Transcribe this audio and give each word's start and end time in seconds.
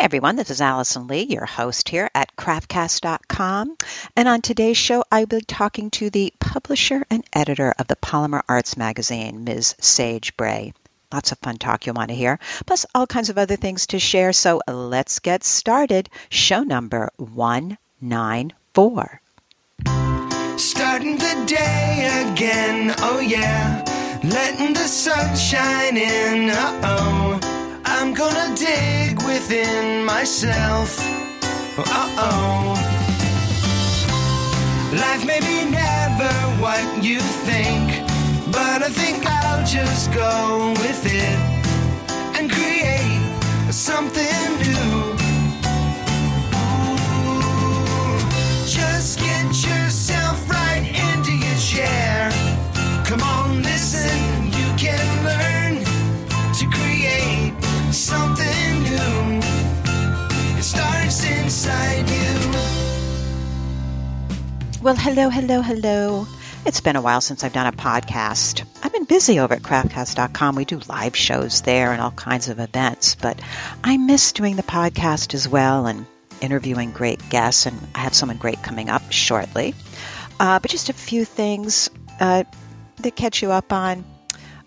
Hey 0.00 0.06
everyone, 0.06 0.36
this 0.36 0.48
is 0.48 0.62
Alison 0.62 1.08
Lee, 1.08 1.24
your 1.24 1.44
host 1.44 1.90
here 1.90 2.08
at 2.14 2.34
craftcast.com. 2.34 3.76
And 4.16 4.28
on 4.28 4.40
today's 4.40 4.78
show, 4.78 5.04
I'll 5.12 5.26
be 5.26 5.42
talking 5.42 5.90
to 5.90 6.08
the 6.08 6.32
publisher 6.40 7.04
and 7.10 7.22
editor 7.34 7.74
of 7.78 7.86
the 7.86 7.96
Polymer 7.96 8.40
Arts 8.48 8.78
magazine, 8.78 9.44
Ms. 9.44 9.74
Sage 9.78 10.34
Bray. 10.38 10.72
Lots 11.12 11.32
of 11.32 11.38
fun 11.40 11.58
talk 11.58 11.84
you'll 11.84 11.96
want 11.96 12.08
to 12.08 12.14
hear, 12.14 12.38
plus 12.64 12.86
all 12.94 13.06
kinds 13.06 13.28
of 13.28 13.36
other 13.36 13.56
things 13.56 13.88
to 13.88 13.98
share. 13.98 14.32
So 14.32 14.62
let's 14.66 15.18
get 15.18 15.44
started. 15.44 16.08
Show 16.30 16.62
number 16.62 17.10
194. 17.18 19.20
Starting 20.56 21.18
the 21.18 21.44
day 21.46 22.24
again, 22.24 22.94
oh 23.00 23.20
yeah. 23.20 23.84
Letting 24.24 24.72
the 24.72 24.88
sun 24.88 25.36
shine 25.36 25.98
in, 25.98 26.48
uh 26.48 26.80
oh. 26.84 27.49
I'm 28.00 28.14
gonna 28.14 28.56
dig 28.56 29.22
within 29.24 30.06
myself. 30.06 30.96
Uh 31.76 32.08
oh. 32.16 32.72
Life 34.94 35.26
may 35.26 35.38
be 35.40 35.70
never 35.70 36.32
what 36.62 37.04
you 37.04 37.20
think, 37.20 37.90
but 38.50 38.82
I 38.82 38.88
think 38.88 39.26
I'll 39.26 39.66
just 39.66 40.14
go 40.14 40.72
with 40.78 41.04
it 41.04 41.38
and 42.38 42.50
create 42.50 43.20
something 43.70 44.48
new. 44.62 44.99
Well, 64.82 64.96
hello, 64.96 65.28
hello, 65.28 65.60
hello. 65.60 66.26
It's 66.64 66.80
been 66.80 66.96
a 66.96 67.02
while 67.02 67.20
since 67.20 67.44
I've 67.44 67.52
done 67.52 67.66
a 67.66 67.72
podcast. 67.72 68.64
I've 68.82 68.94
been 68.94 69.04
busy 69.04 69.38
over 69.38 69.52
at 69.52 69.60
craftcast.com. 69.60 70.56
We 70.56 70.64
do 70.64 70.80
live 70.88 71.14
shows 71.14 71.60
there 71.60 71.92
and 71.92 72.00
all 72.00 72.12
kinds 72.12 72.48
of 72.48 72.58
events, 72.58 73.14
but 73.14 73.38
I 73.84 73.98
miss 73.98 74.32
doing 74.32 74.56
the 74.56 74.62
podcast 74.62 75.34
as 75.34 75.46
well 75.46 75.86
and 75.86 76.06
interviewing 76.40 76.92
great 76.92 77.20
guests, 77.28 77.66
and 77.66 77.78
I 77.94 77.98
have 77.98 78.14
someone 78.14 78.38
great 78.38 78.62
coming 78.62 78.88
up 78.88 79.12
shortly. 79.12 79.74
Uh, 80.38 80.60
but 80.60 80.70
just 80.70 80.88
a 80.88 80.94
few 80.94 81.26
things 81.26 81.90
uh, 82.18 82.44
to 83.02 83.10
catch 83.10 83.42
you 83.42 83.52
up 83.52 83.74
on. 83.74 84.02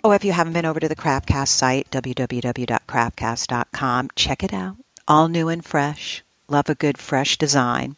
Oh, 0.04 0.12
if 0.12 0.26
you 0.26 0.32
haven't 0.32 0.54
been 0.54 0.66
over 0.66 0.80
to 0.80 0.90
the 0.90 0.96
Craftcast 0.96 1.48
site, 1.48 1.90
www.craftcast.com, 1.90 4.10
check 4.16 4.44
it 4.44 4.54
out. 4.54 4.76
All 5.08 5.28
new 5.28 5.48
and 5.48 5.66
fresh. 5.66 6.24
Love 6.48 6.70
a 6.70 6.76
good 6.76 7.00
fresh 7.00 7.40
design. 7.40 7.96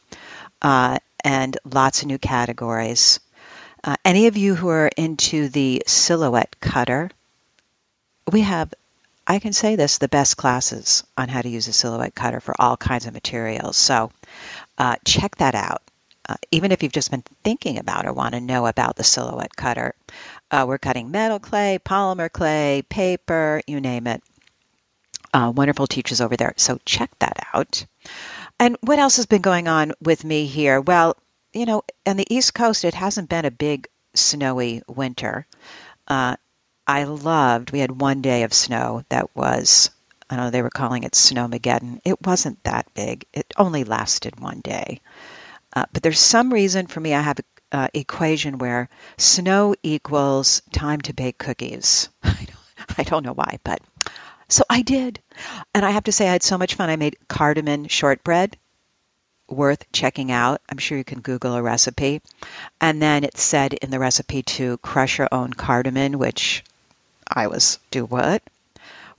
Uh, 0.61 0.99
and 1.25 1.57
lots 1.65 2.03
of 2.03 2.07
new 2.07 2.19
categories. 2.19 3.19
Uh, 3.83 3.95
any 4.05 4.27
of 4.27 4.37
you 4.37 4.55
who 4.55 4.69
are 4.69 4.89
into 4.95 5.49
the 5.49 5.83
silhouette 5.87 6.55
cutter, 6.61 7.09
we 8.31 8.41
have, 8.41 8.73
I 9.27 9.39
can 9.39 9.51
say 9.51 9.75
this, 9.75 9.97
the 9.97 10.07
best 10.07 10.37
classes 10.37 11.03
on 11.17 11.27
how 11.27 11.41
to 11.41 11.49
use 11.49 11.67
a 11.67 11.73
silhouette 11.73 12.15
cutter 12.15 12.39
for 12.39 12.55
all 12.59 12.77
kinds 12.77 13.07
of 13.07 13.13
materials. 13.13 13.75
So 13.75 14.11
uh, 14.77 14.95
check 15.03 15.35
that 15.37 15.55
out. 15.55 15.81
Uh, 16.27 16.35
even 16.51 16.71
if 16.71 16.81
you've 16.81 16.91
just 16.91 17.11
been 17.11 17.23
thinking 17.43 17.77
about 17.77 18.05
or 18.05 18.13
want 18.13 18.33
to 18.33 18.41
know 18.41 18.65
about 18.65 18.95
the 18.95 19.03
silhouette 19.03 19.55
cutter, 19.55 19.93
uh, 20.51 20.65
we're 20.67 20.77
cutting 20.77 21.11
metal 21.11 21.39
clay, 21.39 21.79
polymer 21.83 22.31
clay, 22.31 22.83
paper, 22.87 23.61
you 23.67 23.81
name 23.81 24.07
it. 24.07 24.23
Uh, 25.33 25.51
wonderful 25.55 25.87
teachers 25.87 26.21
over 26.21 26.37
there. 26.37 26.53
So 26.57 26.79
check 26.85 27.11
that 27.19 27.37
out. 27.53 27.85
And 28.59 28.77
what 28.81 28.99
else 28.99 29.17
has 29.17 29.25
been 29.25 29.41
going 29.41 29.67
on 29.67 29.93
with 30.01 30.23
me 30.23 30.45
here? 30.45 30.79
Well, 30.79 31.17
you 31.53 31.65
know, 31.65 31.83
on 32.05 32.17
the 32.17 32.33
East 32.33 32.53
Coast, 32.53 32.85
it 32.85 32.93
hasn't 32.93 33.29
been 33.29 33.45
a 33.45 33.51
big 33.51 33.87
snowy 34.13 34.81
winter. 34.87 35.45
Uh, 36.07 36.35
I 36.87 37.05
loved, 37.05 37.71
we 37.71 37.79
had 37.79 37.99
one 37.99 38.21
day 38.21 38.43
of 38.43 38.53
snow 38.53 39.03
that 39.09 39.35
was, 39.35 39.89
I 40.29 40.35
don't 40.35 40.45
know 40.45 40.51
they 40.51 40.61
were 40.61 40.69
calling 40.69 41.03
it 41.03 41.13
Snowmageddon. 41.13 41.99
It 42.05 42.21
wasn't 42.21 42.63
that 42.63 42.93
big, 42.93 43.25
it 43.33 43.53
only 43.57 43.83
lasted 43.83 44.39
one 44.39 44.61
day. 44.61 45.01
Uh, 45.73 45.85
but 45.91 46.03
there's 46.03 46.19
some 46.19 46.53
reason 46.53 46.87
for 46.87 46.99
me, 46.99 47.13
I 47.13 47.21
have 47.21 47.39
an 47.39 47.45
uh, 47.71 47.87
equation 47.93 48.59
where 48.59 48.89
snow 49.17 49.75
equals 49.83 50.61
time 50.71 51.01
to 51.01 51.13
bake 51.13 51.37
cookies. 51.37 52.09
I 52.23 52.29
don't, 52.45 52.99
I 52.99 53.03
don't 53.03 53.25
know 53.25 53.33
why, 53.33 53.59
but 53.63 53.81
so 54.47 54.63
I 54.69 54.81
did. 54.81 55.19
And 55.73 55.85
I 55.85 55.91
have 55.91 56.05
to 56.05 56.11
say, 56.11 56.27
I 56.27 56.33
had 56.33 56.43
so 56.43 56.57
much 56.57 56.75
fun. 56.75 56.89
I 56.89 56.95
made 56.95 57.17
cardamom 57.27 57.87
shortbread, 57.87 58.57
worth 59.47 59.91
checking 59.91 60.31
out. 60.31 60.61
I'm 60.69 60.77
sure 60.77 60.97
you 60.97 61.03
can 61.03 61.21
Google 61.21 61.55
a 61.55 61.61
recipe. 61.61 62.21
And 62.79 63.01
then 63.01 63.23
it 63.23 63.37
said 63.37 63.73
in 63.73 63.89
the 63.91 63.99
recipe 63.99 64.43
to 64.43 64.77
crush 64.77 65.17
your 65.17 65.29
own 65.31 65.53
cardamom, 65.53 66.13
which 66.13 66.63
I 67.27 67.47
was, 67.47 67.79
do 67.91 68.05
what? 68.05 68.43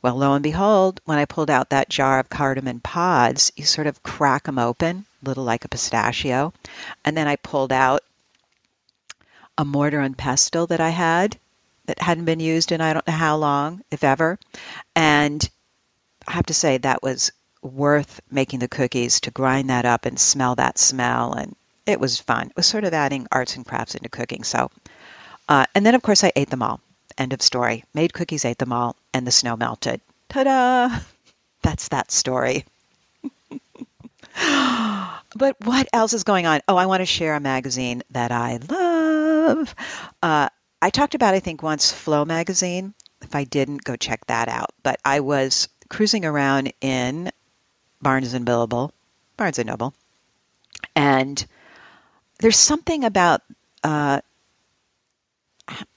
Well, 0.02 0.16
lo 0.16 0.34
and 0.34 0.42
behold, 0.42 1.00
when 1.04 1.18
I 1.18 1.24
pulled 1.24 1.50
out 1.50 1.70
that 1.70 1.88
jar 1.88 2.20
of 2.20 2.28
cardamom 2.28 2.80
pods, 2.80 3.50
you 3.56 3.64
sort 3.64 3.86
of 3.86 4.02
crack 4.02 4.44
them 4.44 4.58
open, 4.58 5.06
little 5.22 5.44
like 5.44 5.64
a 5.64 5.68
pistachio. 5.68 6.52
And 7.04 7.16
then 7.16 7.26
I 7.26 7.36
pulled 7.36 7.72
out 7.72 8.04
a 9.58 9.64
mortar 9.64 10.00
and 10.00 10.16
pestle 10.16 10.66
that 10.68 10.80
I 10.80 10.90
had 10.90 11.38
that 11.86 12.00
hadn't 12.00 12.24
been 12.24 12.40
used 12.40 12.72
in 12.72 12.80
I 12.80 12.92
don't 12.92 13.06
know 13.06 13.12
how 13.12 13.36
long, 13.36 13.82
if 13.90 14.04
ever. 14.04 14.38
And 14.94 15.48
I 16.26 16.32
have 16.32 16.46
to 16.46 16.54
say 16.54 16.78
that 16.78 17.02
was 17.02 17.32
worth 17.62 18.20
making 18.30 18.60
the 18.60 18.68
cookies 18.68 19.20
to 19.20 19.30
grind 19.30 19.70
that 19.70 19.84
up 19.84 20.06
and 20.06 20.18
smell 20.18 20.54
that 20.56 20.78
smell. 20.78 21.32
And 21.32 21.56
it 21.86 22.00
was 22.00 22.18
fun. 22.18 22.48
It 22.48 22.56
was 22.56 22.66
sort 22.66 22.84
of 22.84 22.94
adding 22.94 23.26
arts 23.30 23.56
and 23.56 23.66
crafts 23.66 23.94
into 23.94 24.08
cooking. 24.08 24.44
So, 24.44 24.70
uh, 25.48 25.66
and 25.74 25.84
then 25.84 25.94
of 25.94 26.02
course 26.02 26.24
I 26.24 26.32
ate 26.36 26.50
them 26.50 26.62
all. 26.62 26.80
End 27.18 27.32
of 27.32 27.40
story. 27.40 27.84
Made 27.94 28.12
cookies, 28.12 28.44
ate 28.44 28.58
them 28.58 28.72
all, 28.72 28.96
and 29.14 29.26
the 29.26 29.30
snow 29.30 29.56
melted. 29.56 30.00
Ta 30.28 30.44
da! 30.44 30.98
That's 31.62 31.88
that 31.88 32.10
story. 32.10 32.64
but 35.34 35.56
what 35.64 35.88
else 35.92 36.12
is 36.12 36.24
going 36.24 36.46
on? 36.46 36.60
Oh, 36.68 36.76
I 36.76 36.86
want 36.86 37.00
to 37.00 37.06
share 37.06 37.34
a 37.34 37.40
magazine 37.40 38.02
that 38.10 38.32
I 38.32 38.58
love. 38.68 39.74
Uh, 40.22 40.48
I 40.86 40.90
talked 40.90 41.16
about, 41.16 41.34
I 41.34 41.40
think, 41.40 41.64
once 41.64 41.90
Flow 41.90 42.24
magazine. 42.24 42.94
If 43.20 43.34
I 43.34 43.42
didn't, 43.42 43.82
go 43.82 43.96
check 43.96 44.24
that 44.26 44.48
out. 44.48 44.70
But 44.84 45.00
I 45.04 45.18
was 45.18 45.68
cruising 45.88 46.24
around 46.24 46.72
in 46.80 47.32
Barnes 48.00 48.34
and 48.34 48.44
Noble, 48.44 48.92
Barnes 49.36 49.58
and 49.58 49.66
Noble, 49.66 49.94
and 50.94 51.44
there's 52.38 52.56
something 52.56 53.02
about 53.02 53.42
uh, 53.82 54.20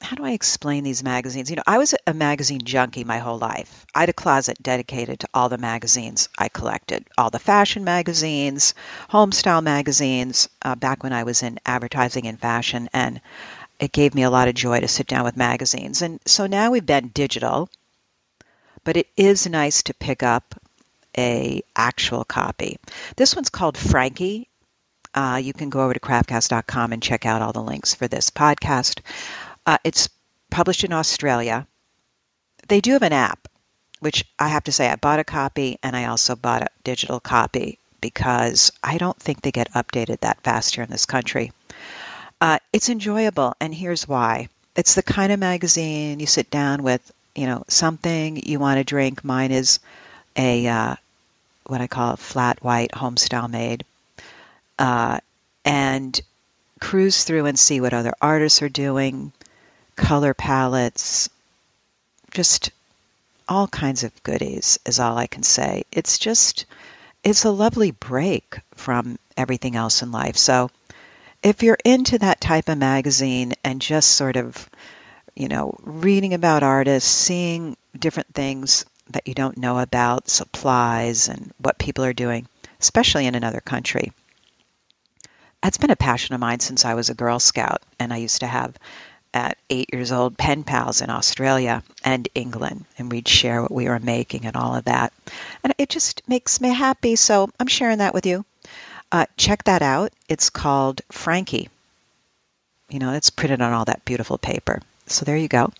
how 0.01 0.15
do 0.15 0.25
I 0.25 0.31
explain 0.31 0.83
these 0.83 1.03
magazines? 1.03 1.51
You 1.51 1.57
know, 1.57 1.63
I 1.67 1.77
was 1.77 1.93
a 2.07 2.13
magazine 2.15 2.61
junkie 2.63 3.03
my 3.03 3.19
whole 3.19 3.37
life. 3.37 3.85
I 3.93 3.99
had 3.99 4.09
a 4.09 4.13
closet 4.13 4.57
dedicated 4.59 5.19
to 5.19 5.29
all 5.35 5.49
the 5.49 5.59
magazines 5.59 6.29
I 6.35 6.49
collected, 6.49 7.05
all 7.15 7.29
the 7.29 7.37
fashion 7.37 7.83
magazines, 7.83 8.73
home 9.07 9.31
style 9.31 9.61
magazines, 9.61 10.49
uh, 10.63 10.73
back 10.73 11.03
when 11.03 11.13
I 11.13 11.23
was 11.23 11.43
in 11.43 11.59
advertising 11.63 12.25
and 12.25 12.39
fashion, 12.39 12.89
and 12.91 13.21
it 13.79 13.91
gave 13.91 14.13
me 14.13 14.23
a 14.23 14.29
lot 14.29 14.47
of 14.47 14.55
joy 14.55 14.79
to 14.79 14.87
sit 14.87 15.07
down 15.07 15.23
with 15.23 15.37
magazines. 15.37 16.01
And 16.01 16.19
so 16.25 16.47
now 16.47 16.71
we've 16.71 16.85
been 16.85 17.09
digital, 17.09 17.69
but 18.83 18.97
it 18.97 19.07
is 19.15 19.47
nice 19.47 19.83
to 19.83 19.93
pick 19.93 20.23
up 20.23 20.55
a 21.17 21.61
actual 21.75 22.23
copy. 22.23 22.77
This 23.15 23.35
one's 23.35 23.49
called 23.49 23.77
Frankie. 23.77 24.47
Uh, 25.13 25.39
you 25.41 25.53
can 25.53 25.69
go 25.69 25.81
over 25.81 25.93
to 25.93 25.99
craftcast.com 25.99 26.93
and 26.93 27.01
check 27.01 27.25
out 27.25 27.41
all 27.41 27.53
the 27.53 27.63
links 27.63 27.95
for 27.95 28.07
this 28.07 28.29
podcast. 28.29 28.99
Uh, 29.65 29.77
it's 29.83 30.09
published 30.49 30.83
in 30.83 30.93
Australia. 30.93 31.65
They 32.67 32.81
do 32.81 32.93
have 32.93 33.03
an 33.03 33.13
app, 33.13 33.47
which 33.99 34.25
I 34.37 34.49
have 34.49 34.65
to 34.65 34.71
say 34.71 34.87
I 34.87 34.95
bought 34.95 35.19
a 35.19 35.23
copy 35.23 35.79
and 35.81 35.95
I 35.95 36.05
also 36.05 36.35
bought 36.35 36.63
a 36.63 36.69
digital 36.83 37.19
copy 37.19 37.79
because 38.01 38.71
I 38.83 38.97
don't 38.97 39.19
think 39.19 39.41
they 39.41 39.51
get 39.51 39.73
updated 39.73 40.19
that 40.21 40.43
fast 40.43 40.75
here 40.75 40.83
in 40.83 40.89
this 40.89 41.05
country. 41.05 41.51
Uh, 42.41 42.59
it's 42.71 42.89
enjoyable, 42.89 43.53
and 43.59 43.73
here's 43.73 44.07
why. 44.07 44.47
It's 44.75 44.95
the 44.95 45.03
kind 45.03 45.31
of 45.31 45.39
magazine 45.39 46.19
you 46.19 46.25
sit 46.25 46.49
down 46.49 46.83
with, 46.83 47.11
you 47.35 47.45
know, 47.45 47.65
something 47.67 48.37
you 48.37 48.59
want 48.59 48.77
to 48.77 48.83
drink. 48.83 49.23
Mine 49.23 49.51
is 49.51 49.79
a 50.37 50.65
uh, 50.67 50.95
what 51.65 51.81
I 51.81 51.87
call 51.87 52.13
a 52.13 52.17
flat 52.17 52.63
white 52.63 52.93
home 52.93 53.17
style 53.17 53.47
made, 53.47 53.83
uh, 54.77 55.19
and 55.65 56.19
cruise 56.79 57.25
through 57.25 57.45
and 57.45 57.59
see 57.59 57.81
what 57.81 57.93
other 57.93 58.13
artists 58.21 58.61
are 58.61 58.69
doing, 58.69 59.33
color 59.97 60.33
palettes, 60.33 61.29
just 62.31 62.71
all 63.49 63.67
kinds 63.67 64.03
of 64.03 64.23
goodies 64.23 64.79
is 64.85 64.99
all 64.99 65.17
I 65.17 65.27
can 65.27 65.43
say. 65.43 65.83
It's 65.91 66.17
just 66.19 66.65
it's 67.23 67.43
a 67.43 67.51
lovely 67.51 67.91
break 67.91 68.59
from 68.75 69.19
everything 69.35 69.75
else 69.75 70.01
in 70.01 70.11
life. 70.13 70.37
So 70.37 70.71
if 71.41 71.63
you're 71.63 71.77
into 71.85 72.17
that 72.19 72.41
type 72.41 72.69
of 72.69 72.77
magazine 72.77 73.53
and 73.63 73.81
just 73.81 74.11
sort 74.11 74.35
of, 74.35 74.69
you 75.35 75.47
know, 75.47 75.75
reading 75.81 76.33
about 76.33 76.63
artists, 76.63 77.09
seeing 77.09 77.77
different 77.97 78.33
things 78.33 78.85
that 79.11 79.27
you 79.27 79.33
don't 79.33 79.57
know 79.57 79.79
about, 79.79 80.29
supplies 80.29 81.29
and 81.29 81.51
what 81.57 81.79
people 81.79 82.03
are 82.05 82.13
doing, 82.13 82.47
especially 82.79 83.25
in 83.25 83.35
another 83.35 83.61
country. 83.61 84.11
That's 85.63 85.77
been 85.77 85.91
a 85.91 85.95
passion 85.95 86.35
of 86.35 86.41
mine 86.41 86.59
since 86.59 86.85
I 86.85 86.93
was 86.93 87.09
a 87.09 87.15
Girl 87.15 87.39
Scout, 87.39 87.81
and 87.99 88.13
I 88.13 88.17
used 88.17 88.41
to 88.41 88.47
have 88.47 88.77
at 89.33 89.57
eight 89.69 89.89
years 89.93 90.11
old 90.11 90.37
pen 90.37 90.63
pals 90.63 91.01
in 91.01 91.09
Australia 91.09 91.83
and 92.03 92.27
England, 92.33 92.85
and 92.97 93.11
we'd 93.11 93.27
share 93.27 93.61
what 93.61 93.71
we 93.71 93.87
were 93.87 93.99
making 93.99 94.45
and 94.45 94.55
all 94.55 94.75
of 94.75 94.85
that. 94.85 95.13
And 95.63 95.73
it 95.77 95.89
just 95.89 96.27
makes 96.27 96.61
me 96.61 96.73
happy, 96.73 97.15
so 97.15 97.49
I'm 97.59 97.67
sharing 97.67 97.99
that 97.99 98.13
with 98.13 98.25
you. 98.25 98.45
Uh, 99.11 99.25
check 99.37 99.63
that 99.63 99.81
out. 99.81 100.13
It's 100.27 100.49
called 100.49 101.01
Frankie. 101.11 101.69
You 102.89 102.99
know, 102.99 103.13
it's 103.13 103.29
printed 103.29 103.61
on 103.61 103.73
all 103.73 103.85
that 103.85 104.05
beautiful 104.05 104.37
paper. 104.37 104.81
So 105.07 105.25
there 105.25 105.37
you 105.37 105.47
go. 105.47 105.71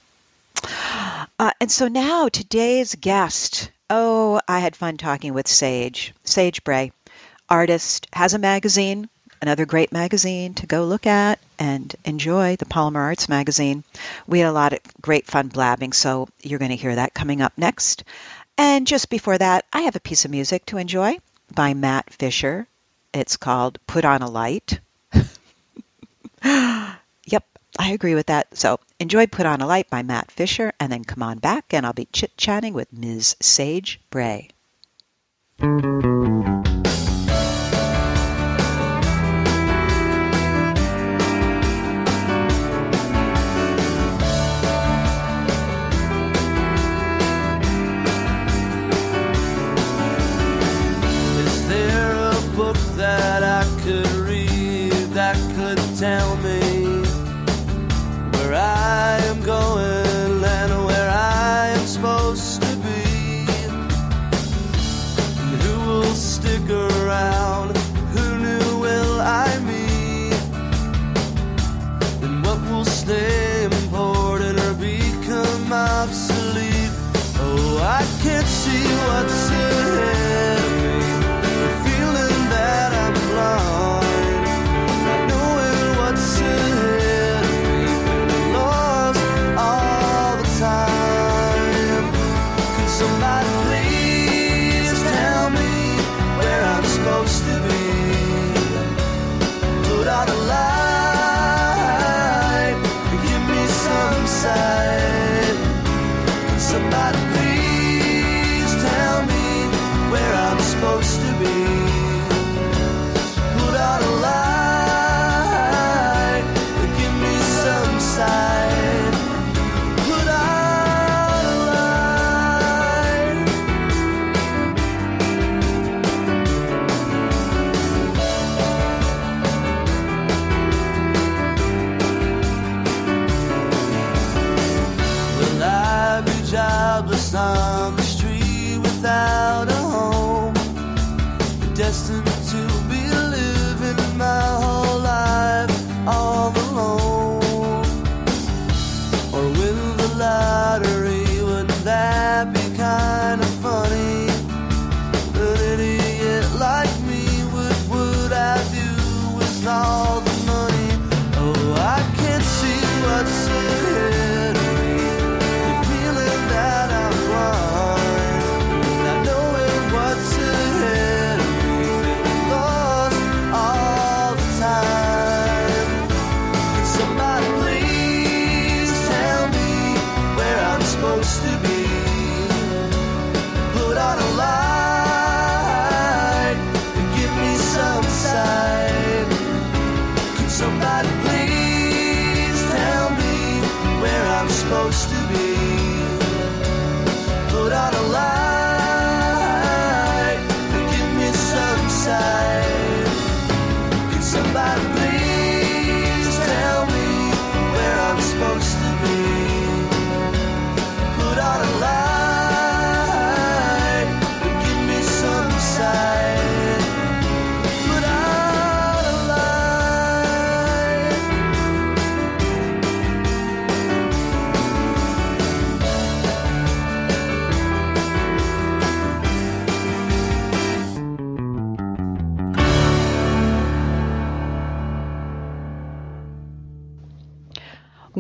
Uh, 1.38 1.52
and 1.62 1.72
so 1.72 1.88
now 1.88 2.28
today's 2.28 2.96
guest. 2.96 3.72
Oh, 3.90 4.42
I 4.48 4.60
had 4.60 4.76
fun 4.76 4.98
talking 4.98 5.34
with 5.34 5.48
Sage. 5.48 6.14
Sage 6.24 6.64
Bray, 6.64 6.92
artist, 7.50 8.08
has 8.14 8.34
a 8.34 8.40
magazine, 8.40 9.10
another 9.42 9.66
great 9.66 9.92
magazine 9.92 10.54
to 10.56 10.68
go 10.68 10.86
look 10.86 11.08
at 11.08 11.40
and 11.58 11.96
enjoy, 12.06 12.56
the 12.56 12.66
Polymer 12.66 12.98
Arts 12.98 13.30
magazine. 13.30 13.84
We 14.28 14.40
had 14.40 14.50
a 14.50 14.54
lot 14.54 14.74
of 14.74 14.80
great 15.02 15.28
fun 15.28 15.48
blabbing, 15.48 15.94
so 15.94 16.28
you're 16.42 16.60
going 16.60 16.72
to 16.72 16.78
hear 16.78 16.96
that 16.96 17.14
coming 17.14 17.42
up 17.42 17.54
next. 17.58 18.04
And 18.58 18.86
just 18.86 19.10
before 19.10 19.38
that, 19.38 19.66
I 19.72 19.82
have 19.82 19.96
a 19.96 20.02
piece 20.02 20.25
of 20.25 20.32
music 20.32 20.66
to 20.68 20.78
enjoy 20.78 21.18
by 21.54 21.74
Matt 21.74 22.12
Fisher. 22.14 22.68
It's 23.14 23.38
called 23.38 23.80
Put 23.88 24.06
on 24.06 24.22
a 24.22 24.30
Light. 24.30 24.80
yep, 26.44 27.46
I 27.78 27.92
agree 27.92 28.16
with 28.16 28.28
that. 28.28 28.56
So 28.58 28.80
enjoy 29.00 29.28
Put 29.28 29.46
on 29.46 29.62
a 29.62 29.68
Light 29.68 29.90
by 29.90 30.04
Matt 30.04 30.32
Fisher, 30.32 30.74
and 30.80 30.92
then 30.92 31.04
come 31.04 31.24
on 31.24 31.40
back, 31.40 31.74
and 31.74 31.86
I'll 31.86 31.94
be 31.94 32.08
chit 32.12 32.38
chatting 32.38 32.74
with 32.74 32.94
Ms. 32.94 33.36
Sage 33.42 34.00
Bray. 34.10 34.50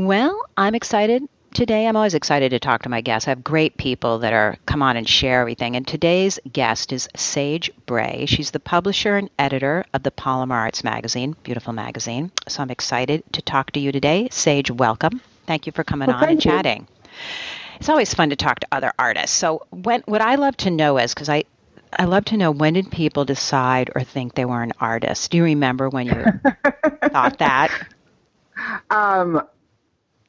Well, 0.09 0.41
I'm 0.57 0.73
excited 0.73 1.29
today. 1.53 1.85
I'm 1.85 1.95
always 1.95 2.15
excited 2.15 2.49
to 2.49 2.57
talk 2.57 2.81
to 2.81 2.89
my 2.89 2.99
guests. 2.99 3.27
I 3.27 3.29
have 3.29 3.43
great 3.43 3.77
people 3.77 4.17
that 4.17 4.33
are 4.33 4.57
come 4.65 4.81
on 4.81 4.97
and 4.97 5.07
share 5.07 5.39
everything. 5.41 5.75
And 5.75 5.85
today's 5.85 6.39
guest 6.51 6.91
is 6.91 7.07
Sage 7.15 7.69
Bray. 7.85 8.25
She's 8.25 8.49
the 8.49 8.59
publisher 8.59 9.17
and 9.17 9.29
editor 9.37 9.85
of 9.93 10.01
the 10.01 10.09
Polymer 10.09 10.55
Arts 10.55 10.83
magazine, 10.83 11.35
beautiful 11.43 11.73
magazine. 11.73 12.31
So 12.47 12.63
I'm 12.63 12.71
excited 12.71 13.21
to 13.33 13.41
talk 13.43 13.69
to 13.73 13.79
you 13.79 13.91
today. 13.91 14.29
Sage, 14.31 14.71
welcome. 14.71 15.21
Thank 15.45 15.67
you 15.67 15.71
for 15.71 15.83
coming 15.83 16.07
Well, 16.07 16.17
on 16.17 16.23
and 16.23 16.43
you. 16.43 16.49
chatting. 16.49 16.87
It's 17.79 17.89
always 17.89 18.11
fun 18.11 18.31
to 18.31 18.35
talk 18.35 18.61
to 18.61 18.67
other 18.71 18.91
artists. 18.97 19.37
So 19.37 19.67
when 19.69 20.01
what 20.07 20.21
I 20.21 20.33
love 20.37 20.57
to 20.57 20.71
know 20.71 20.97
is 20.97 21.13
because 21.13 21.29
I 21.29 21.43
I 21.99 22.05
love 22.05 22.25
to 22.25 22.37
know 22.37 22.49
when 22.49 22.73
did 22.73 22.89
people 22.89 23.25
decide 23.25 23.91
or 23.93 24.01
think 24.01 24.33
they 24.33 24.45
were 24.45 24.63
an 24.63 24.73
artist? 24.79 25.29
Do 25.29 25.37
you 25.37 25.43
remember 25.43 25.87
when 25.87 26.07
you 26.07 26.25
thought 27.11 27.37
that? 27.37 27.69
Um, 28.89 29.43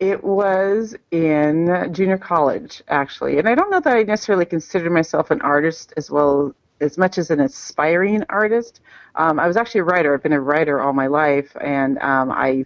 It 0.01 0.25
was 0.25 0.97
in 1.11 1.91
junior 1.93 2.17
college, 2.17 2.83
actually, 2.89 3.39
and 3.39 3.47
I 3.47 3.55
don't 3.55 3.71
know 3.71 3.81
that 3.81 3.97
I 3.97 4.03
necessarily 4.03 4.47
considered 4.47 4.91
myself 4.91 5.31
an 5.31 5.43
artist 5.43 5.93
as 5.99 6.11
well 6.11 6.55
as 6.81 6.97
much 6.97 7.19
as 7.19 7.31
an 7.31 7.39
aspiring 7.41 8.25
artist. 8.31 8.81
Um, 9.15 9.39
I 9.39 9.47
was 9.47 9.59
actually 9.59 9.83
a 9.83 9.85
writer. 9.85 10.15
I've 10.15 10.23
been 10.23 10.33
a 10.33 10.41
writer 10.41 10.81
all 10.81 10.95
my 10.95 11.07
life, 11.07 11.55
and 11.61 11.99
um, 11.99 12.31
I 12.31 12.65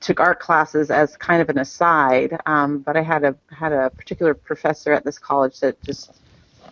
took 0.00 0.20
art 0.20 0.38
classes 0.38 0.92
as 0.92 1.16
kind 1.16 1.42
of 1.42 1.48
an 1.48 1.58
aside. 1.58 2.38
Um, 2.46 2.78
but 2.78 2.96
I 2.96 3.02
had 3.02 3.24
a 3.24 3.34
had 3.50 3.72
a 3.72 3.90
particular 3.90 4.32
professor 4.32 4.92
at 4.92 5.04
this 5.04 5.18
college 5.18 5.58
that 5.60 5.82
just 5.82 6.12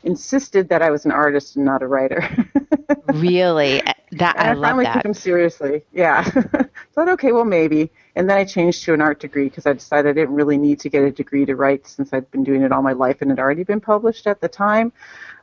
insisted 0.05 0.69
that 0.69 0.81
I 0.81 0.91
was 0.91 1.05
an 1.07 1.11
artist 1.11 1.57
and 1.57 1.65
not 1.65 1.83
a 1.83 1.89
writer. 1.89 2.23
really, 3.09 3.83
that 4.13 4.37
and 4.37 4.49
I, 4.49 4.49
I, 4.49 4.51
I 4.51 4.55
finally 4.55 4.85
love 4.85 4.95
took 4.95 5.03
that. 5.03 5.09
him 5.09 5.15
seriously. 5.15 5.83
Yeah, 5.93 6.23
thought 6.95 7.09
okay, 7.09 7.33
well 7.33 7.45
maybe, 7.45 7.91
and 8.17 8.29
then 8.29 8.37
I 8.37 8.45
changed 8.45 8.85
to 8.85 8.95
an 8.95 9.01
art 9.01 9.21
degree 9.21 9.45
because 9.45 9.67
I 9.67 9.73
decided 9.73 10.11
I 10.11 10.13
didn't 10.13 10.35
really 10.35 10.57
need 10.57 10.81
to 10.81 10.89
get 10.89 11.03
a 11.03 11.11
degree 11.11 11.45
to 11.47 11.57
write 11.57 11.87
since 11.87 12.13
I'd 12.13 12.31
been 12.31 12.45
doing 12.45 12.63
it 12.63 12.73
all 12.73 12.83
my 12.83 12.93
life 12.93 13.23
and 13.23 13.31
had 13.31 13.39
already 13.39 13.65
been 13.65 13.81
published 13.81 14.27
at 14.27 14.41
the 14.41 14.49
time. 14.49 14.93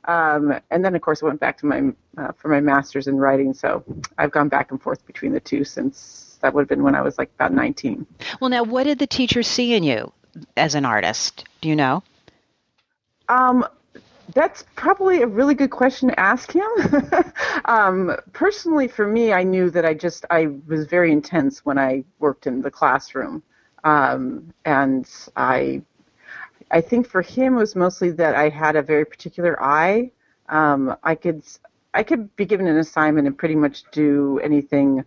Um, 0.06 0.60
and 0.72 0.84
then 0.84 0.96
of 0.96 1.02
course 1.02 1.22
I 1.22 1.28
went 1.28 1.40
back 1.40 1.58
to 1.60 1.66
my 1.66 1.94
uh, 2.18 2.32
for 2.34 2.48
my 2.48 2.60
master's 2.60 3.08
in 3.08 3.18
writing. 3.18 3.54
So 3.54 3.84
I've 4.18 4.32
gone 4.32 4.50
back 4.50 4.72
and 4.72 4.82
forth 4.82 5.06
between 5.06 5.34
the 5.34 5.40
two 5.40 5.64
since 5.64 6.32
that 6.42 6.54
would 6.54 6.62
have 6.62 6.70
been 6.70 6.84
when 6.84 6.96
I 6.96 7.02
was 7.02 7.18
like 7.18 7.32
about 7.36 7.54
19. 7.54 8.06
Well, 8.40 8.50
now, 8.50 8.64
what 8.64 8.84
did 8.84 9.00
the 9.00 9.08
teacher 9.08 9.44
see 9.44 9.74
in 9.74 9.84
you 9.84 10.12
as 10.58 10.76
an 10.76 10.86
artist? 10.86 11.46
Do 11.62 11.70
you 11.70 11.76
know? 11.76 12.04
Um, 13.30 13.66
that's 14.34 14.66
probably 14.76 15.22
a 15.22 15.28
really 15.28 15.56
good 15.56 15.72
question 15.72 16.10
to 16.10 16.20
ask 16.20 16.52
him. 16.52 16.70
um, 17.66 18.16
personally, 18.34 18.88
for 18.88 19.08
me, 19.08 19.34
I 19.34 19.44
knew 19.44 19.70
that 19.72 19.86
I 19.86 19.94
just 19.94 20.26
I 20.30 20.48
was 20.68 20.86
very 20.88 21.12
intense 21.12 21.66
when 21.66 21.78
I 21.78 22.04
worked 22.20 22.48
in 22.48 22.62
the 22.62 22.72
classroom, 22.72 23.44
um, 23.84 24.54
and 24.66 25.10
I 25.36 25.82
I 26.72 26.82
think 26.82 27.08
for 27.08 27.22
him 27.22 27.56
it 27.56 27.60
was 27.60 27.76
mostly 27.76 28.12
that 28.12 28.36
I 28.36 28.50
had 28.50 28.76
a 28.76 28.82
very 28.82 29.06
particular 29.06 29.62
eye. 29.62 30.12
Um, 30.50 30.96
I 31.04 31.16
could 31.16 31.44
I 31.94 32.04
could 32.04 32.34
be 32.36 32.46
given 32.46 32.68
an 32.68 32.78
assignment 32.78 33.28
and 33.28 33.38
pretty 33.38 33.56
much 33.56 33.84
do 33.92 34.40
anything 34.44 35.04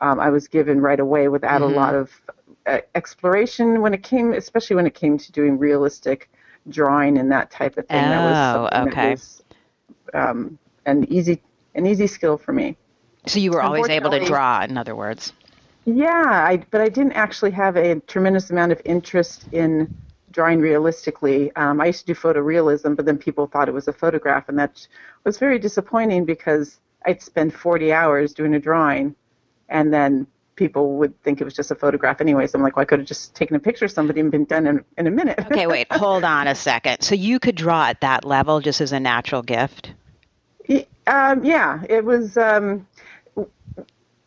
um, 0.00 0.20
I 0.20 0.30
was 0.30 0.48
given 0.48 0.80
right 0.80 1.00
away 1.00 1.28
without 1.28 1.60
Mhm. 1.60 1.64
a 1.64 1.66
lot 1.66 1.94
of 1.94 2.10
uh, 2.66 2.78
exploration 2.94 3.80
when 3.82 3.94
it 3.94 4.02
came, 4.02 4.32
especially 4.32 4.76
when 4.76 4.86
it 4.86 4.94
came 4.94 5.18
to 5.18 5.32
doing 5.32 5.58
realistic 5.58 6.30
drawing 6.68 7.18
and 7.18 7.30
that 7.32 7.50
type 7.50 7.76
of 7.78 7.86
thing. 7.86 7.96
that 7.96 8.22
was 8.22 8.36
Oh, 8.36 8.68
something 8.72 8.92
okay. 8.92 9.02
That 9.02 9.10
was, 9.10 9.42
um, 10.14 10.58
an 10.86 11.04
easy 11.12 11.40
an 11.74 11.86
easy 11.86 12.06
skill 12.06 12.36
for 12.36 12.52
me. 12.52 12.76
So 13.26 13.38
you 13.38 13.52
were 13.52 13.62
always 13.62 13.88
able 13.88 14.10
to 14.10 14.24
draw, 14.24 14.62
in 14.62 14.76
other 14.76 14.96
words. 14.96 15.32
Yeah, 15.84 16.24
I, 16.26 16.64
but 16.70 16.80
I 16.80 16.88
didn't 16.88 17.12
actually 17.12 17.52
have 17.52 17.76
a 17.76 18.00
tremendous 18.00 18.50
amount 18.50 18.72
of 18.72 18.82
interest 18.84 19.46
in 19.52 19.92
drawing 20.30 20.60
realistically. 20.60 21.54
Um, 21.56 21.80
I 21.80 21.86
used 21.86 22.06
to 22.06 22.14
do 22.14 22.14
photorealism, 22.14 22.96
but 22.96 23.06
then 23.06 23.18
people 23.18 23.46
thought 23.46 23.68
it 23.68 23.74
was 23.74 23.88
a 23.88 23.92
photograph, 23.92 24.48
and 24.48 24.58
that 24.58 24.86
was 25.24 25.38
very 25.38 25.58
disappointing 25.58 26.24
because 26.24 26.80
I'd 27.06 27.22
spend 27.22 27.54
40 27.54 27.92
hours 27.92 28.34
doing 28.34 28.54
a 28.54 28.58
drawing, 28.60 29.14
and 29.68 29.92
then 29.92 30.26
people 30.60 30.98
would 30.98 31.20
think 31.22 31.40
it 31.40 31.44
was 31.44 31.54
just 31.54 31.70
a 31.70 31.74
photograph 31.74 32.20
anyway. 32.20 32.46
So 32.46 32.58
I'm 32.58 32.62
like, 32.62 32.76
well, 32.76 32.82
I 32.82 32.84
could 32.84 32.98
have 32.98 33.08
just 33.08 33.34
taken 33.34 33.56
a 33.56 33.58
picture 33.58 33.86
of 33.86 33.90
somebody 33.90 34.20
and 34.20 34.30
been 34.30 34.44
done 34.44 34.66
in, 34.66 34.84
in 34.98 35.06
a 35.06 35.10
minute. 35.10 35.38
Okay, 35.46 35.66
wait, 35.66 35.86
hold 35.92 36.22
on 36.22 36.46
a 36.46 36.54
second. 36.54 37.00
So 37.00 37.14
you 37.14 37.40
could 37.40 37.56
draw 37.56 37.86
at 37.86 38.02
that 38.02 38.26
level 38.26 38.60
just 38.60 38.82
as 38.82 38.92
a 38.92 39.00
natural 39.00 39.42
gift? 39.42 39.94
Um, 41.06 41.42
yeah, 41.42 41.82
it 41.88 42.04
was 42.04 42.36
um, 42.36 42.86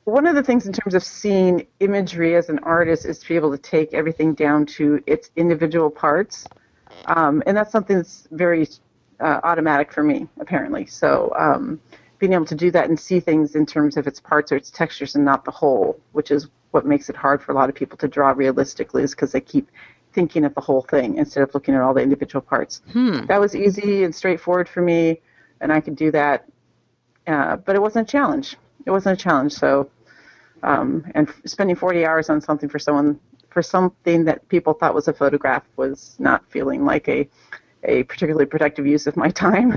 one 0.05 0.25
of 0.25 0.33
the 0.33 0.43
things 0.43 0.65
in 0.65 0.73
terms 0.73 0.95
of 0.95 1.03
seeing 1.03 1.67
imagery 1.79 2.35
as 2.35 2.49
an 2.49 2.59
artist 2.59 3.05
is 3.05 3.19
to 3.19 3.27
be 3.29 3.35
able 3.35 3.51
to 3.51 3.57
take 3.57 3.93
everything 3.93 4.33
down 4.33 4.65
to 4.77 5.01
its 5.05 5.29
individual 5.35 5.91
parts, 5.91 6.45
um, 7.05 7.43
and 7.45 7.55
that's 7.55 7.71
something 7.71 7.97
that's 7.97 8.27
very 8.31 8.67
uh, 9.19 9.39
automatic 9.43 9.93
for 9.93 10.03
me, 10.03 10.27
apparently. 10.39 10.87
So 10.87 11.31
um, 11.37 11.79
being 12.23 12.31
able 12.31 12.45
to 12.45 12.55
do 12.55 12.71
that 12.71 12.87
and 12.87 12.97
see 12.97 13.19
things 13.19 13.53
in 13.53 13.65
terms 13.65 13.97
of 13.97 14.07
its 14.07 14.21
parts 14.21 14.49
or 14.49 14.55
its 14.55 14.71
textures 14.71 15.15
and 15.15 15.25
not 15.25 15.43
the 15.43 15.51
whole, 15.51 15.99
which 16.13 16.31
is 16.31 16.47
what 16.71 16.85
makes 16.85 17.09
it 17.09 17.17
hard 17.17 17.43
for 17.43 17.51
a 17.51 17.55
lot 17.55 17.67
of 17.67 17.75
people 17.75 17.97
to 17.97 18.07
draw 18.07 18.31
realistically, 18.31 19.03
is 19.03 19.11
because 19.11 19.33
they 19.33 19.41
keep 19.41 19.69
thinking 20.13 20.45
of 20.45 20.55
the 20.55 20.61
whole 20.61 20.83
thing 20.83 21.17
instead 21.17 21.43
of 21.43 21.53
looking 21.53 21.75
at 21.75 21.81
all 21.81 21.93
the 21.93 22.01
individual 22.01 22.41
parts 22.41 22.81
Hmm. 22.93 23.25
that 23.25 23.41
was 23.41 23.57
easy 23.57 24.05
and 24.05 24.15
straightforward 24.15 24.69
for 24.69 24.79
me, 24.81 25.19
and 25.59 25.69
I 25.73 25.81
could 25.81 25.97
do 25.97 26.11
that. 26.11 26.45
Uh, 27.27 27.57
but 27.57 27.75
it 27.75 27.81
wasn't 27.81 28.07
a 28.07 28.11
challenge. 28.11 28.55
It 28.85 28.91
wasn't 28.91 29.19
a 29.19 29.21
challenge. 29.21 29.51
So, 29.51 29.89
um, 30.61 31.05
and 31.15 31.27
f- 31.27 31.41
spending 31.43 31.75
40 31.75 32.05
hours 32.05 32.29
on 32.29 32.39
something 32.39 32.69
for 32.69 32.79
someone 32.79 33.19
for 33.49 33.61
something 33.61 34.23
that 34.23 34.47
people 34.47 34.73
thought 34.73 34.95
was 34.95 35.09
a 35.09 35.13
photograph 35.13 35.63
was 35.75 36.15
not 36.19 36.49
feeling 36.49 36.85
like 36.85 37.09
a 37.09 37.27
a 37.83 38.03
particularly 38.03 38.45
productive 38.45 38.87
use 38.87 39.07
of 39.07 39.17
my 39.17 39.29
time. 39.29 39.69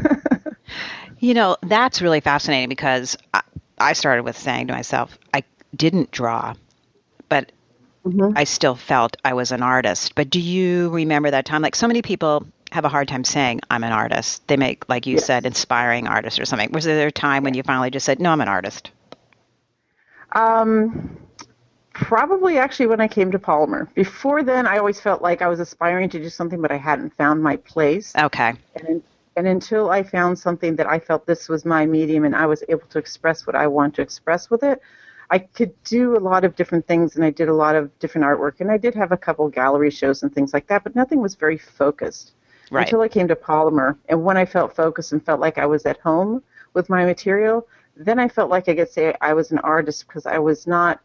You 1.18 1.34
know, 1.34 1.56
that's 1.62 2.02
really 2.02 2.20
fascinating 2.20 2.68
because 2.68 3.16
I, 3.32 3.42
I 3.78 3.92
started 3.94 4.22
with 4.22 4.36
saying 4.36 4.66
to 4.68 4.72
myself, 4.74 5.18
I 5.34 5.42
didn't 5.74 6.10
draw, 6.10 6.54
but 7.28 7.52
I 8.34 8.44
still 8.44 8.74
felt 8.76 9.16
I 9.24 9.34
was 9.34 9.50
an 9.52 9.62
artist. 9.62 10.14
But 10.14 10.30
do 10.30 10.40
you 10.40 10.90
remember 10.90 11.30
that 11.30 11.46
time? 11.46 11.62
Like 11.62 11.74
so 11.74 11.86
many 11.86 12.02
people 12.02 12.46
have 12.72 12.84
a 12.84 12.88
hard 12.88 13.08
time 13.08 13.24
saying 13.24 13.60
I'm 13.70 13.84
an 13.84 13.92
artist. 13.92 14.46
They 14.48 14.56
make, 14.56 14.88
like 14.88 15.06
you 15.06 15.14
Yes. 15.14 15.24
said, 15.24 15.46
inspiring 15.46 16.06
artist 16.06 16.38
or 16.38 16.44
something. 16.44 16.70
Was 16.72 16.84
there 16.84 17.08
a 17.08 17.12
time 17.12 17.44
when 17.44 17.54
you 17.54 17.62
finally 17.62 17.90
just 17.90 18.04
said, 18.06 18.20
no, 18.20 18.30
I'm 18.30 18.40
an 18.40 18.48
artist? 18.48 18.90
Um, 20.32 21.16
probably 21.94 22.58
actually 22.58 22.86
when 22.86 23.00
I 23.00 23.08
came 23.08 23.30
to 23.30 23.38
Polymer. 23.38 23.92
Before 23.94 24.42
then, 24.42 24.66
I 24.66 24.76
always 24.78 25.00
felt 25.00 25.22
like 25.22 25.40
I 25.40 25.48
was 25.48 25.60
aspiring 25.60 26.08
to 26.10 26.18
do 26.18 26.28
something, 26.28 26.60
but 26.60 26.70
I 26.70 26.76
hadn't 26.76 27.14
found 27.14 27.42
my 27.42 27.56
place. 27.56 28.14
Okay. 28.16 28.54
And, 28.74 29.02
and 29.36 29.46
until 29.46 29.90
I 29.90 30.02
found 30.02 30.38
something 30.38 30.76
that 30.76 30.86
I 30.86 30.98
felt 30.98 31.26
this 31.26 31.48
was 31.48 31.64
my 31.64 31.84
medium 31.84 32.24
and 32.24 32.34
I 32.34 32.46
was 32.46 32.64
able 32.68 32.86
to 32.88 32.98
express 32.98 33.46
what 33.46 33.54
I 33.54 33.66
want 33.66 33.94
to 33.96 34.02
express 34.02 34.50
with 34.50 34.62
it, 34.62 34.80
I 35.30 35.38
could 35.38 35.72
do 35.84 36.16
a 36.16 36.20
lot 36.20 36.44
of 36.44 36.56
different 36.56 36.86
things 36.86 37.16
and 37.16 37.24
I 37.24 37.30
did 37.30 37.48
a 37.48 37.54
lot 37.54 37.76
of 37.76 37.96
different 37.98 38.26
artwork. 38.26 38.60
And 38.60 38.70
I 38.70 38.78
did 38.78 38.94
have 38.94 39.12
a 39.12 39.16
couple 39.16 39.48
gallery 39.48 39.90
shows 39.90 40.22
and 40.22 40.34
things 40.34 40.54
like 40.54 40.66
that, 40.68 40.84
but 40.84 40.94
nothing 40.96 41.20
was 41.20 41.34
very 41.34 41.58
focused 41.58 42.32
Right. 42.70 42.84
until 42.84 43.00
I 43.02 43.08
came 43.08 43.28
to 43.28 43.36
Polymer. 43.36 43.96
And 44.08 44.24
when 44.24 44.36
I 44.36 44.44
felt 44.44 44.74
focused 44.74 45.12
and 45.12 45.24
felt 45.24 45.38
like 45.38 45.56
I 45.58 45.66
was 45.66 45.86
at 45.86 46.00
home 46.00 46.42
with 46.74 46.88
my 46.90 47.04
material, 47.04 47.68
then 47.96 48.18
I 48.18 48.28
felt 48.28 48.50
like 48.50 48.68
I 48.68 48.74
could 48.74 48.90
say 48.90 49.14
I 49.20 49.34
was 49.34 49.52
an 49.52 49.58
artist 49.58 50.06
because 50.06 50.26
I 50.26 50.38
was 50.38 50.66
not 50.66 51.00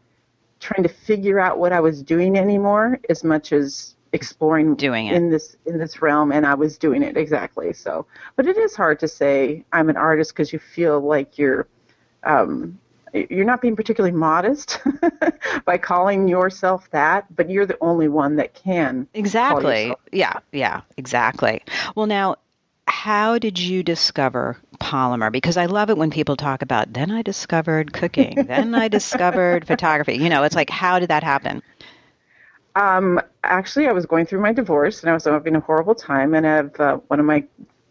trying 0.58 0.82
to 0.82 0.88
figure 0.88 1.38
out 1.38 1.58
what 1.58 1.72
I 1.72 1.80
was 1.80 2.02
doing 2.02 2.36
anymore 2.36 2.98
as 3.08 3.22
much 3.22 3.52
as 3.52 3.94
exploring 4.12 4.74
Doing 4.74 5.06
it. 5.06 5.14
in 5.14 5.30
this 5.30 5.56
in 5.66 5.78
this 5.78 6.02
realm 6.02 6.32
and 6.32 6.46
I 6.46 6.54
was 6.54 6.76
doing 6.78 7.02
it 7.02 7.16
exactly 7.16 7.72
so 7.72 8.06
but 8.36 8.46
it 8.46 8.56
is 8.56 8.76
hard 8.76 9.00
to 9.00 9.08
say 9.08 9.64
I'm 9.72 9.88
an 9.88 9.96
artist 9.96 10.32
because 10.32 10.52
you 10.52 10.58
feel 10.58 11.00
like 11.00 11.38
you're 11.38 11.66
um, 12.24 12.78
you're 13.14 13.44
not 13.44 13.60
being 13.60 13.76
particularly 13.76 14.16
modest 14.16 14.80
by 15.64 15.78
calling 15.78 16.28
yourself 16.28 16.90
that 16.90 17.34
but 17.34 17.50
you're 17.50 17.66
the 17.66 17.78
only 17.80 18.08
one 18.08 18.36
that 18.36 18.54
can 18.54 19.06
Exactly. 19.14 19.94
Yeah, 20.12 20.38
yeah, 20.52 20.82
exactly. 20.96 21.62
Well, 21.94 22.06
now, 22.06 22.36
how 22.86 23.38
did 23.38 23.58
you 23.58 23.82
discover 23.82 24.56
polymer? 24.80 25.30
Because 25.32 25.56
I 25.56 25.66
love 25.66 25.90
it 25.90 25.96
when 25.96 26.10
people 26.10 26.36
talk 26.36 26.62
about, 26.62 26.92
then 26.92 27.10
I 27.10 27.22
discovered 27.22 27.92
cooking, 27.92 28.44
then 28.46 28.74
I 28.74 28.88
discovered 28.98 29.66
photography. 29.66 30.14
You 30.16 30.28
know, 30.28 30.42
it's 30.42 30.56
like, 30.56 30.70
how 30.70 30.98
did 30.98 31.08
that 31.08 31.22
happen? 31.22 31.62
Um, 32.74 33.20
actually, 33.44 33.86
I 33.88 33.92
was 33.92 34.06
going 34.06 34.26
through 34.26 34.40
my 34.40 34.52
divorce 34.52 35.02
and 35.02 35.10
I 35.10 35.14
was 35.14 35.24
having 35.24 35.56
a 35.56 35.60
horrible 35.60 35.94
time. 35.94 36.34
And 36.34 36.46
I 36.46 36.56
have 36.56 36.80
uh, 36.80 36.96
one 37.08 37.20
of 37.20 37.26
my 37.26 37.44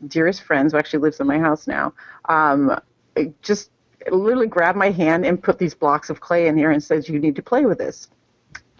dearest 0.07 0.43
friends 0.43 0.73
who 0.73 0.79
actually 0.79 0.99
lives 0.99 1.19
in 1.19 1.27
my 1.27 1.39
house 1.39 1.67
now. 1.67 1.93
Um, 2.25 2.79
just 3.41 3.71
literally 4.09 4.47
grabbed 4.47 4.77
my 4.77 4.89
hand 4.89 5.25
and 5.25 5.41
put 5.41 5.59
these 5.59 5.73
blocks 5.75 6.09
of 6.09 6.19
clay 6.19 6.47
in 6.47 6.57
here 6.57 6.71
and 6.71 6.83
said, 6.83 7.07
"You 7.07 7.19
need 7.19 7.35
to 7.35 7.43
play 7.43 7.65
with 7.65 7.77
this," 7.77 8.09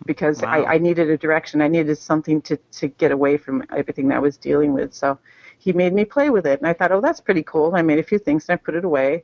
because 0.05 0.41
Wow. 0.41 0.63
I, 0.63 0.75
I 0.75 0.77
needed 0.77 1.09
a 1.09 1.17
direction. 1.17 1.61
I 1.61 1.67
needed 1.67 1.97
something 1.97 2.41
to 2.43 2.57
to 2.57 2.87
get 2.87 3.11
away 3.11 3.37
from 3.37 3.63
everything 3.75 4.07
that 4.09 4.15
I 4.15 4.19
was 4.19 4.37
dealing 4.37 4.73
with. 4.73 4.93
So 4.93 5.19
he 5.59 5.73
made 5.73 5.93
me 5.93 6.05
play 6.05 6.29
with 6.29 6.47
it, 6.47 6.59
and 6.59 6.67
I 6.67 6.73
thought, 6.73 6.91
"Oh, 6.91 7.01
that's 7.01 7.21
pretty 7.21 7.43
cool." 7.43 7.75
I 7.75 7.81
made 7.81 7.99
a 7.99 8.03
few 8.03 8.17
things 8.19 8.47
and 8.49 8.53
I 8.55 8.57
put 8.57 8.75
it 8.75 8.85
away. 8.85 9.23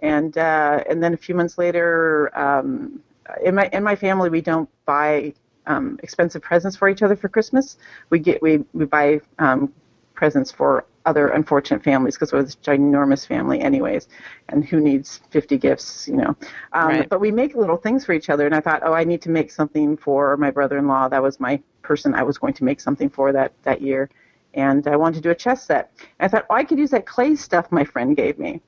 And 0.00 0.36
uh, 0.36 0.84
and 0.88 1.02
then 1.02 1.14
a 1.14 1.16
few 1.16 1.34
months 1.34 1.58
later, 1.58 2.30
um, 2.38 3.00
in 3.42 3.54
my 3.54 3.68
in 3.72 3.82
my 3.82 3.96
family, 3.96 4.30
we 4.30 4.40
don't 4.40 4.68
buy 4.84 5.32
um, 5.66 5.98
expensive 6.02 6.42
presents 6.42 6.76
for 6.76 6.88
each 6.88 7.02
other 7.02 7.16
for 7.16 7.28
Christmas. 7.28 7.78
We 8.10 8.18
get 8.18 8.42
we 8.42 8.64
we 8.72 8.84
buy 8.84 9.20
um, 9.38 9.72
presents 10.14 10.50
for 10.50 10.84
other 11.04 11.28
unfortunate 11.28 11.82
families 11.82 12.14
because 12.14 12.32
we're 12.32 12.42
this 12.42 12.56
ginormous 12.56 13.26
family, 13.26 13.60
anyways. 13.60 14.08
And 14.48 14.64
who 14.64 14.80
needs 14.80 15.20
50 15.30 15.58
gifts, 15.58 16.06
you 16.08 16.16
know? 16.16 16.36
Um, 16.72 16.88
Right. 16.88 17.08
But 17.08 17.20
we 17.20 17.30
make 17.30 17.54
little 17.54 17.76
things 17.76 18.04
for 18.04 18.12
each 18.12 18.30
other. 18.30 18.46
And 18.46 18.54
I 18.54 18.60
thought, 18.60 18.82
oh, 18.84 18.92
I 18.92 19.04
need 19.04 19.22
to 19.22 19.30
make 19.30 19.50
something 19.50 19.96
for 19.96 20.36
my 20.36 20.50
brother-in-law. 20.50 21.08
That 21.08 21.22
was 21.22 21.40
my 21.40 21.60
person 21.82 22.14
I 22.14 22.22
was 22.22 22.38
going 22.38 22.54
to 22.54 22.64
make 22.64 22.80
something 22.80 23.08
for 23.08 23.32
that 23.32 23.52
that 23.64 23.82
year. 23.82 24.08
And 24.54 24.86
I 24.86 24.96
wanted 24.96 25.16
to 25.16 25.22
do 25.22 25.30
a 25.30 25.34
chess 25.34 25.64
set. 25.64 25.90
And 26.18 26.26
I 26.26 26.28
thought, 26.28 26.46
oh, 26.50 26.54
I 26.54 26.64
could 26.64 26.78
use 26.78 26.90
that 26.90 27.06
clay 27.06 27.34
stuff 27.34 27.72
my 27.72 27.84
friend 27.84 28.16
gave 28.16 28.38
me. 28.38 28.60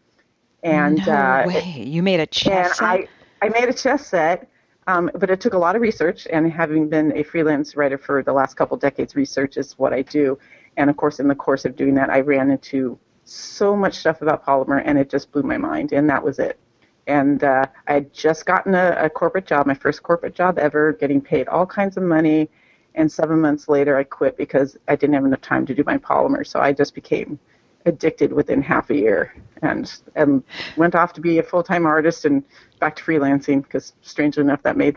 And 0.63 1.07
no 1.07 1.13
uh, 1.13 1.45
way. 1.47 1.85
You 1.87 2.03
made 2.03 2.21
a 2.21 2.27
chess 2.27 2.79
set? 2.79 2.83
I, 2.83 3.09
I 3.43 3.51
made 3.51 3.69
a 3.69 3.75
chess 3.75 4.07
set. 4.07 4.49
Um, 4.87 5.11
but 5.15 5.31
it 5.31 5.41
took 5.41 5.55
a 5.55 5.59
lot 5.59 5.77
of 5.77 5.83
research, 5.83 6.27
and 6.31 6.51
having 6.51 6.89
been 6.89 7.17
a 7.17 7.23
freelance 7.23 7.77
writer 7.77 7.97
for 7.97 8.23
the 8.23 8.33
last 8.33 8.55
couple 8.55 8.77
decades, 8.77 9.17
research 9.17 9.57
is 9.57 9.79
what 9.79 9.93
I 9.93 10.03
do. 10.03 10.39
And 10.77 10.91
of 10.91 10.97
course, 10.97 11.21
in 11.21 11.29
the 11.29 11.35
course 11.35 11.65
of 11.65 11.77
doing 11.77 11.95
that, 11.95 12.11
I 12.11 12.21
ran 12.21 12.51
into 12.51 12.99
so 13.25 13.75
much 13.75 13.97
stuff 13.97 14.21
about 14.21 14.45
polymer, 14.45 14.83
and 14.85 14.99
it 14.99 15.09
just 15.09 15.33
blew 15.33 15.43
my 15.43 15.57
mind, 15.57 15.93
and 15.93 16.09
that 16.11 16.23
was 16.23 16.39
it. 16.39 16.59
And 17.07 17.45
uh, 17.45 17.67
I 17.87 17.93
had 17.95 18.13
just 18.13 18.47
gotten 18.47 18.75
a, 18.75 18.97
a 18.99 19.11
corporate 19.11 19.47
job, 19.47 19.67
my 19.67 19.75
first 19.75 20.03
corporate 20.03 20.35
job 20.35 20.59
ever, 20.59 20.93
getting 20.93 21.21
paid 21.21 21.49
all 21.49 21.67
kinds 21.67 21.97
of 21.97 22.03
money. 22.03 22.49
And 22.95 23.11
seven 23.11 23.41
months 23.41 23.69
later, 23.69 23.97
I 23.97 24.05
quit 24.05 24.37
because 24.37 24.77
I 24.89 24.97
didn't 24.97 25.15
have 25.15 25.25
enough 25.25 25.41
time 25.41 25.67
to 25.67 25.75
do 25.75 25.83
my 25.85 25.99
polymer. 25.99 26.47
So 26.47 26.61
I 26.61 26.73
just 26.73 26.95
became 26.95 27.39
addicted 27.87 28.33
within 28.33 28.63
half 28.63 28.91
a 28.91 28.97
year 28.97 29.35
and 29.63 30.01
and 30.15 30.43
went 30.77 30.95
off 30.95 31.13
to 31.15 31.21
be 31.21 31.39
a 31.39 31.43
full-time 31.43 31.87
artist 31.87 32.25
and 32.25 32.43
back 32.81 32.97
to 32.97 33.03
freelancing 33.03 33.63
because 33.63 33.93
strangely 34.03 34.43
enough 34.43 34.63
that 34.63 34.77
made 34.77 34.97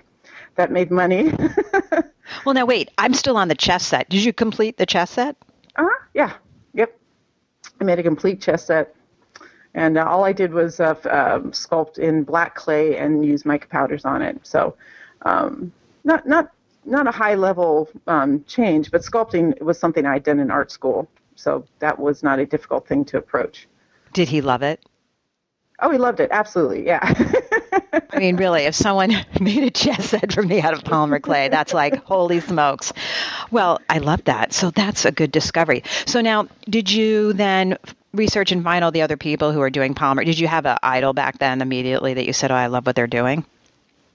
that 0.55 0.71
made 0.71 0.91
money. 0.91 1.31
Well 2.43 2.53
now 2.53 2.65
wait 2.65 2.91
i'm 2.97 3.13
still 3.13 3.37
on 3.37 3.47
the 3.47 3.55
chess 3.55 3.85
set. 3.87 4.09
Did 4.09 4.21
you 4.23 4.33
complete 4.33 4.75
the 4.75 4.85
chess 4.85 5.11
set? 5.11 5.37
Uh-huh 5.77 6.05
yeah. 6.13 6.33
Yep. 6.73 6.97
I 7.79 7.83
made 7.85 7.99
a 7.99 8.03
complete 8.03 8.41
chess 8.41 8.65
set. 8.65 8.93
And 9.73 9.97
uh, 9.97 10.05
all 10.05 10.25
i 10.25 10.33
did 10.33 10.51
was 10.51 10.81
uh, 10.81 10.95
um, 11.09 11.51
sculpt 11.51 11.99
in 11.99 12.23
black 12.23 12.55
clay 12.55 12.97
and 12.97 13.25
use 13.25 13.45
mica 13.45 13.67
powders 13.67 14.03
on 14.03 14.21
it. 14.21 14.39
So 14.43 14.75
um, 15.21 15.71
not 16.03 16.27
not 16.27 16.51
not 16.83 17.07
a 17.07 17.11
high 17.11 17.35
level 17.35 17.89
um, 18.07 18.43
change 18.45 18.91
but 18.91 19.01
sculpting 19.01 19.59
was 19.61 19.79
something 19.79 20.05
i'd 20.05 20.23
done 20.23 20.39
in 20.39 20.51
art 20.51 20.71
school 20.71 21.07
so 21.37 21.65
that 21.79 21.99
was 21.99 22.23
not 22.23 22.39
a 22.39 22.45
difficult 22.45 22.87
thing 22.87 23.05
to 23.05 23.17
approach. 23.17 23.67
Did 24.13 24.27
he 24.27 24.41
love 24.41 24.63
it? 24.63 24.83
Oh, 25.79 25.91
he 25.91 25.99
loved 25.99 26.19
it. 26.19 26.29
Absolutely. 26.31 26.85
Yeah. 26.87 26.99
I 28.11 28.19
mean, 28.19 28.35
really, 28.35 28.63
if 28.63 28.73
someone 28.73 29.13
made 29.39 29.63
a 29.63 29.69
chess 29.69 30.09
set 30.09 30.33
for 30.33 30.41
me 30.41 30.59
out 30.59 30.73
of 30.73 30.83
polymer 30.83 31.21
clay, 31.21 31.49
that's 31.49 31.73
like, 31.73 32.03
holy 32.05 32.39
smokes. 32.39 32.91
Well, 33.51 33.79
I 33.87 33.99
love 33.99 34.23
that. 34.23 34.53
So 34.53 34.71
that's 34.71 35.05
a 35.05 35.11
good 35.11 35.31
discovery. 35.31 35.83
So 36.07 36.21
now, 36.21 36.47
did 36.67 36.91
you 36.91 37.33
then 37.33 37.77
research 38.13 38.51
and 38.51 38.63
find 38.63 38.83
all 38.83 38.91
the 38.91 39.03
other 39.03 39.17
people 39.17 39.51
who 39.51 39.61
are 39.61 39.69
doing 39.69 39.93
polymer? 39.93 40.25
Did 40.25 40.39
you 40.39 40.47
have 40.47 40.65
an 40.65 40.79
idol 40.81 41.13
back 41.13 41.37
then 41.37 41.61
immediately 41.61 42.15
that 42.15 42.25
you 42.25 42.33
said, 42.33 42.49
oh, 42.49 42.55
I 42.55 42.67
love 42.67 42.87
what 42.87 42.95
they're 42.95 43.05
doing? 43.05 43.45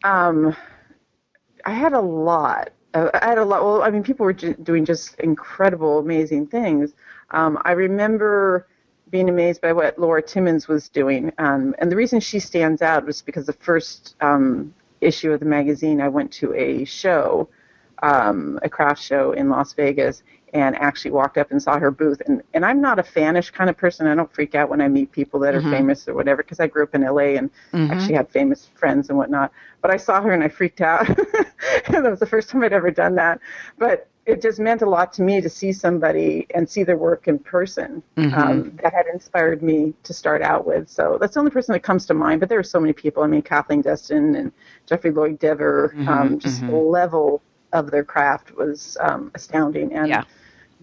Um, 0.02 0.57
I 1.64 1.73
had 1.73 1.93
a 1.93 2.00
lot. 2.00 2.73
I 2.95 3.09
had 3.23 3.38
a 3.38 3.45
lot. 3.45 3.62
Well, 3.62 3.83
I 3.83 3.91
mean, 3.91 4.02
people 4.02 4.26
were 4.26 4.33
doing 4.33 4.85
just 4.85 5.19
incredible, 5.21 6.00
amazing 6.00 6.49
things. 6.49 6.93
Um, 7.33 7.59
I 7.65 7.73
remember 7.73 8.67
being 9.11 9.29
amazed 9.29 9.61
by 9.61 9.73
what 9.73 9.99
Laura 9.99 10.23
Timmins 10.23 10.69
was 10.69 10.89
doing, 10.89 11.33
um, 11.39 11.75
and 11.79 11.91
the 11.91 11.97
reason 11.97 12.21
she 12.21 12.39
stands 12.39 12.83
out 12.83 13.05
was 13.05 13.21
because 13.23 13.47
the 13.47 13.53
first 13.53 14.17
um, 14.21 14.73
issue 15.01 15.33
of 15.33 15.41
the 15.41 15.47
magazine, 15.47 16.01
I 16.01 16.09
went 16.09 16.33
to 16.35 16.55
a 16.55 16.85
show, 16.85 17.49
um, 18.03 18.59
a 18.62 18.69
craft 18.69 19.03
show 19.03 19.33
in 19.33 19.51
Las 19.51 19.75
Vegas, 19.75 20.23
and 20.53 20.77
actually 20.77 21.11
walked 21.11 21.39
up 21.39 21.51
and 21.51 21.62
saw 21.62 21.79
her 21.79 21.91
booth. 21.91 22.21
And, 22.27 22.43
and 22.53 22.65
I'm 22.65 22.81
not 22.81 22.99
a 22.99 23.03
fanish 23.03 23.53
kind 23.53 23.71
of 23.71 23.77
person. 23.77 24.07
I 24.07 24.15
don't 24.15 24.33
freak 24.33 24.55
out 24.55 24.69
when 24.69 24.81
I 24.81 24.89
meet 24.89 25.11
people 25.11 25.41
that 25.41 25.55
are 25.55 25.61
mm-hmm. 25.61 25.73
famous 25.73 26.07
or 26.07 26.15
whatever 26.15 26.43
because 26.43 26.61
I 26.61 26.67
grew 26.67 26.83
up 26.83 26.95
in 26.95 27.03
LA 27.03 27.37
and 27.39 27.51
mm-hmm. 27.73 27.91
actually 27.91 28.15
had 28.15 28.29
famous 28.31 28.69
friends 28.75 29.09
and 29.09 29.17
whatnot. 29.17 29.51
But 29.81 29.91
I 29.91 29.97
saw 29.97 30.21
her 30.21 30.33
and 30.33 30.43
I 30.43 30.49
freaked 30.49 30.83
out. 30.83 31.07
that 31.89 32.03
was 32.03 32.21
the 32.21 32.27
first 32.27 32.51
time 32.51 32.62
I'd 32.62 32.73
ever 32.73 32.91
done 32.91 33.15
that. 33.15 33.41
But 33.79 34.09
it 34.25 34.41
just 34.41 34.61
meant 34.61 34.83
a 34.83 34.88
lot 34.88 35.12
to 35.14 35.23
me 35.23 35.41
to 35.41 35.49
see 35.49 35.73
somebody 35.73 36.47
and 36.55 36.69
see 36.69 36.85
their 36.85 36.97
work 36.97 37.26
in 37.26 37.38
person 37.38 38.02
mm-hmm. 38.17 38.38
um, 38.38 38.79
that 38.83 38.93
had 38.93 39.07
inspired 39.12 39.62
me 39.62 39.93
to 40.05 40.14
start 40.14 40.43
out 40.43 40.67
with. 40.67 40.88
So 40.88 41.19
that's 41.21 41.35
the 41.35 41.41
only 41.41 41.50
person 41.50 41.73
that 41.73 41.81
comes 41.81 42.07
to 42.07 42.14
mind. 42.14 42.41
But 42.41 42.49
there 42.49 42.59
are 42.59 42.64
so 42.64 42.79
many 42.79 42.93
people. 42.93 43.23
I 43.25 43.26
mean, 43.26 43.43
Kathleen 43.43 43.83
Dustin 43.83 44.37
and 44.37 44.52
Jeffrey 44.87 45.11
Lloyd 45.11 45.38
Dever. 45.38 45.93
Mm-hmm. 45.97 46.09
Um, 46.09 46.38
just 46.38 46.61
mm-hmm. 46.61 46.71
the 46.71 46.76
level 46.76 47.43
of 47.73 47.91
their 47.91 48.05
craft 48.05 48.55
was 48.57 48.97
um, 49.00 49.31
astounding. 49.35 49.93
And 49.93 50.09
yeah 50.09 50.25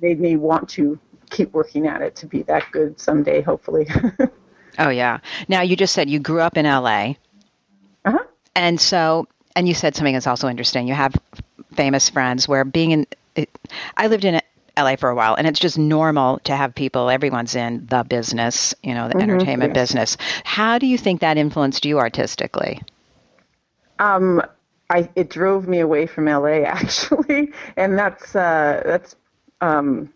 made 0.01 0.19
me 0.19 0.35
want 0.35 0.69
to 0.69 0.99
keep 1.29 1.51
working 1.53 1.87
at 1.87 2.01
it 2.01 2.15
to 2.17 2.25
be 2.25 2.41
that 2.43 2.63
good 2.71 2.99
someday, 2.99 3.41
hopefully. 3.41 3.87
oh 4.79 4.89
yeah. 4.89 5.19
Now 5.47 5.61
you 5.61 5.75
just 5.75 5.93
said 5.93 6.09
you 6.09 6.19
grew 6.19 6.41
up 6.41 6.57
in 6.57 6.65
LA. 6.65 7.13
Uh 8.05 8.11
huh. 8.11 8.23
And 8.55 8.79
so, 8.79 9.27
and 9.55 9.67
you 9.67 9.73
said 9.73 9.95
something 9.95 10.13
that's 10.13 10.27
also 10.27 10.47
interesting. 10.47 10.87
You 10.87 10.95
have 10.95 11.15
famous 11.73 12.09
friends 12.09 12.47
where 12.47 12.63
being 12.65 12.91
in. 12.91 13.07
It, 13.39 13.49
I 13.97 14.07
lived 14.07 14.25
in 14.25 14.41
LA 14.77 14.95
for 14.95 15.09
a 15.09 15.15
while, 15.15 15.35
and 15.35 15.47
it's 15.47 15.59
just 15.59 15.77
normal 15.77 16.39
to 16.39 16.55
have 16.55 16.73
people. 16.73 17.09
Everyone's 17.09 17.55
in 17.55 17.85
the 17.87 18.03
business, 18.03 18.73
you 18.83 18.93
know, 18.93 19.07
the 19.07 19.15
mm-hmm, 19.15 19.29
entertainment 19.29 19.75
yes. 19.75 19.87
business. 19.87 20.17
How 20.43 20.77
do 20.77 20.87
you 20.87 20.97
think 20.97 21.21
that 21.21 21.37
influenced 21.37 21.85
you 21.85 21.99
artistically? 21.99 22.81
Um, 23.99 24.41
I, 24.89 25.09
it 25.15 25.29
drove 25.29 25.67
me 25.67 25.79
away 25.79 26.05
from 26.05 26.25
LA 26.25 26.63
actually, 26.65 27.51
and 27.75 27.97
that's 27.97 28.35
uh, 28.35 28.81
that's 28.85 29.15
um, 29.61 30.11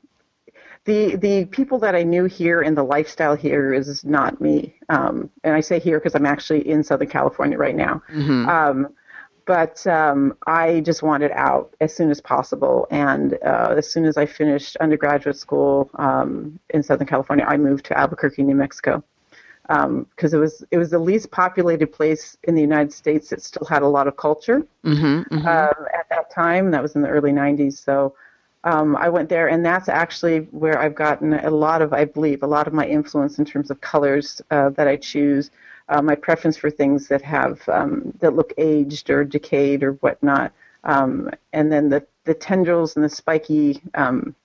the 0.86 1.16
the 1.16 1.46
people 1.46 1.80
that 1.80 1.96
I 1.96 2.04
knew 2.04 2.26
here 2.26 2.62
and 2.62 2.78
the 2.78 2.84
lifestyle 2.84 3.36
here 3.36 3.74
is 3.74 4.04
not 4.04 4.42
me. 4.42 4.76
Um, 4.90 5.30
and 5.44 5.54
I 5.54 5.62
say 5.62 5.80
here 5.80 6.00
because 6.00 6.16
I'm 6.16 6.26
actually 6.26 6.68
in 6.68 6.84
Southern 6.84 7.10
California 7.10 7.58
right 7.58 7.76
now. 7.76 8.02
Mm-hmm. 8.12 8.50
Um, 8.50 8.94
but 9.46 9.86
um, 9.88 10.36
I 10.48 10.82
just 10.82 11.04
wanted 11.04 11.32
out 11.32 11.74
as 11.82 11.96
soon 11.96 12.10
as 12.10 12.22
possible. 12.22 12.88
And 12.92 13.38
uh, 13.46 13.76
as 13.78 13.90
soon 13.90 14.06
as 14.06 14.18
I 14.18 14.26
finished 14.26 14.78
undergraduate 14.78 15.38
school 15.38 15.90
um, 15.96 16.60
in 16.70 16.84
Southern 16.84 17.08
California, 17.08 17.46
I 17.48 17.58
moved 17.58 17.86
to 17.86 17.98
Albuquerque, 17.98 18.44
New 18.44 18.56
Mexico, 18.56 19.04
because 19.68 19.84
um, 19.86 20.08
it 20.20 20.38
was 20.38 20.64
it 20.72 20.78
was 20.78 20.92
the 20.92 21.00
least 21.00 21.32
populated 21.32 21.88
place 21.88 22.38
in 22.44 22.56
the 22.56 22.62
United 22.62 22.94
States 22.94 23.30
that 23.30 23.42
still 23.42 23.66
had 23.66 23.82
a 23.82 23.88
lot 23.88 24.08
of 24.08 24.18
culture 24.18 24.66
mm-hmm, 24.84 25.36
mm-hmm. 25.36 25.38
Um, 25.38 25.88
at 25.94 26.08
that 26.10 26.30
time. 26.32 26.72
That 26.72 26.82
was 26.82 26.96
in 26.96 27.02
the 27.02 27.10
early 27.10 27.32
'90s. 27.32 27.74
So 27.74 28.16
um, 28.64 28.96
I 28.96 29.10
went 29.10 29.30
there, 29.30 29.48
and 29.50 29.66
that's 29.66 29.90
actually 29.90 30.40
where 30.52 30.80
I've 30.80 30.96
gotten 30.96 31.34
a 31.34 31.50
lot 31.50 31.82
of, 31.82 31.92
I 31.92 32.06
believe, 32.06 32.44
a 32.44 32.48
lot 32.48 32.68
of 32.68 32.74
my 32.74 32.88
influence 32.88 33.38
in 33.38 33.46
terms 33.46 33.70
of 33.70 33.82
colors 33.82 34.42
uh, 34.52 34.70
that 34.72 34.88
I 34.88 34.96
choose, 34.96 35.52
uh, 35.90 36.02
my 36.02 36.16
preference 36.16 36.58
for 36.58 36.70
things 36.70 37.08
that 37.08 37.22
have 37.22 37.68
um, 37.70 38.14
that 38.20 38.36
look 38.36 38.54
aged 38.58 39.10
or 39.10 39.24
decayed 39.24 39.84
or 39.84 39.94
whatnot, 39.94 40.52
um, 40.84 41.30
and 41.52 41.72
then 41.72 41.90
the 41.90 42.06
the 42.26 42.34
tendrils 42.34 42.96
and 42.96 43.04
the 43.04 43.10
spiky 43.10 43.82
um, 43.96 44.36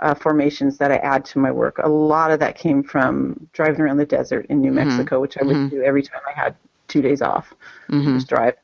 uh, 0.00 0.14
formations 0.14 0.78
that 0.78 0.92
I 0.92 0.96
add 0.96 1.24
to 1.26 1.38
my 1.38 1.50
work. 1.50 1.78
A 1.78 1.88
lot 1.88 2.30
of 2.30 2.40
that 2.40 2.56
came 2.56 2.82
from 2.82 3.48
driving 3.52 3.80
around 3.80 3.96
the 3.96 4.06
desert 4.06 4.46
in 4.48 4.60
New 4.60 4.70
mm-hmm. 4.70 4.88
Mexico, 4.88 5.20
which 5.20 5.36
I 5.38 5.44
would 5.44 5.56
mm-hmm. 5.56 5.76
do 5.76 5.82
every 5.82 6.02
time 6.02 6.20
I 6.28 6.38
had 6.38 6.54
two 6.88 7.02
days 7.02 7.22
off. 7.22 7.54
Mm-hmm. 7.88 8.14
Just 8.16 8.28
drive, 8.28 8.54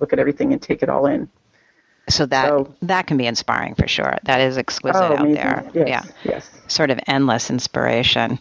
look 0.00 0.12
at 0.12 0.18
everything, 0.18 0.52
and 0.52 0.60
take 0.60 0.82
it 0.82 0.88
all 0.88 1.06
in. 1.06 1.28
So 2.08 2.24
that 2.26 2.48
so, 2.48 2.74
that 2.82 3.08
can 3.08 3.16
be 3.16 3.26
inspiring 3.26 3.74
for 3.74 3.88
sure. 3.88 4.16
That 4.24 4.40
is 4.40 4.56
exquisite 4.56 5.02
oh, 5.02 5.16
out 5.16 5.34
there. 5.34 5.68
Yes, 5.74 5.88
yeah. 5.88 6.02
Yes. 6.24 6.50
Sort 6.68 6.90
of 6.90 7.00
endless 7.08 7.50
inspiration. 7.50 8.38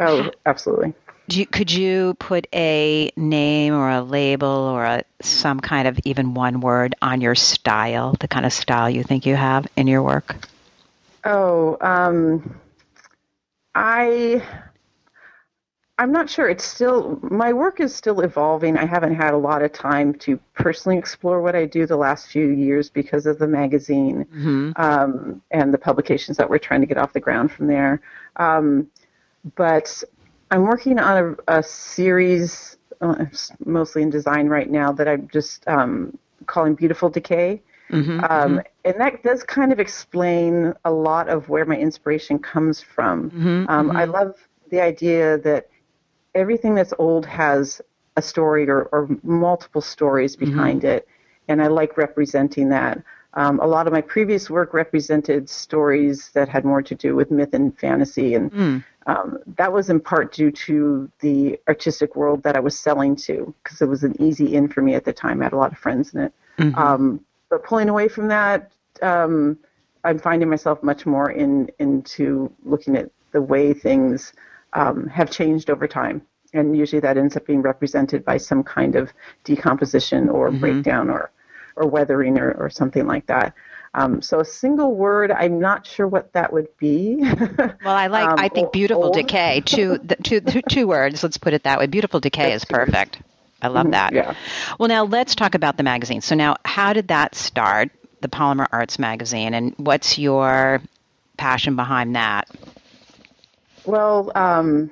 Oh, 0.00 0.30
absolutely. 0.46 0.94
You, 1.28 1.46
could 1.46 1.72
you 1.72 2.14
put 2.14 2.46
a 2.54 3.10
name 3.16 3.74
or 3.74 3.90
a 3.90 4.02
label 4.02 4.48
or 4.48 4.84
a, 4.84 5.04
some 5.20 5.60
kind 5.60 5.88
of 5.88 5.98
even 6.04 6.34
one 6.34 6.60
word 6.60 6.94
on 7.02 7.20
your 7.20 7.34
style, 7.34 8.14
the 8.20 8.28
kind 8.28 8.46
of 8.46 8.52
style 8.52 8.88
you 8.88 9.02
think 9.02 9.26
you 9.26 9.34
have 9.34 9.66
in 9.76 9.86
your 9.86 10.02
work? 10.02 10.36
Oh, 11.24 11.76
um, 11.80 12.60
I 13.74 14.42
I'm 15.98 16.12
not 16.12 16.28
sure. 16.28 16.48
It's 16.48 16.64
still 16.64 17.18
my 17.22 17.52
work 17.52 17.80
is 17.80 17.94
still 17.94 18.20
evolving. 18.20 18.76
I 18.76 18.84
haven't 18.84 19.14
had 19.14 19.32
a 19.32 19.38
lot 19.38 19.62
of 19.62 19.72
time 19.72 20.12
to 20.20 20.38
personally 20.52 20.98
explore 20.98 21.40
what 21.40 21.56
I 21.56 21.64
do 21.64 21.86
the 21.86 21.96
last 21.96 22.28
few 22.28 22.48
years 22.48 22.90
because 22.90 23.24
of 23.24 23.38
the 23.38 23.46
magazine 23.46 24.26
mm-hmm. 24.26 24.72
um, 24.76 25.40
and 25.50 25.72
the 25.72 25.78
publications 25.78 26.36
that 26.36 26.50
we're 26.50 26.58
trying 26.58 26.82
to 26.82 26.86
get 26.86 26.98
off 26.98 27.14
the 27.14 27.20
ground 27.20 27.50
from 27.50 27.66
there. 27.66 28.02
Um, 28.36 28.88
but 29.54 30.02
I'm 30.50 30.62
working 30.62 30.98
on 30.98 31.36
a, 31.48 31.58
a 31.58 31.62
series, 31.62 32.76
uh, 33.00 33.26
mostly 33.64 34.02
in 34.02 34.10
design 34.10 34.48
right 34.48 34.70
now, 34.70 34.92
that 34.92 35.08
I'm 35.08 35.28
just 35.28 35.66
um, 35.68 36.16
calling 36.46 36.74
Beautiful 36.74 37.08
Decay. 37.08 37.62
Mm-hmm, 37.90 38.20
um, 38.20 38.28
mm-hmm. 38.28 38.58
And 38.84 39.00
that 39.00 39.22
does 39.22 39.42
kind 39.44 39.72
of 39.72 39.78
explain 39.80 40.74
a 40.84 40.90
lot 40.90 41.28
of 41.28 41.48
where 41.48 41.64
my 41.64 41.76
inspiration 41.76 42.38
comes 42.38 42.80
from. 42.80 43.30
Mm-hmm, 43.30 43.64
um, 43.68 43.90
I 43.90 44.02
mm-hmm. 44.02 44.12
love 44.12 44.34
the 44.70 44.80
idea 44.80 45.38
that 45.38 45.68
everything 46.34 46.74
that's 46.74 46.92
old 46.98 47.26
has 47.26 47.80
a 48.16 48.22
story 48.22 48.68
or, 48.68 48.84
or 48.92 49.08
multiple 49.22 49.80
stories 49.80 50.36
mm-hmm. 50.36 50.46
behind 50.46 50.84
it, 50.84 51.08
and 51.48 51.62
I 51.62 51.68
like 51.68 51.96
representing 51.96 52.68
that. 52.70 53.02
Um, 53.36 53.60
a 53.60 53.66
lot 53.66 53.86
of 53.86 53.92
my 53.92 54.00
previous 54.00 54.48
work 54.48 54.72
represented 54.72 55.48
stories 55.48 56.30
that 56.30 56.48
had 56.48 56.64
more 56.64 56.82
to 56.82 56.94
do 56.94 57.14
with 57.14 57.30
myth 57.30 57.52
and 57.52 57.78
fantasy, 57.78 58.34
and 58.34 58.50
mm. 58.50 58.84
um, 59.06 59.38
that 59.58 59.70
was 59.70 59.90
in 59.90 60.00
part 60.00 60.32
due 60.32 60.50
to 60.50 61.10
the 61.20 61.60
artistic 61.68 62.16
world 62.16 62.42
that 62.42 62.56
I 62.56 62.60
was 62.60 62.78
selling 62.78 63.14
to, 63.16 63.54
because 63.62 63.82
it 63.82 63.88
was 63.88 64.04
an 64.04 64.20
easy 64.20 64.56
in 64.56 64.68
for 64.68 64.80
me 64.80 64.94
at 64.94 65.04
the 65.04 65.12
time. 65.12 65.42
I 65.42 65.44
had 65.44 65.52
a 65.52 65.58
lot 65.58 65.70
of 65.70 65.78
friends 65.78 66.14
in 66.14 66.22
it. 66.22 66.32
Mm-hmm. 66.58 66.78
Um, 66.78 67.20
but 67.50 67.62
pulling 67.62 67.90
away 67.90 68.08
from 68.08 68.28
that, 68.28 68.72
um, 69.02 69.58
I'm 70.02 70.18
finding 70.18 70.48
myself 70.48 70.82
much 70.82 71.04
more 71.04 71.30
in 71.30 71.70
into 71.78 72.50
looking 72.64 72.96
at 72.96 73.10
the 73.32 73.42
way 73.42 73.74
things 73.74 74.32
um, 74.72 75.08
have 75.08 75.30
changed 75.30 75.68
over 75.68 75.86
time. 75.86 76.22
And 76.54 76.74
usually 76.76 77.00
that 77.00 77.18
ends 77.18 77.36
up 77.36 77.44
being 77.44 77.60
represented 77.60 78.24
by 78.24 78.38
some 78.38 78.62
kind 78.62 78.96
of 78.96 79.12
decomposition 79.44 80.30
or 80.30 80.48
mm-hmm. 80.48 80.60
breakdown 80.60 81.10
or 81.10 81.30
or 81.76 81.86
weathering 81.86 82.38
or, 82.38 82.52
or 82.52 82.70
something 82.70 83.06
like 83.06 83.26
that. 83.26 83.54
Um, 83.94 84.20
so 84.20 84.40
a 84.40 84.44
single 84.44 84.94
word, 84.94 85.30
I'm 85.30 85.58
not 85.58 85.86
sure 85.86 86.06
what 86.06 86.32
that 86.34 86.52
would 86.52 86.68
be. 86.76 87.16
well, 87.22 87.70
I 87.84 88.08
like. 88.08 88.28
Um, 88.28 88.38
I 88.38 88.48
think 88.48 88.70
beautiful 88.72 89.04
old. 89.04 89.14
decay. 89.14 89.62
Two, 89.64 89.98
the, 89.98 90.16
two, 90.16 90.40
two, 90.40 90.60
two 90.68 90.86
words. 90.86 91.22
Let's 91.22 91.38
put 91.38 91.54
it 91.54 91.62
that 91.62 91.78
way. 91.78 91.86
Beautiful 91.86 92.20
decay 92.20 92.50
That's 92.50 92.64
is 92.64 92.66
perfect. 92.66 93.20
I 93.62 93.68
love 93.68 93.84
mm-hmm. 93.84 93.92
that. 93.92 94.12
Yeah. 94.12 94.34
Well, 94.78 94.90
now 94.90 95.04
let's 95.04 95.34
talk 95.34 95.54
about 95.54 95.78
the 95.78 95.82
magazine. 95.82 96.20
So 96.20 96.34
now, 96.34 96.56
how 96.66 96.92
did 96.92 97.08
that 97.08 97.34
start? 97.34 97.90
The 98.20 98.28
Polymer 98.28 98.66
Arts 98.72 98.98
magazine, 98.98 99.54
and 99.54 99.74
what's 99.76 100.18
your 100.18 100.80
passion 101.36 101.76
behind 101.76 102.16
that? 102.16 102.48
Well, 103.84 104.32
um, 104.34 104.90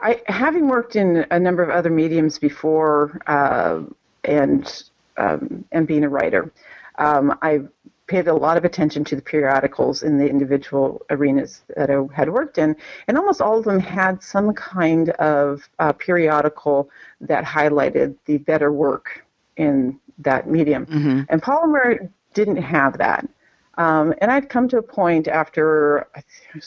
I 0.00 0.20
having 0.26 0.68
worked 0.68 0.96
in 0.96 1.26
a 1.30 1.38
number 1.38 1.62
of 1.62 1.70
other 1.70 1.90
mediums 1.90 2.38
before, 2.38 3.20
uh, 3.26 3.82
and 4.24 4.82
um, 5.18 5.64
and 5.72 5.86
being 5.86 6.04
a 6.04 6.08
writer, 6.08 6.52
um, 6.98 7.36
I 7.42 7.60
paid 8.06 8.28
a 8.28 8.34
lot 8.34 8.56
of 8.56 8.64
attention 8.64 9.04
to 9.04 9.16
the 9.16 9.22
periodicals 9.22 10.02
in 10.02 10.16
the 10.16 10.28
individual 10.28 11.04
arenas 11.10 11.62
that 11.76 11.90
I 11.90 11.96
had 12.14 12.30
worked 12.30 12.58
in, 12.58 12.76
and 13.08 13.18
almost 13.18 13.40
all 13.40 13.58
of 13.58 13.64
them 13.64 13.80
had 13.80 14.22
some 14.22 14.54
kind 14.54 15.10
of 15.10 15.68
uh, 15.78 15.92
periodical 15.92 16.88
that 17.20 17.44
highlighted 17.44 18.14
the 18.26 18.38
better 18.38 18.72
work 18.72 19.24
in 19.56 19.98
that 20.18 20.48
medium. 20.48 20.86
Mm-hmm. 20.86 21.22
And 21.28 21.42
polymer 21.42 22.08
didn't 22.34 22.56
have 22.56 22.98
that. 22.98 23.28
Um, 23.78 24.14
and 24.20 24.30
I'd 24.30 24.48
come 24.48 24.68
to 24.68 24.78
a 24.78 24.82
point 24.82 25.28
after 25.28 26.08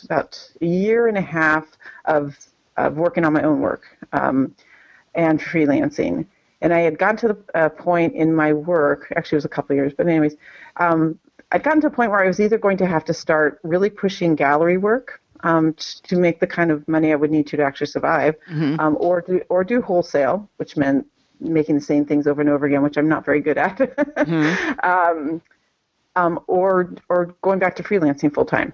about 0.03 0.51
a 0.61 0.65
year 0.65 1.07
and 1.07 1.17
a 1.17 1.21
half 1.21 1.65
of, 2.05 2.37
of 2.77 2.97
working 2.97 3.25
on 3.25 3.33
my 3.33 3.43
own 3.43 3.61
work 3.61 3.97
um, 4.13 4.53
and 5.15 5.39
freelancing. 5.39 6.25
And 6.61 6.73
I 6.73 6.79
had 6.79 6.97
gotten 6.97 7.17
to 7.17 7.27
the 7.29 7.57
uh, 7.57 7.69
point 7.69 8.15
in 8.15 8.35
my 8.35 8.51
work, 8.53 9.11
actually, 9.15 9.37
it 9.37 9.39
was 9.39 9.45
a 9.45 9.49
couple 9.49 9.73
of 9.73 9.77
years, 9.77 9.93
but, 9.95 10.07
anyways, 10.07 10.35
um, 10.77 11.17
I'd 11.51 11.63
gotten 11.63 11.81
to 11.81 11.87
a 11.87 11.91
point 11.91 12.11
where 12.11 12.23
I 12.23 12.27
was 12.27 12.39
either 12.39 12.57
going 12.57 12.77
to 12.77 12.85
have 12.85 13.05
to 13.05 13.13
start 13.13 13.59
really 13.63 13.89
pushing 13.89 14.35
gallery 14.35 14.77
work 14.77 15.21
um, 15.41 15.73
to 16.03 16.17
make 16.17 16.39
the 16.39 16.47
kind 16.47 16.71
of 16.71 16.87
money 16.87 17.11
I 17.11 17.15
would 17.15 17.31
need 17.31 17.47
to 17.47 17.57
to 17.57 17.63
actually 17.63 17.87
survive, 17.87 18.35
mm-hmm. 18.49 18.79
um, 18.79 18.97
or 18.99 19.21
do 19.21 19.41
or 19.49 19.63
do 19.63 19.81
wholesale, 19.81 20.49
which 20.57 20.77
meant 20.77 21.07
making 21.39 21.75
the 21.75 21.81
same 21.81 22.05
things 22.05 22.27
over 22.27 22.41
and 22.41 22.49
over 22.49 22.65
again, 22.65 22.83
which 22.83 22.97
I'm 22.97 23.07
not 23.07 23.25
very 23.25 23.41
good 23.41 23.57
at, 23.57 23.77
mm-hmm. 23.77 24.79
um, 24.83 25.41
um, 26.15 26.39
or 26.47 26.93
or 27.07 27.33
going 27.41 27.59
back 27.59 27.75
to 27.77 27.83
freelancing 27.83 28.33
full 28.33 28.45
time. 28.45 28.73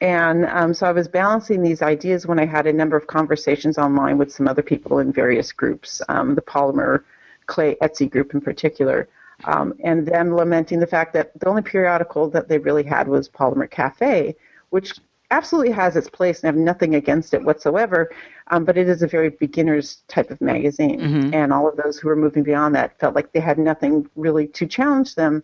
And 0.00 0.44
um, 0.46 0.74
so 0.74 0.86
I 0.86 0.92
was 0.92 1.08
balancing 1.08 1.62
these 1.62 1.80
ideas 1.80 2.26
when 2.26 2.38
I 2.38 2.44
had 2.44 2.66
a 2.66 2.72
number 2.72 2.96
of 2.96 3.06
conversations 3.06 3.78
online 3.78 4.18
with 4.18 4.30
some 4.30 4.46
other 4.46 4.62
people 4.62 4.98
in 4.98 5.10
various 5.10 5.52
groups, 5.52 6.02
um, 6.08 6.34
the 6.34 6.42
Polymer 6.42 7.02
Clay 7.46 7.76
Etsy 7.82 8.10
group 8.10 8.34
in 8.34 8.40
particular, 8.40 9.08
um, 9.44 9.74
and 9.84 10.06
them 10.06 10.34
lamenting 10.34 10.80
the 10.80 10.86
fact 10.86 11.12
that 11.14 11.38
the 11.38 11.48
only 11.48 11.62
periodical 11.62 12.28
that 12.30 12.48
they 12.48 12.58
really 12.58 12.82
had 12.82 13.08
was 13.08 13.28
Polymer 13.28 13.70
Cafe, 13.70 14.34
which 14.70 14.94
absolutely 15.30 15.72
has 15.72 15.96
its 15.96 16.08
place 16.08 16.40
and 16.40 16.48
I 16.48 16.52
have 16.52 16.56
nothing 16.56 16.94
against 16.94 17.34
it 17.34 17.42
whatsoever, 17.42 18.10
um, 18.48 18.64
but 18.64 18.78
it 18.78 18.88
is 18.88 19.02
a 19.02 19.08
very 19.08 19.30
beginner's 19.30 20.02
type 20.08 20.30
of 20.30 20.40
magazine. 20.40 21.00
Mm-hmm. 21.00 21.34
And 21.34 21.52
all 21.52 21.68
of 21.68 21.76
those 21.76 21.98
who 21.98 22.08
were 22.08 22.16
moving 22.16 22.42
beyond 22.42 22.74
that 22.76 22.98
felt 22.98 23.14
like 23.14 23.32
they 23.32 23.40
had 23.40 23.58
nothing 23.58 24.08
really 24.14 24.46
to 24.48 24.66
challenge 24.66 25.14
them. 25.14 25.42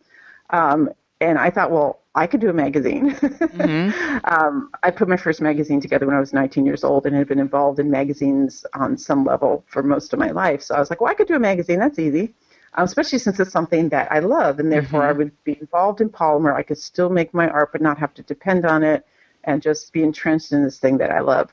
Um, 0.51 0.91
and 1.23 1.39
I 1.39 1.51
thought, 1.51 1.71
well, 1.71 2.01
I 2.15 2.27
could 2.27 2.41
do 2.41 2.51
a 2.51 2.53
magazine. 2.53 3.11
mm-hmm. 3.15 4.19
um, 4.25 4.71
I 4.83 4.91
put 4.91 5.09
my 5.09 5.17
first 5.17 5.41
magazine 5.41 5.81
together 5.81 6.07
when 6.07 6.15
I 6.15 6.21
was 6.21 6.33
19 6.33 6.67
years 6.67 6.85
old 6.85 7.07
and 7.07 7.17
had 7.17 7.29
been 7.29 7.39
involved 7.39 7.79
in 7.79 7.91
magazines 7.91 8.67
on 8.75 8.99
some 8.99 9.25
level 9.25 9.65
for 9.67 9.83
most 9.83 10.13
of 10.13 10.19
my 10.19 10.31
life. 10.31 10.63
So 10.63 10.75
I 10.75 10.79
was 10.79 10.91
like, 10.91 11.01
well, 11.01 11.11
I 11.11 11.15
could 11.15 11.29
do 11.29 11.37
a 11.37 11.41
magazine. 11.41 11.79
That's 11.79 11.99
easy 11.99 12.35
um, 12.75 12.85
especially 12.85 13.19
since 13.19 13.39
it's 13.39 13.53
something 13.53 13.89
that 13.91 14.11
I 14.11 14.21
love, 14.21 14.59
and 14.59 14.73
therefore 14.73 15.01
mm-hmm. 15.01 15.11
I 15.11 15.13
would 15.13 15.45
be 15.45 15.59
involved 15.61 16.01
in 16.01 16.09
polymer. 16.09 16.55
I 16.55 16.63
could 16.63 16.79
still 16.79 17.11
make 17.11 17.35
my 17.35 17.49
art, 17.49 17.73
but 17.73 17.83
not 17.83 17.99
have 17.99 18.15
to 18.15 18.23
depend 18.23 18.65
on 18.65 18.83
it, 18.83 19.07
and 19.45 19.61
just 19.61 19.93
be 19.93 20.03
entrenched 20.03 20.53
in 20.53 20.63
this 20.63 20.79
thing 20.79 20.99
that 20.99 21.11
I 21.11 21.21
love. 21.21 21.53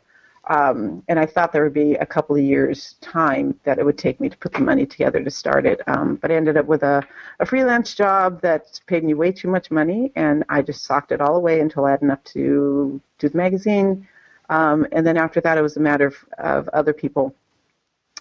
Um, 0.49 1.03
and 1.07 1.19
I 1.19 1.27
thought 1.27 1.53
there 1.53 1.63
would 1.63 1.73
be 1.73 1.93
a 1.95 2.05
couple 2.05 2.35
of 2.35 2.41
years' 2.41 2.95
time 3.01 3.57
that 3.63 3.77
it 3.77 3.85
would 3.85 3.99
take 3.99 4.19
me 4.19 4.29
to 4.29 4.37
put 4.37 4.51
the 4.51 4.61
money 4.61 4.85
together 4.85 5.23
to 5.23 5.29
start 5.29 5.67
it. 5.67 5.79
Um, 5.87 6.15
but 6.15 6.31
I 6.31 6.35
ended 6.35 6.57
up 6.57 6.65
with 6.65 6.81
a, 6.81 7.07
a 7.39 7.45
freelance 7.45 7.93
job 7.93 8.41
that 8.41 8.79
paid 8.87 9.03
me 9.03 9.13
way 9.13 9.31
too 9.31 9.47
much 9.47 9.69
money, 9.69 10.11
and 10.15 10.43
I 10.49 10.63
just 10.63 10.83
socked 10.85 11.11
it 11.11 11.21
all 11.21 11.35
away 11.35 11.59
until 11.59 11.85
I 11.85 11.91
had 11.91 12.01
enough 12.01 12.23
to 12.25 12.99
do 13.19 13.29
the 13.29 13.37
magazine. 13.37 14.07
Um, 14.49 14.87
and 14.91 15.05
then 15.05 15.17
after 15.17 15.39
that, 15.41 15.59
it 15.59 15.61
was 15.61 15.77
a 15.77 15.81
matter 15.81 16.07
of, 16.07 16.15
of 16.39 16.67
other 16.69 16.93
people 16.93 17.35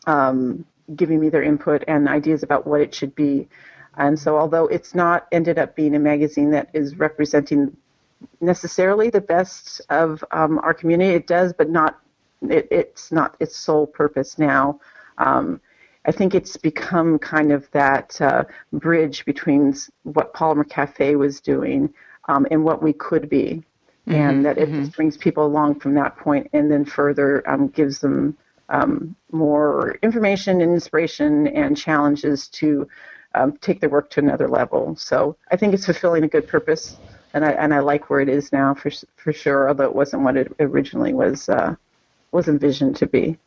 um, 0.06 0.66
giving 0.96 1.20
me 1.20 1.30
their 1.30 1.42
input 1.42 1.82
and 1.88 2.08
ideas 2.08 2.42
about 2.42 2.66
what 2.66 2.82
it 2.82 2.94
should 2.94 3.14
be. 3.14 3.48
And 3.96 4.18
so, 4.18 4.36
although 4.36 4.66
it's 4.66 4.94
not 4.94 5.26
ended 5.32 5.58
up 5.58 5.74
being 5.74 5.94
a 5.94 5.98
magazine 5.98 6.50
that 6.50 6.68
is 6.74 6.96
representing 6.98 7.74
necessarily 8.40 9.08
the 9.08 9.20
best 9.20 9.80
of 9.88 10.22
um, 10.30 10.58
our 10.58 10.74
community, 10.74 11.14
it 11.14 11.26
does, 11.26 11.54
but 11.54 11.70
not. 11.70 11.98
It, 12.42 12.68
it's 12.70 13.10
not 13.12 13.36
its 13.40 13.56
sole 13.56 13.86
purpose 13.86 14.38
now. 14.38 14.80
Um, 15.18 15.60
I 16.06 16.12
think 16.12 16.34
it's 16.34 16.56
become 16.56 17.18
kind 17.18 17.52
of 17.52 17.70
that 17.72 18.18
uh, 18.20 18.44
bridge 18.72 19.24
between 19.24 19.74
what 20.04 20.32
Polymer 20.32 20.68
Cafe 20.68 21.16
was 21.16 21.40
doing 21.40 21.92
um, 22.28 22.46
and 22.50 22.64
what 22.64 22.82
we 22.82 22.92
could 22.92 23.28
be, 23.28 23.62
mm-hmm, 24.06 24.14
and 24.14 24.44
that 24.46 24.58
it 24.58 24.70
mm-hmm. 24.70 24.86
brings 24.86 25.16
people 25.16 25.44
along 25.44 25.80
from 25.80 25.94
that 25.94 26.16
point, 26.16 26.48
and 26.52 26.70
then 26.70 26.84
further 26.84 27.48
um, 27.50 27.68
gives 27.68 27.98
them 27.98 28.36
um, 28.70 29.16
more 29.32 29.98
information 30.02 30.60
and 30.60 30.72
inspiration 30.72 31.48
and 31.48 31.76
challenges 31.76 32.48
to 32.48 32.88
um, 33.34 33.56
take 33.60 33.80
their 33.80 33.90
work 33.90 34.10
to 34.10 34.20
another 34.20 34.48
level. 34.48 34.96
So 34.96 35.36
I 35.50 35.56
think 35.56 35.74
it's 35.74 35.86
fulfilling 35.86 36.24
a 36.24 36.28
good 36.28 36.46
purpose, 36.48 36.96
and 37.34 37.44
I 37.44 37.50
and 37.52 37.74
I 37.74 37.80
like 37.80 38.08
where 38.08 38.20
it 38.20 38.28
is 38.28 38.52
now 38.52 38.74
for 38.74 38.90
for 39.16 39.32
sure. 39.32 39.68
Although 39.68 39.84
it 39.84 39.94
wasn't 39.94 40.22
what 40.22 40.36
it 40.36 40.52
originally 40.60 41.12
was 41.12 41.48
uh, 41.48 41.74
was 42.32 42.48
envisioned 42.48 42.96
to 42.96 43.06
be. 43.06 43.38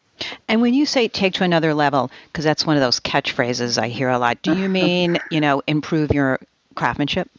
And 0.48 0.62
when 0.62 0.74
you 0.74 0.86
say 0.86 1.08
take 1.08 1.34
to 1.36 1.44
another 1.44 1.74
level, 1.74 2.12
because 2.28 2.46
that's 2.46 2.66
one 2.66 2.76
of 2.76 2.82
those 2.82 3.00
catchphrases 3.00 3.82
I 3.82 3.88
hear 3.88 4.10
a 4.10 4.20
lot, 4.20 4.42
do 4.42 4.56
you 4.56 4.70
mean 4.82 5.18
you 5.30 5.42
know 5.42 5.62
improve 5.68 6.14
your 6.14 6.40
craftsmanship? 6.76 7.30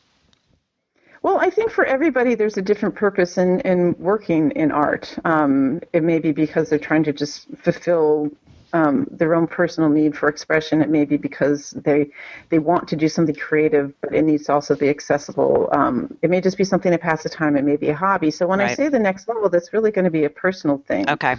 Well, 1.22 1.38
I 1.38 1.50
think 1.50 1.70
for 1.70 1.84
everybody, 1.84 2.34
there's 2.34 2.56
a 2.56 2.62
different 2.62 2.96
purpose 2.96 3.38
in, 3.38 3.60
in 3.60 3.94
working 3.98 4.50
in 4.52 4.72
art. 4.72 5.16
Um, 5.24 5.80
it 5.92 6.02
may 6.02 6.18
be 6.18 6.32
because 6.32 6.68
they're 6.68 6.80
trying 6.80 7.04
to 7.04 7.12
just 7.12 7.46
fulfill 7.58 8.28
um, 8.72 9.06
their 9.10 9.34
own 9.34 9.46
personal 9.46 9.90
need 9.90 10.16
for 10.16 10.28
expression. 10.28 10.82
It 10.82 10.88
may 10.88 11.04
be 11.04 11.16
because 11.16 11.70
they 11.70 12.10
they 12.48 12.58
want 12.58 12.88
to 12.88 12.96
do 12.96 13.08
something 13.08 13.34
creative, 13.34 13.92
but 14.00 14.14
it 14.14 14.22
needs 14.22 14.44
to 14.44 14.52
also 14.52 14.74
be 14.74 14.88
accessible. 14.88 15.68
Um, 15.72 16.16
it 16.22 16.30
may 16.30 16.40
just 16.40 16.56
be 16.56 16.64
something 16.64 16.92
to 16.92 16.98
pass 16.98 17.22
the 17.22 17.28
time. 17.28 17.56
It 17.56 17.64
may 17.64 17.76
be 17.76 17.90
a 17.90 17.94
hobby. 17.94 18.30
So 18.30 18.46
when 18.46 18.58
right. 18.58 18.70
I 18.70 18.74
say 18.74 18.88
the 18.88 18.98
next 18.98 19.28
level, 19.28 19.48
that's 19.48 19.72
really 19.72 19.90
going 19.90 20.04
to 20.04 20.10
be 20.10 20.24
a 20.24 20.30
personal 20.30 20.78
thing. 20.78 21.08
Okay. 21.08 21.36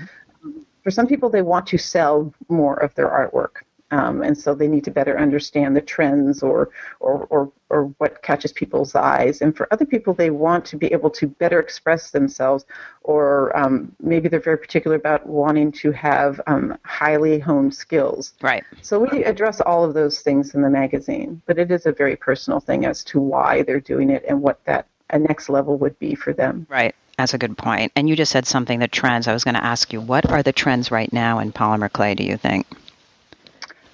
For 0.83 0.91
some 0.91 1.07
people, 1.07 1.29
they 1.29 1.41
want 1.41 1.65
to 1.67 1.77
sell 1.77 2.33
more 2.49 2.75
of 2.75 2.93
their 2.95 3.07
artwork. 3.07 3.63
Um, 3.93 4.23
and 4.23 4.35
so 4.35 4.55
they 4.55 4.67
need 4.67 4.83
to 4.85 4.91
better 4.91 5.19
understand 5.19 5.75
the 5.75 5.81
trends 5.81 6.41
or, 6.41 6.71
or, 6.99 7.27
or, 7.29 7.51
or 7.69 7.83
what 7.99 8.23
catches 8.23 8.51
people's 8.51 8.95
eyes. 8.95 9.41
And 9.41 9.55
for 9.55 9.67
other 9.71 9.85
people, 9.85 10.15
they 10.15 10.31
want 10.31 10.65
to 10.65 10.77
be 10.77 10.87
able 10.87 11.11
to 11.11 11.27
better 11.27 11.59
express 11.59 12.09
themselves, 12.09 12.65
or 13.03 13.55
um, 13.55 13.95
maybe 14.01 14.29
they're 14.29 14.39
very 14.39 14.57
particular 14.57 14.97
about 14.97 15.27
wanting 15.27 15.71
to 15.73 15.91
have 15.91 16.41
um, 16.47 16.75
highly 16.83 17.37
honed 17.37 17.75
skills. 17.75 18.33
Right. 18.41 18.63
So 18.81 18.97
we 18.97 19.23
address 19.25 19.61
all 19.61 19.83
of 19.83 19.93
those 19.93 20.21
things 20.21 20.55
in 20.55 20.63
the 20.63 20.71
magazine, 20.71 21.39
but 21.45 21.59
it 21.59 21.69
is 21.69 21.85
a 21.85 21.91
very 21.91 22.15
personal 22.15 22.59
thing 22.59 22.85
as 22.85 23.03
to 23.05 23.19
why 23.19 23.61
they're 23.61 23.79
doing 23.79 24.09
it 24.09 24.25
and 24.27 24.41
what 24.41 24.63
that 24.65 24.87
a 25.11 25.19
next 25.19 25.49
level 25.49 25.77
would 25.77 25.97
be 25.99 26.15
for 26.15 26.33
them. 26.33 26.65
Right. 26.67 26.95
That's 27.19 27.35
a 27.35 27.37
good 27.37 27.55
point. 27.59 27.91
And 27.95 28.09
you 28.09 28.15
just 28.15 28.31
said 28.31 28.47
something, 28.47 28.79
the 28.79 28.87
trends. 28.87 29.27
I 29.27 29.33
was 29.33 29.43
going 29.43 29.53
to 29.53 29.63
ask 29.63 29.93
you, 29.93 30.01
what 30.01 30.27
are 30.31 30.41
the 30.41 30.51
trends 30.51 30.89
right 30.89 31.13
now 31.13 31.37
in 31.37 31.51
polymer 31.51 31.91
clay, 31.91 32.15
do 32.15 32.23
you 32.23 32.37
think? 32.37 32.65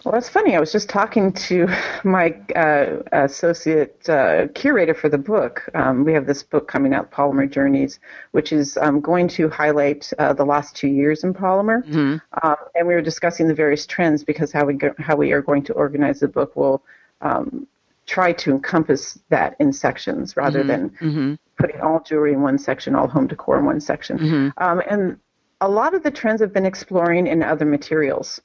Well, 0.10 0.20
that's 0.20 0.30
funny. 0.30 0.56
I 0.56 0.60
was 0.60 0.72
just 0.72 0.90
talking 0.90 1.32
to 1.34 1.68
my 2.04 2.32
uh, 2.56 3.04
associate 3.12 4.10
uh, 4.10 4.48
curator 4.56 4.96
for 4.96 5.08
the 5.08 5.20
book. 5.20 5.70
Um, 5.76 6.04
we 6.04 6.14
have 6.14 6.26
this 6.26 6.42
book 6.42 6.68
coming 6.68 6.96
out, 6.96 7.12
Polymer 7.12 7.48
Journeys, 7.48 8.00
which 8.32 8.52
is 8.52 8.76
um, 8.78 9.02
going 9.02 9.28
to 9.28 9.50
highlight 9.50 10.12
uh, 10.18 10.34
the 10.34 10.46
last 10.46 10.76
two 10.76 10.88
years 10.88 11.24
in 11.24 11.32
polymer. 11.32 11.86
Mm-hmm. 11.86 12.18
Um, 12.42 12.56
and 12.74 12.88
we 12.88 12.96
were 12.96 13.04
discussing 13.04 13.48
the 13.48 13.54
various 13.54 13.86
trends 13.86 14.24
because 14.24 14.52
how 14.52 14.66
we 14.66 14.74
go, 14.74 14.96
how 14.98 15.16
we 15.16 15.32
are 15.32 15.44
going 15.44 15.62
to 15.66 15.74
organize 15.74 16.22
the 16.22 16.28
book 16.28 16.56
will 16.56 16.82
um, 17.22 17.68
try 18.08 18.34
to 18.34 18.50
encompass 18.50 19.20
that 19.30 19.56
in 19.60 19.72
sections 19.72 20.36
rather 20.36 20.62
mm-hmm. 20.62 20.68
than 20.70 20.90
mm-hmm. 20.90 21.34
putting 21.60 21.80
all 21.82 22.02
jewelry 22.02 22.34
in 22.34 22.42
one 22.42 22.58
section, 22.58 22.96
all 22.96 23.08
home 23.08 23.28
decor 23.28 23.60
in 23.60 23.66
one 23.66 23.80
section. 23.80 24.18
Mm-hmm. 24.18 24.64
Um, 24.64 24.82
and 24.90 25.20
a 25.62 25.70
lot 25.70 25.94
of 25.94 26.02
the 26.02 26.10
trends 26.10 26.42
have 26.42 26.52
been 26.52 26.66
exploring 26.66 27.28
in 27.28 27.44
other 27.44 27.66
materials 27.66 28.42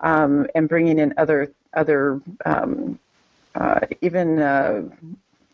um, 0.00 0.46
and 0.54 0.68
bringing 0.68 0.98
in 0.98 1.14
other 1.16 1.52
other 1.74 2.20
um, 2.44 2.98
uh, 3.54 3.80
even 4.00 4.40
uh, 4.40 4.82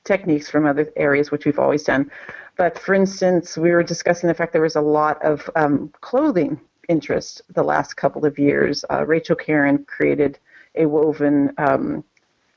techniques 0.04 0.50
from 0.50 0.66
other 0.66 0.90
areas, 0.96 1.30
which 1.30 1.44
we've 1.44 1.58
always 1.58 1.82
done. 1.82 2.10
But 2.56 2.78
for 2.78 2.94
instance, 2.94 3.56
we 3.56 3.72
were 3.72 3.82
discussing 3.82 4.28
the 4.28 4.34
fact 4.34 4.52
there 4.52 4.62
was 4.62 4.76
a 4.76 4.80
lot 4.80 5.22
of 5.24 5.50
um, 5.56 5.92
clothing 6.00 6.60
interest 6.88 7.42
the 7.54 7.62
last 7.62 7.94
couple 7.94 8.24
of 8.24 8.38
years. 8.38 8.84
Uh, 8.90 9.04
Rachel 9.06 9.36
Carren 9.36 9.86
created 9.86 10.38
a 10.76 10.86
woven 10.86 11.52
um, 11.58 12.04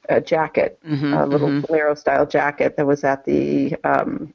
a 0.10 0.21
jacket, 0.21 0.80
Mm-hmm, 0.88 1.13
a 1.13 1.26
little 1.26 1.62
bolero 1.62 1.93
style 1.95 2.26
jacket 2.26 2.78
that 2.78 2.86
was 2.86 3.04
at 3.04 3.26
the 3.26 3.76
um, 3.84 4.34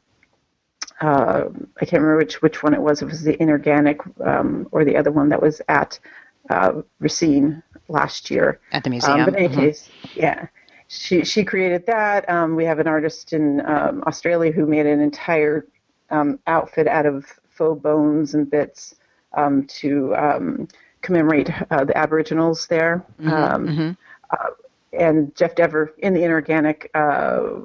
uh, 1.00 1.48
I 1.80 1.84
can't 1.84 2.02
remember 2.02 2.18
which 2.18 2.42
which 2.42 2.62
one 2.62 2.74
it 2.74 2.80
was. 2.80 3.02
It 3.02 3.06
was 3.06 3.22
the 3.22 3.40
inorganic 3.42 4.00
um, 4.20 4.68
or 4.70 4.84
the 4.84 4.96
other 4.96 5.10
one 5.10 5.28
that 5.30 5.40
was 5.40 5.60
at 5.68 5.98
uh, 6.50 6.82
Racine 7.00 7.62
last 7.88 8.30
year. 8.30 8.60
At 8.72 8.84
the 8.84 8.88
Um, 8.88 8.92
museum. 8.92 9.24
but 9.24 9.34
in 9.34 9.38
any 9.44 9.48
Mhm. 9.48 9.54
case, 9.54 9.90
yeah, 10.14 10.46
she 10.88 11.24
she 11.24 11.44
created 11.44 11.86
that. 11.86 12.28
Um, 12.28 12.56
we 12.56 12.64
have 12.64 12.78
an 12.78 12.86
artist 12.86 13.32
in 13.32 13.64
um, 13.66 14.02
Australia 14.06 14.52
who 14.52 14.66
made 14.66 14.86
an 14.86 15.00
entire 15.00 15.66
um, 16.10 16.38
outfit 16.46 16.86
out 16.86 17.06
of 17.06 17.24
faux 17.48 17.80
bones 17.82 18.34
and 18.34 18.50
bits 18.50 18.94
um, 19.34 19.64
to 19.64 20.14
um, 20.16 20.68
commemorate 21.00 21.50
uh, 21.70 21.84
the 21.84 21.96
Aboriginals 21.96 22.66
there. 22.66 23.04
Um, 23.26 23.96
uh, 24.30 24.50
and 24.92 25.34
Jeff 25.34 25.54
Dever 25.54 25.94
in 25.98 26.12
the 26.12 26.22
inorganic 26.22 26.90
uh, 26.94 27.60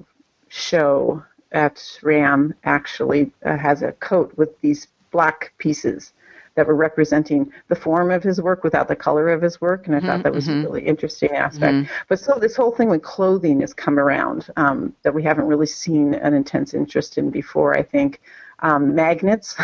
show 0.47 1.21
at 1.51 1.99
RAM 2.03 2.53
actually 2.63 3.31
uh, 3.45 3.57
has 3.57 3.81
a 3.81 3.91
coat 3.93 4.31
with 4.37 4.59
these 4.61 4.87
black 5.11 5.53
pieces 5.57 6.13
that 6.57 6.67
were 6.67 6.75
representing 6.75 7.53
the 7.69 7.75
form 7.75 8.11
of 8.11 8.23
his 8.23 8.41
work 8.41 8.63
without 8.63 8.87
the 8.87 8.95
color 8.95 9.29
of 9.29 9.41
his 9.41 9.61
work, 9.61 9.85
and 9.85 9.95
I 9.95 9.99
thought 9.99 10.23
that 10.23 10.33
was 10.33 10.47
a 10.49 10.55
really 10.55 10.85
interesting 10.85 11.31
aspect. 11.31 11.89
But 12.09 12.19
so 12.19 12.39
this 12.39 12.55
whole 12.55 12.71
thing 12.71 12.89
with 12.89 13.03
clothing 13.03 13.61
has 13.61 13.73
come 13.73 13.99
around 13.99 14.49
um, 14.57 14.93
that 15.03 15.13
we 15.13 15.21
haven't 15.21 15.45
really 15.45 15.67
seen 15.67 16.15
an 16.15 16.33
intense 16.33 16.73
interest 16.73 17.19
in 17.19 17.29
before. 17.29 17.77
I 17.77 17.83
think 17.83 18.19
um, 18.59 18.95
magnets, 18.95 19.55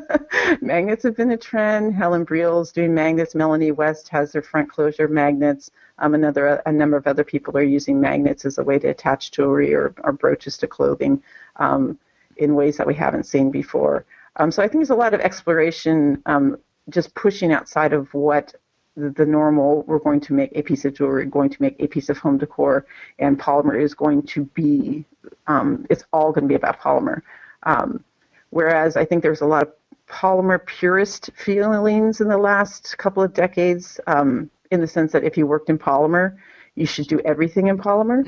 magnets 0.60 1.02
have 1.02 1.16
been 1.16 1.32
a 1.32 1.36
trend. 1.36 1.94
Helen 1.94 2.22
Breil's 2.22 2.70
doing 2.70 2.94
magnets. 2.94 3.34
Melanie 3.34 3.72
West 3.72 4.08
has 4.10 4.32
her 4.32 4.42
front 4.42 4.70
closure 4.70 5.08
magnets. 5.08 5.72
Um, 5.98 6.14
another 6.14 6.62
a 6.64 6.70
number 6.70 6.96
of 6.96 7.08
other 7.08 7.24
people 7.24 7.58
are 7.58 7.62
using 7.62 8.00
magnets 8.00 8.44
as 8.44 8.58
a 8.58 8.62
way 8.62 8.78
to 8.78 8.86
attach 8.86 9.32
jewelry 9.32 9.74
or, 9.74 9.92
or 10.04 10.12
brooches 10.12 10.56
to 10.58 10.68
clothing 10.68 11.20
um, 11.56 11.98
in 12.36 12.54
ways 12.54 12.76
that 12.76 12.86
we 12.86 12.94
haven't 12.94 13.26
seen 13.26 13.50
before. 13.50 14.04
Um, 14.38 14.50
so 14.50 14.62
I 14.62 14.68
think 14.68 14.80
there's 14.80 14.90
a 14.90 14.94
lot 14.94 15.14
of 15.14 15.20
exploration, 15.20 16.22
um, 16.26 16.58
just 16.90 17.14
pushing 17.14 17.52
outside 17.52 17.92
of 17.92 18.12
what 18.14 18.54
the, 18.96 19.10
the 19.10 19.26
normal. 19.26 19.82
We're 19.82 19.98
going 19.98 20.20
to 20.20 20.32
make 20.32 20.52
a 20.54 20.62
piece 20.62 20.84
of 20.84 20.94
jewelry, 20.94 21.26
going 21.26 21.50
to 21.50 21.62
make 21.62 21.76
a 21.80 21.86
piece 21.86 22.08
of 22.08 22.18
home 22.18 22.38
decor, 22.38 22.86
and 23.18 23.38
polymer 23.38 23.80
is 23.80 23.94
going 23.94 24.22
to 24.24 24.44
be. 24.44 25.04
Um, 25.46 25.86
it's 25.90 26.04
all 26.12 26.32
going 26.32 26.44
to 26.44 26.48
be 26.48 26.54
about 26.54 26.80
polymer. 26.80 27.22
Um, 27.64 28.04
whereas 28.50 28.96
I 28.96 29.04
think 29.04 29.22
there's 29.22 29.40
a 29.40 29.46
lot 29.46 29.62
of 29.62 29.72
polymer 30.08 30.64
purist 30.64 31.30
feelings 31.36 32.20
in 32.20 32.28
the 32.28 32.38
last 32.38 32.96
couple 32.98 33.22
of 33.22 33.34
decades, 33.34 34.00
um, 34.06 34.50
in 34.70 34.80
the 34.80 34.86
sense 34.86 35.12
that 35.12 35.24
if 35.24 35.36
you 35.36 35.46
worked 35.46 35.68
in 35.68 35.78
polymer, 35.78 36.36
you 36.74 36.86
should 36.86 37.08
do 37.08 37.20
everything 37.20 37.66
in 37.66 37.76
polymer. 37.78 38.24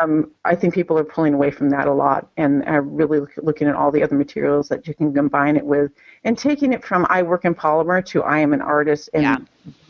Um, 0.00 0.30
I 0.44 0.54
think 0.54 0.74
people 0.74 0.98
are 0.98 1.04
pulling 1.04 1.34
away 1.34 1.50
from 1.50 1.70
that 1.70 1.86
a 1.86 1.92
lot 1.92 2.28
and 2.36 2.64
are 2.66 2.82
really 2.82 3.20
look, 3.20 3.30
looking 3.36 3.68
at 3.68 3.74
all 3.74 3.90
the 3.90 4.02
other 4.02 4.16
materials 4.16 4.68
that 4.68 4.86
you 4.88 4.94
can 4.94 5.12
combine 5.14 5.56
it 5.56 5.64
with 5.64 5.92
and 6.24 6.36
taking 6.36 6.72
it 6.72 6.84
from 6.84 7.06
I 7.08 7.22
work 7.22 7.44
in 7.44 7.54
polymer 7.54 8.04
to 8.06 8.22
I 8.22 8.38
am 8.40 8.52
an 8.52 8.60
artist 8.60 9.08
and 9.14 9.22
Yeah. 9.22 9.36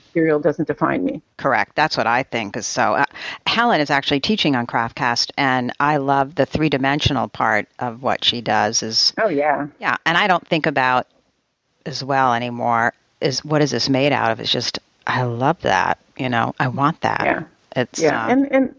material 0.09 0.40
doesn't 0.40 0.66
define 0.68 1.05
me. 1.05 1.22
Correct. 1.37 1.74
That's 1.74 1.96
what 1.96 2.07
I 2.07 2.22
think. 2.22 2.57
Is 2.57 2.66
so. 2.66 2.94
Uh, 2.94 3.05
Helen 3.46 3.81
is 3.81 3.90
actually 3.90 4.20
teaching 4.20 4.57
on 4.57 4.66
Craftcast, 4.66 5.31
and 5.37 5.72
I 5.81 5.98
love 5.98 6.35
the 6.35 6.46
three 6.46 6.68
dimensional 6.68 7.29
part 7.29 7.68
of 7.79 8.03
what 8.03 8.24
she 8.24 8.40
does. 8.40 8.83
Is 8.83 9.12
Oh, 9.18 9.29
yeah. 9.29 9.68
yeah, 9.81 9.96
and 10.07 10.18
I 10.18 10.27
don't 10.27 10.46
think 10.46 10.66
about 10.66 11.07
as 11.87 12.03
well 12.05 12.35
anymore. 12.35 12.92
Is 13.20 13.44
what 13.44 13.62
is 13.62 13.70
this 13.70 13.88
made 13.88 14.12
out 14.12 14.31
of? 14.33 14.40
It's 14.40 14.51
just 14.53 14.79
I 15.07 15.22
love 15.22 15.61
that. 15.62 15.98
You 16.18 16.29
know, 16.29 16.55
I 16.59 16.68
want 16.68 17.01
that. 17.03 17.22
Yeah. 17.24 17.42
It's 17.77 18.01
Yeah, 18.01 18.24
um, 18.24 18.31
and 18.31 18.53
and 18.53 18.74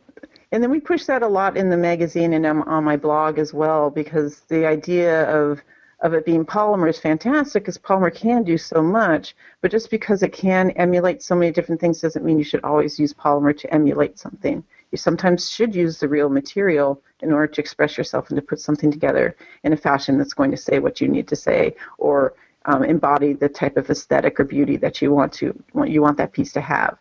and 0.51 0.63
then 0.63 0.71
we 0.71 0.79
push 0.79 1.05
that 1.05 1.21
a 1.21 1.27
lot 1.27 1.57
in 1.57 1.69
the 1.69 1.77
magazine 1.77 2.33
and 2.33 2.45
um, 2.45 2.63
on 2.63 2.83
my 2.83 2.97
blog 2.97 3.37
as 3.37 3.53
well 3.53 3.89
because 3.89 4.41
the 4.41 4.65
idea 4.65 5.29
of 5.29 5.61
of 6.01 6.13
it 6.13 6.25
being 6.25 6.45
polymer 6.45 6.89
is 6.89 6.99
fantastic 6.99 7.63
because 7.63 7.77
polymer 7.77 8.13
can 8.13 8.43
do 8.43 8.57
so 8.57 8.81
much, 8.81 9.35
but 9.61 9.69
just 9.69 9.89
because 9.89 10.23
it 10.23 10.31
can 10.31 10.71
emulate 10.71 11.21
so 11.21 11.35
many 11.35 11.51
different 11.51 11.81
things 11.81 11.99
doesn't 11.99 12.23
mean 12.23 12.37
you 12.37 12.43
should 12.43 12.63
always 12.63 12.97
use 12.97 13.13
polymer 13.13 13.57
to 13.57 13.73
emulate 13.73 14.17
something. 14.17 14.63
You 14.91 14.97
sometimes 14.97 15.49
should 15.49 15.75
use 15.75 15.99
the 15.99 16.07
real 16.07 16.29
material 16.29 17.01
in 17.21 17.33
order 17.33 17.47
to 17.47 17.61
express 17.61 17.97
yourself 17.97 18.29
and 18.29 18.37
to 18.37 18.41
put 18.41 18.61
something 18.61 18.91
together 18.91 19.35
in 19.63 19.73
a 19.73 19.77
fashion 19.77 20.17
that's 20.17 20.33
going 20.33 20.51
to 20.51 20.57
say 20.57 20.79
what 20.79 21.01
you 21.01 21.09
need 21.09 21.27
to 21.27 21.35
say 21.35 21.75
or 21.97 22.33
um, 22.65 22.83
embody 22.83 23.33
the 23.33 23.49
type 23.49 23.77
of 23.77 23.89
aesthetic 23.89 24.39
or 24.39 24.45
beauty 24.45 24.77
that 24.77 25.01
you 25.01 25.11
want 25.11 25.33
to 25.33 25.63
want 25.73 25.89
you 25.89 26.01
want 26.01 26.17
that 26.17 26.31
piece 26.31 26.53
to 26.53 26.61
have. 26.61 26.97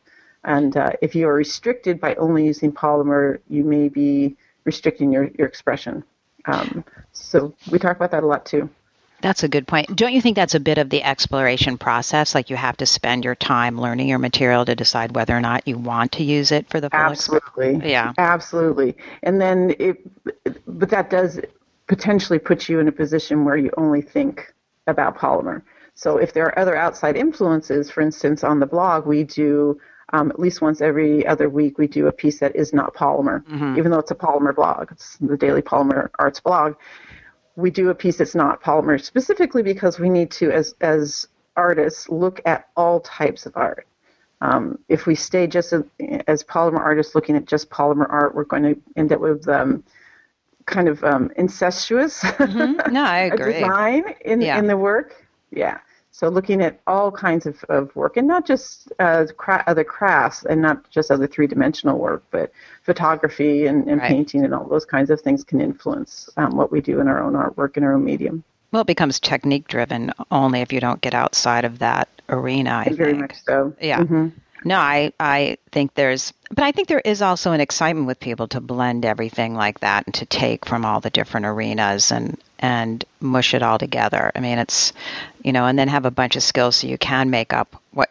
And 0.48 0.78
uh, 0.78 0.92
if 1.02 1.14
you 1.14 1.28
are 1.28 1.34
restricted 1.34 2.00
by 2.00 2.14
only 2.14 2.46
using 2.46 2.72
polymer, 2.72 3.38
you 3.50 3.64
may 3.64 3.90
be 3.90 4.34
restricting 4.64 5.12
your, 5.12 5.30
your 5.38 5.46
expression. 5.46 6.02
Um, 6.46 6.82
so 7.12 7.54
we 7.70 7.78
talk 7.78 7.96
about 7.96 8.10
that 8.12 8.22
a 8.22 8.26
lot 8.26 8.46
too. 8.46 8.70
That's 9.20 9.42
a 9.42 9.48
good 9.48 9.66
point. 9.66 9.94
Don't 9.94 10.14
you 10.14 10.22
think 10.22 10.36
that's 10.36 10.54
a 10.54 10.60
bit 10.60 10.78
of 10.78 10.88
the 10.88 11.02
exploration 11.02 11.76
process? 11.76 12.34
Like 12.34 12.48
you 12.48 12.56
have 12.56 12.78
to 12.78 12.86
spend 12.86 13.24
your 13.24 13.34
time 13.34 13.78
learning 13.78 14.08
your 14.08 14.18
material 14.18 14.64
to 14.64 14.74
decide 14.74 15.14
whether 15.14 15.36
or 15.36 15.40
not 15.42 15.68
you 15.68 15.76
want 15.76 16.12
to 16.12 16.24
use 16.24 16.50
it 16.50 16.70
for 16.70 16.80
the 16.80 16.88
full 16.88 17.12
experience. 17.12 17.44
Absolutely. 17.46 17.90
Yeah. 17.90 18.12
Absolutely. 18.16 18.96
And 19.24 19.40
then 19.42 19.74
it, 19.78 19.98
but 20.66 20.88
that 20.88 21.10
does 21.10 21.40
potentially 21.88 22.38
put 22.38 22.70
you 22.70 22.80
in 22.80 22.88
a 22.88 22.92
position 22.92 23.44
where 23.44 23.58
you 23.58 23.70
only 23.76 24.00
think 24.00 24.54
about 24.86 25.18
polymer. 25.18 25.60
So 25.94 26.16
if 26.16 26.32
there 26.32 26.46
are 26.46 26.58
other 26.58 26.74
outside 26.76 27.16
influences, 27.16 27.90
for 27.90 28.00
instance, 28.00 28.44
on 28.44 28.60
the 28.60 28.66
blog, 28.66 29.04
we 29.04 29.24
do 29.24 29.78
um, 30.12 30.30
at 30.30 30.38
least 30.38 30.60
once 30.62 30.80
every 30.80 31.26
other 31.26 31.48
week, 31.48 31.78
we 31.78 31.86
do 31.86 32.06
a 32.06 32.12
piece 32.12 32.38
that 32.40 32.56
is 32.56 32.72
not 32.72 32.94
polymer, 32.94 33.42
even 33.78 33.90
though 33.90 33.98
it's 33.98 34.10
a 34.10 34.14
polymer 34.14 34.54
blog. 34.54 34.90
It's 34.92 35.16
the 35.18 35.36
Daily 35.36 35.62
Polymer 35.62 36.08
Arts 36.18 36.40
blog. 36.40 36.74
We 37.56 37.70
do 37.70 37.90
a 37.90 37.94
piece 37.94 38.16
that's 38.18 38.34
not 38.34 38.62
polymer 38.62 39.02
specifically 39.02 39.62
because 39.62 39.98
we 39.98 40.08
need 40.08 40.30
to, 40.32 40.50
as 40.52 40.74
as 40.80 41.26
artists, 41.56 42.08
look 42.08 42.40
at 42.46 42.68
all 42.76 43.00
types 43.00 43.44
of 43.46 43.56
art. 43.56 43.86
Um, 44.40 44.78
if 44.88 45.06
we 45.06 45.16
stay 45.16 45.48
just 45.48 45.72
as, 45.72 45.82
as 46.28 46.44
polymer 46.44 46.78
artists 46.78 47.14
looking 47.16 47.34
at 47.34 47.44
just 47.46 47.68
polymer 47.70 48.06
art, 48.08 48.34
we're 48.34 48.44
going 48.44 48.62
to 48.62 48.80
end 48.96 49.12
up 49.12 49.20
with 49.20 49.48
um, 49.48 49.82
kind 50.66 50.88
of 50.88 51.02
um, 51.02 51.32
incestuous 51.36 52.22
No, 52.38 53.02
I 53.02 53.18
agree. 53.32 53.54
design 53.54 54.04
in, 54.24 54.40
Yeah. 54.40 54.58
in 54.60 54.68
the 54.68 54.76
work. 54.76 55.26
Yeah. 55.50 55.78
So 56.18 56.28
looking 56.28 56.60
at 56.62 56.80
all 56.88 57.12
kinds 57.12 57.46
of, 57.46 57.62
of 57.68 57.94
work, 57.94 58.16
and 58.16 58.26
not 58.26 58.44
just 58.44 58.90
uh, 58.98 59.26
cra- 59.36 59.62
other 59.68 59.84
crafts, 59.84 60.44
and 60.46 60.60
not 60.60 60.90
just 60.90 61.12
other 61.12 61.28
three 61.28 61.46
dimensional 61.46 61.96
work, 61.96 62.24
but 62.32 62.50
photography 62.82 63.66
and, 63.66 63.86
and 63.88 64.00
Right. 64.00 64.08
painting 64.08 64.44
and 64.44 64.52
all 64.52 64.66
those 64.66 64.84
kinds 64.84 65.10
of 65.10 65.20
things 65.20 65.44
can 65.44 65.60
influence 65.60 66.28
um, 66.36 66.56
what 66.56 66.72
we 66.72 66.80
do 66.80 66.98
in 66.98 67.06
our 67.06 67.22
own 67.22 67.34
artwork 67.34 67.76
in 67.76 67.84
our 67.84 67.92
own 67.94 68.04
medium. 68.04 68.42
Well, 68.72 68.82
it 68.82 68.88
becomes 68.88 69.20
technique 69.20 69.68
driven 69.68 70.12
only 70.32 70.60
if 70.60 70.72
you 70.72 70.80
don't 70.80 71.00
get 71.00 71.14
outside 71.14 71.64
of 71.64 71.78
that 71.78 72.08
arena. 72.28 72.82
I 72.84 72.92
Very 72.92 73.12
think. 73.12 73.20
much 73.20 73.36
so. 73.44 73.72
Yeah. 73.80 74.00
Mhm. 74.00 74.32
No, 74.64 74.76
I 74.78 75.12
I 75.20 75.58
think 75.70 75.94
there's, 75.94 76.32
but 76.50 76.64
I 76.64 76.72
think 76.72 76.88
there 76.88 77.02
is 77.04 77.22
also 77.22 77.52
an 77.52 77.60
excitement 77.60 78.06
with 78.06 78.20
people 78.20 78.48
to 78.48 78.60
blend 78.60 79.04
everything 79.04 79.54
like 79.54 79.80
that 79.80 80.06
and 80.06 80.14
to 80.16 80.26
take 80.26 80.66
from 80.66 80.84
all 80.84 81.00
the 81.00 81.10
different 81.10 81.46
arenas 81.46 82.10
and 82.10 82.36
and 82.58 83.04
mush 83.20 83.54
it 83.54 83.62
all 83.62 83.78
together. 83.78 84.32
I 84.34 84.40
mean, 84.40 84.58
it's 84.58 84.92
you 85.44 85.52
know, 85.52 85.66
and 85.66 85.78
then 85.78 85.88
have 85.88 86.04
a 86.04 86.10
bunch 86.10 86.36
of 86.36 86.42
skills 86.42 86.76
so 86.76 86.86
you 86.86 86.98
can 86.98 87.30
make 87.30 87.52
up 87.52 87.80
what 87.92 88.10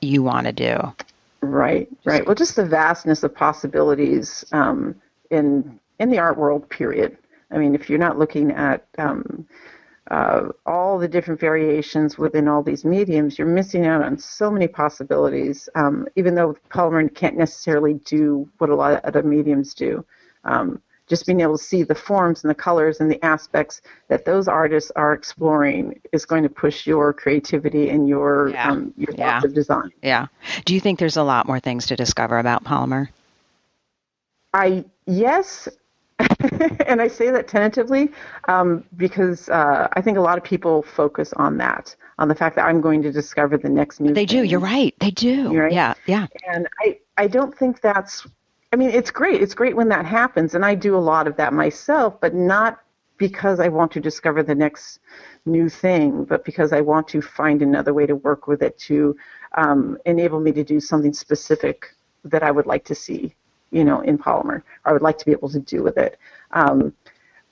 you 0.00 0.22
want 0.22 0.46
to 0.46 0.52
do. 0.52 0.92
Right, 1.40 1.88
right. 2.04 2.24
Well, 2.24 2.34
just 2.34 2.56
the 2.56 2.66
vastness 2.66 3.22
of 3.22 3.34
possibilities 3.34 4.44
um, 4.52 4.94
in 5.30 5.78
in 5.98 6.10
the 6.10 6.18
art 6.18 6.36
world. 6.36 6.68
Period. 6.68 7.16
I 7.50 7.58
mean, 7.58 7.74
if 7.74 7.88
you're 7.88 7.98
not 7.98 8.18
looking 8.18 8.52
at 8.52 8.86
um, 8.98 9.46
uh, 10.10 10.48
all 10.64 10.98
the 10.98 11.08
different 11.08 11.38
variations 11.40 12.16
within 12.18 12.48
all 12.48 12.62
these 12.62 12.84
mediums, 12.84 13.38
you're 13.38 13.46
missing 13.46 13.86
out 13.86 14.02
on 14.02 14.18
so 14.18 14.50
many 14.50 14.66
possibilities. 14.66 15.68
Um, 15.74 16.08
even 16.16 16.34
though 16.34 16.56
polymer 16.70 17.12
can't 17.14 17.36
necessarily 17.36 17.94
do 17.94 18.48
what 18.58 18.70
a 18.70 18.74
lot 18.74 18.92
of 18.94 19.04
other 19.04 19.22
mediums 19.22 19.74
do. 19.74 20.04
Um, 20.44 20.80
just 21.08 21.26
being 21.26 21.40
able 21.40 21.56
to 21.56 21.64
see 21.64 21.82
the 21.82 21.94
forms 21.94 22.44
and 22.44 22.50
the 22.50 22.54
colors 22.54 23.00
and 23.00 23.10
the 23.10 23.22
aspects 23.24 23.80
that 24.08 24.24
those 24.26 24.46
artists 24.46 24.90
are 24.94 25.14
exploring 25.14 25.98
is 26.12 26.26
going 26.26 26.42
to 26.42 26.50
push 26.50 26.86
your 26.86 27.12
creativity 27.12 27.88
and 27.88 28.08
your 28.08 28.50
Yeah. 28.50 28.70
um, 28.70 28.92
your 28.96 29.14
Yeah. 29.14 29.32
thoughts 29.32 29.46
of 29.46 29.54
design. 29.54 29.90
Yeah. 30.02 30.26
Do 30.66 30.74
you 30.74 30.80
think 30.80 30.98
there's 30.98 31.16
a 31.16 31.22
lot 31.22 31.46
more 31.46 31.60
things 31.60 31.86
to 31.86 31.96
discover 31.96 32.38
about 32.38 32.64
polymer? 32.64 33.08
I 34.52 34.84
yes, 35.06 35.68
and 36.86 37.00
I 37.00 37.08
say 37.08 37.30
that 37.30 37.48
tentatively 37.48 38.10
um, 38.46 38.84
because 38.96 39.48
uh, 39.48 39.88
I 39.92 40.00
think 40.00 40.18
a 40.18 40.20
lot 40.20 40.38
of 40.38 40.44
people 40.44 40.82
focus 40.82 41.32
on 41.34 41.58
that, 41.58 41.94
on 42.18 42.28
the 42.28 42.34
fact 42.34 42.54
that 42.56 42.64
I'm 42.64 42.80
going 42.80 43.02
to 43.02 43.10
discover 43.10 43.58
the 43.58 43.68
next 43.68 43.98
new. 43.98 44.14
They 44.14 44.26
do. 44.26 44.44
You're 44.44 44.60
right. 44.60 44.94
They 45.00 45.10
do. 45.10 45.52
Right. 45.52 45.72
Yeah. 45.72 45.94
Yeah. 46.06 46.26
And 46.48 46.68
I, 46.80 46.98
I 47.16 47.26
don't 47.26 47.56
think 47.56 47.80
that's. 47.80 48.26
I 48.72 48.76
mean, 48.76 48.90
it's 48.90 49.10
great. 49.10 49.42
It's 49.42 49.54
great 49.54 49.74
when 49.74 49.88
that 49.88 50.04
happens, 50.04 50.54
and 50.54 50.64
I 50.64 50.74
do 50.74 50.94
a 50.94 50.98
lot 50.98 51.26
of 51.26 51.36
that 51.38 51.52
myself, 51.52 52.20
but 52.20 52.34
not 52.34 52.80
because 53.16 53.58
I 53.58 53.68
want 53.68 53.90
to 53.92 54.00
discover 54.00 54.42
the 54.42 54.54
next 54.54 55.00
new 55.44 55.68
thing, 55.68 56.24
but 56.24 56.44
because 56.44 56.72
I 56.72 56.82
want 56.82 57.08
to 57.08 57.20
find 57.20 57.62
another 57.62 57.92
way 57.92 58.06
to 58.06 58.14
work 58.14 58.46
with 58.46 58.62
it 58.62 58.78
to 58.80 59.16
um, 59.56 59.98
enable 60.04 60.38
me 60.38 60.52
to 60.52 60.62
do 60.62 60.78
something 60.78 61.12
specific 61.12 61.86
that 62.24 62.42
I 62.42 62.50
would 62.50 62.66
like 62.66 62.84
to 62.84 62.94
see 62.94 63.34
you 63.70 63.84
know, 63.84 64.00
in 64.00 64.18
polymer. 64.18 64.62
I 64.84 64.92
would 64.92 65.02
like 65.02 65.18
to 65.18 65.24
be 65.24 65.32
able 65.32 65.48
to 65.50 65.60
do 65.60 65.82
with 65.82 65.96
it. 65.98 66.18
Um, 66.52 66.92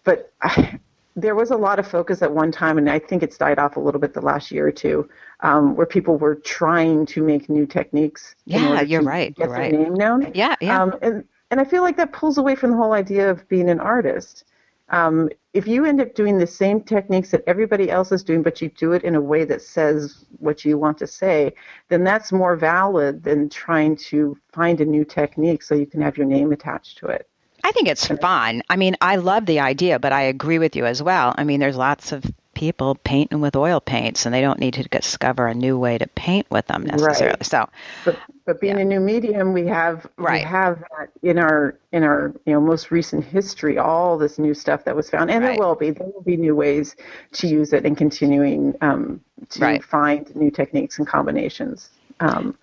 but 0.04 0.32
I, 0.42 0.78
there 1.16 1.34
was 1.34 1.50
a 1.50 1.56
lot 1.56 1.78
of 1.78 1.86
focus 1.86 2.20
at 2.22 2.30
one 2.30 2.52
time, 2.52 2.76
and 2.76 2.90
I 2.90 2.98
think 2.98 3.22
it's 3.22 3.38
died 3.38 3.58
off 3.58 3.76
a 3.76 3.80
little 3.80 4.00
bit 4.00 4.12
the 4.12 4.20
last 4.20 4.50
year 4.50 4.66
or 4.66 4.72
two, 4.72 5.08
um, 5.40 5.74
where 5.74 5.86
people 5.86 6.18
were 6.18 6.34
trying 6.34 7.06
to 7.06 7.22
make 7.22 7.48
new 7.48 7.66
techniques. 7.66 8.34
Yeah, 8.44 8.82
you're 8.82 9.02
right. 9.02 9.34
Get 9.34 9.44
you're 9.44 9.48
their 9.48 9.62
right. 9.62 9.72
name 9.72 9.94
known. 9.94 10.30
Yeah, 10.34 10.56
yeah. 10.60 10.82
Um, 10.82 10.94
and 11.00 11.24
and 11.50 11.60
I 11.60 11.64
feel 11.64 11.82
like 11.82 11.96
that 11.96 12.12
pulls 12.12 12.38
away 12.38 12.54
from 12.54 12.72
the 12.72 12.76
whole 12.76 12.92
idea 12.92 13.30
of 13.30 13.48
being 13.48 13.70
an 13.70 13.80
artist. 13.80 14.44
Um, 14.88 15.30
if 15.52 15.66
you 15.66 15.84
end 15.84 16.00
up 16.00 16.14
doing 16.14 16.38
the 16.38 16.46
same 16.46 16.80
techniques 16.80 17.30
that 17.30 17.42
everybody 17.46 17.90
else 17.90 18.12
is 18.12 18.22
doing, 18.22 18.42
but 18.42 18.60
you 18.60 18.68
do 18.68 18.92
it 18.92 19.02
in 19.02 19.14
a 19.14 19.20
way 19.20 19.44
that 19.44 19.62
says 19.62 20.24
what 20.38 20.64
you 20.64 20.78
want 20.78 20.98
to 20.98 21.06
say, 21.06 21.54
then 21.88 22.04
that's 22.04 22.30
more 22.30 22.56
valid 22.56 23.22
than 23.24 23.48
trying 23.48 23.96
to 23.96 24.36
find 24.52 24.80
a 24.80 24.84
new 24.84 25.04
technique 25.04 25.62
so 25.62 25.74
you 25.74 25.86
can 25.86 26.02
have 26.02 26.16
your 26.16 26.26
name 26.26 26.52
attached 26.52 26.98
to 26.98 27.06
it. 27.06 27.28
I 27.64 27.72
think 27.72 27.88
it's 27.88 28.06
fun. 28.06 28.62
I 28.68 28.76
mean, 28.76 28.96
I 29.00 29.16
love 29.16 29.46
the 29.46 29.58
idea, 29.58 29.98
but 29.98 30.12
I 30.12 30.22
agree 30.22 30.60
with 30.60 30.76
you 30.76 30.86
as 30.86 31.02
well. 31.02 31.34
I 31.36 31.42
mean, 31.42 31.58
there's 31.58 31.76
lots 31.76 32.12
of 32.12 32.24
people 32.56 32.96
painting 33.04 33.40
with 33.42 33.54
oil 33.54 33.80
paints, 33.80 34.24
and 34.26 34.34
they 34.34 34.40
don't 34.40 34.58
need 34.58 34.74
to 34.74 34.82
discover 34.84 35.46
a 35.46 35.54
new 35.54 35.78
way 35.78 35.98
to 35.98 36.06
paint 36.08 36.46
with 36.50 36.66
them 36.68 36.84
necessarily. 36.84 37.36
Right. 37.36 37.44
So, 37.44 37.68
But 38.04 38.22
but 38.46 38.60
being 38.60 38.78
Yeah. 38.78 38.80
a 38.80 38.84
new 38.84 39.00
medium, 39.00 39.52
we 39.52 39.66
have 39.68 40.08
Right. 40.18 40.44
we 40.44 40.48
have 40.48 40.80
that 40.80 41.10
in 41.22 41.38
our 41.38 41.78
in 41.92 42.02
our 42.04 42.32
you 42.46 42.54
know 42.54 42.60
most 42.60 42.90
recent 42.90 43.24
history, 43.24 43.78
all 43.78 44.18
this 44.18 44.38
new 44.38 44.54
stuff 44.54 44.84
that 44.84 44.96
was 44.96 45.10
found, 45.10 45.30
and 45.30 45.44
Right. 45.44 45.52
there 45.58 45.58
will 45.58 45.74
be 45.76 45.90
there 45.90 46.08
will 46.08 46.22
be 46.22 46.36
new 46.36 46.56
ways 46.56 46.96
to 47.32 47.48
use 47.48 47.72
it 47.74 47.84
and 47.86 47.96
continuing 47.96 48.74
um, 48.82 49.20
to 49.50 49.60
Right. 49.60 49.82
find 49.82 50.34
new 50.36 50.50
techniques 50.50 50.98
and 50.98 51.06
combinations. 51.06 51.90
Um, 52.20 52.56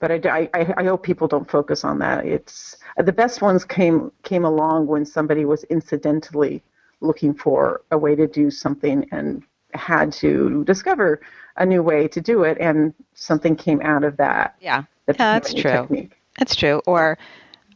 but 0.00 0.12
I, 0.26 0.48
I, 0.54 0.74
I 0.78 0.84
hope 0.84 1.02
people 1.02 1.28
don't 1.28 1.50
focus 1.50 1.84
on 1.84 1.98
that. 2.00 2.26
It's 2.26 2.76
the 2.98 3.12
best 3.12 3.42
ones 3.42 3.64
came 3.64 4.12
came 4.22 4.44
along 4.44 4.86
when 4.88 5.04
somebody 5.06 5.44
was 5.44 5.64
incidentally 5.64 6.62
looking 7.00 7.34
for 7.34 7.82
a 7.90 7.98
way 7.98 8.14
to 8.14 8.26
do 8.26 8.50
something 8.50 9.06
and 9.12 9.42
had 9.74 10.12
to 10.12 10.64
discover 10.64 11.20
a 11.56 11.66
new 11.66 11.82
way 11.82 12.08
to 12.08 12.20
do 12.20 12.44
it, 12.44 12.56
and 12.60 12.94
something 13.14 13.56
came 13.56 13.80
out 13.82 14.04
of 14.04 14.16
that. 14.16 14.54
yeah, 14.60 14.84
that 15.06 15.16
Yeah, 15.18 15.32
that's 15.32 15.52
true. 15.52 15.82
technique. 15.82 16.12
that's 16.38 16.54
true. 16.54 16.80
Or 16.86 17.18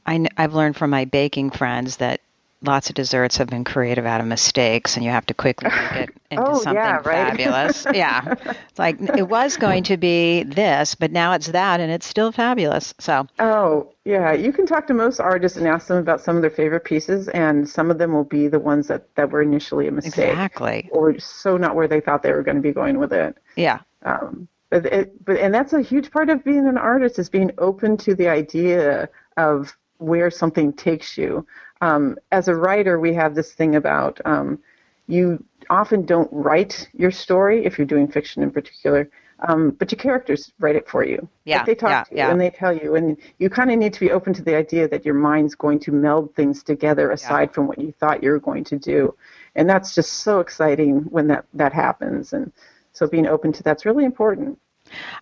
I, 0.07 0.27
I've 0.37 0.55
learned 0.55 0.77
from 0.77 0.91
my 0.91 1.05
baking 1.05 1.51
friends 1.51 1.97
that 1.99 2.21
lots 2.63 2.89
of 2.89 2.95
desserts 2.95 3.37
have 3.37 3.49
been 3.49 3.65
created 3.65 4.07
out 4.07 4.21
of 4.21 4.27
mistakes, 4.27 4.97
and 4.97 5.05
you 5.05 5.11
have 5.11 5.27
to 5.27 5.35
quickly 5.35 5.69
make 5.93 6.09
it 6.09 6.11
into 6.31 6.45
Oh, 6.47 6.55
something 6.55 6.75
yeah, 6.75 6.97
right. 6.97 7.31
fabulous. 7.31 7.87
yeah, 7.93 8.35
it's 8.69 8.79
like 8.79 9.01
it 9.01 9.29
was 9.29 9.57
going 9.57 9.83
to 9.85 9.97
be 9.97 10.43
this, 10.45 10.95
but 10.95 11.13
now 11.13 11.33
it's 11.33 11.49
that, 11.49 11.81
and 11.81 11.91
it's 11.93 12.07
still 12.07 12.33
fabulous. 12.33 12.95
So, 12.99 13.27
Oh, 13.39 13.93
yeah. 14.05 14.33
You 14.33 14.53
can 14.53 14.67
talk 14.67 14.87
to 14.89 14.95
most 14.95 15.21
artists 15.21 15.57
and 15.59 15.67
ask 15.69 15.87
them 15.89 15.99
about 15.99 16.21
some 16.21 16.37
of 16.37 16.43
their 16.43 16.51
favorite 16.51 16.85
pieces, 16.85 17.29
and 17.29 17.69
some 17.69 17.91
of 17.91 17.99
them 17.99 18.13
will 18.13 18.25
be 18.25 18.49
the 18.49 18.59
ones 18.61 18.89
that, 18.89 19.15
that 19.17 19.31
were 19.31 19.43
initially 19.43 19.89
a 19.89 19.93
mistake 19.93 20.31
exactly. 20.31 20.89
or 20.93 21.19
so 21.19 21.57
not 21.57 21.75
where 21.77 21.89
they 21.89 22.01
thought 22.01 22.23
they 22.23 22.33
were 22.33 22.43
going 22.43 22.57
to 22.57 22.63
be 22.63 22.73
going 22.73 22.99
with 22.99 23.13
it. 23.13 23.37
Yeah. 23.57 23.81
Um, 24.05 24.49
but, 24.71 24.87
it, 24.87 25.25
but 25.25 25.37
and 25.37 25.53
that's 25.53 25.75
a 25.75 25.83
huge 25.83 26.11
part 26.11 26.31
of 26.31 26.43
being 26.45 26.67
an 26.67 26.79
artist 26.79 27.19
is 27.19 27.29
being 27.29 27.51
open 27.59 27.97
to 27.99 28.15
the 28.15 28.29
idea 28.29 29.09
of 29.37 29.77
where 29.99 30.31
something 30.31 30.73
takes 30.73 31.17
you. 31.19 31.47
Um, 31.83 32.17
as 32.31 32.47
a 32.47 32.55
writer, 32.55 32.99
we 32.99 33.13
have 33.15 33.35
this 33.35 33.53
thing 33.53 33.75
about 33.75 34.21
um, 34.25 34.61
you 35.09 35.45
often 35.69 36.07
don't 36.07 36.29
write 36.33 36.89
your 36.95 37.11
story 37.11 37.67
if 37.67 37.77
you're 37.77 37.87
doing 37.87 38.07
fiction 38.07 38.41
in 38.43 38.53
particular, 38.53 39.11
um, 39.49 39.71
but 39.71 39.91
your 39.91 39.99
characters 39.99 40.53
write 40.61 40.77
it 40.77 40.89
for 40.89 41.05
you. 41.05 41.29
Yeah, 41.45 41.59
Like 41.59 41.67
they 41.67 41.75
talk 41.75 41.91
yeah, 41.91 42.05
to 42.05 42.11
you 42.13 42.17
yeah. 42.19 42.31
and 42.31 42.41
they 42.41 42.51
tell 42.51 42.73
you, 42.73 42.95
and 42.95 43.17
you 43.39 43.51
kind 43.51 43.73
of 43.73 43.79
need 43.79 43.93
to 43.95 44.01
be 44.01 44.13
open 44.13 44.33
to 44.35 44.43
the 44.43 44.55
idea 44.55 44.87
that 44.89 45.05
your 45.05 45.15
mind's 45.15 45.57
going 45.57 45.81
to 45.81 45.91
meld 45.91 46.33
things 46.37 46.63
together 46.63 47.11
aside 47.11 47.53
from 47.53 47.67
what 47.67 47.79
you 47.81 47.93
thought 47.99 48.23
you 48.23 48.31
were 48.31 48.39
going 48.39 48.63
to 48.65 48.79
do, 48.79 49.13
and 49.57 49.69
that's 49.69 49.93
just 49.93 50.13
so 50.13 50.39
exciting 50.39 51.01
when 51.11 51.27
that 51.27 51.45
that 51.55 51.73
happens. 51.73 52.33
And 52.33 52.53
so 52.93 53.09
being 53.09 53.27
open 53.27 53.53
to 53.55 53.63
that's 53.65 53.85
really 53.85 54.05
important. 54.05 54.57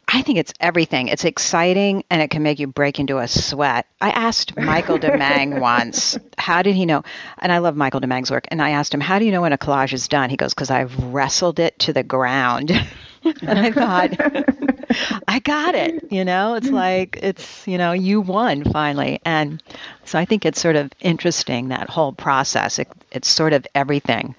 I 0.09 0.23
think 0.23 0.39
it's 0.39 0.53
everything. 0.61 1.09
It's 1.09 1.25
exciting 1.25 2.05
and 2.11 2.21
it 2.21 2.31
can 2.31 2.43
make 2.43 2.59
you 2.59 2.67
break 2.67 2.99
into 2.99 3.19
a 3.19 3.29
sweat. 3.29 3.87
I 4.01 4.11
asked 4.11 4.57
Michael 4.61 4.99
deMeng 4.99 5.61
once, 5.61 6.19
how 6.39 6.63
did 6.63 6.75
he 6.75 6.87
know? 6.87 7.03
And 7.39 7.53
I 7.53 7.59
love 7.59 7.77
Michael 7.77 8.01
deMeng's 8.01 8.31
work. 8.31 8.47
And 8.49 8.61
I 8.61 8.71
asked 8.71 8.93
him, 8.93 9.01
how 9.01 9.19
do 9.19 9.25
you 9.25 9.33
know 9.33 9.43
when 9.43 9.53
a 9.53 9.59
collage 9.59 9.93
is 9.93 10.09
done? 10.09 10.31
He 10.31 10.37
goes, 10.37 10.55
because 10.55 10.71
I've 10.71 10.97
wrestled 11.05 11.59
it 11.59 11.79
to 11.81 11.93
the 11.93 12.03
ground. 12.03 12.71
and 13.43 13.59
I 13.59 13.71
thought, 13.71 14.13
I 15.29 15.39
got 15.39 15.75
it. 15.75 16.11
You 16.11 16.25
know, 16.25 16.55
it's 16.55 16.71
like, 16.71 17.19
it's, 17.23 17.67
you 17.69 17.79
know, 17.79 17.93
you 17.93 18.21
won 18.21 18.65
finally. 18.65 19.21
And 19.25 19.63
so 20.05 20.19
I 20.19 20.25
think 20.25 20.45
it's 20.45 20.61
sort 20.61 20.77
of 20.77 20.91
interesting, 21.01 21.69
that 21.69 21.89
whole 21.89 22.13
process. 22.13 22.79
It, 22.79 22.89
it's 23.13 23.29
sort 23.29 23.53
of 23.53 23.67
everything. 23.75 24.35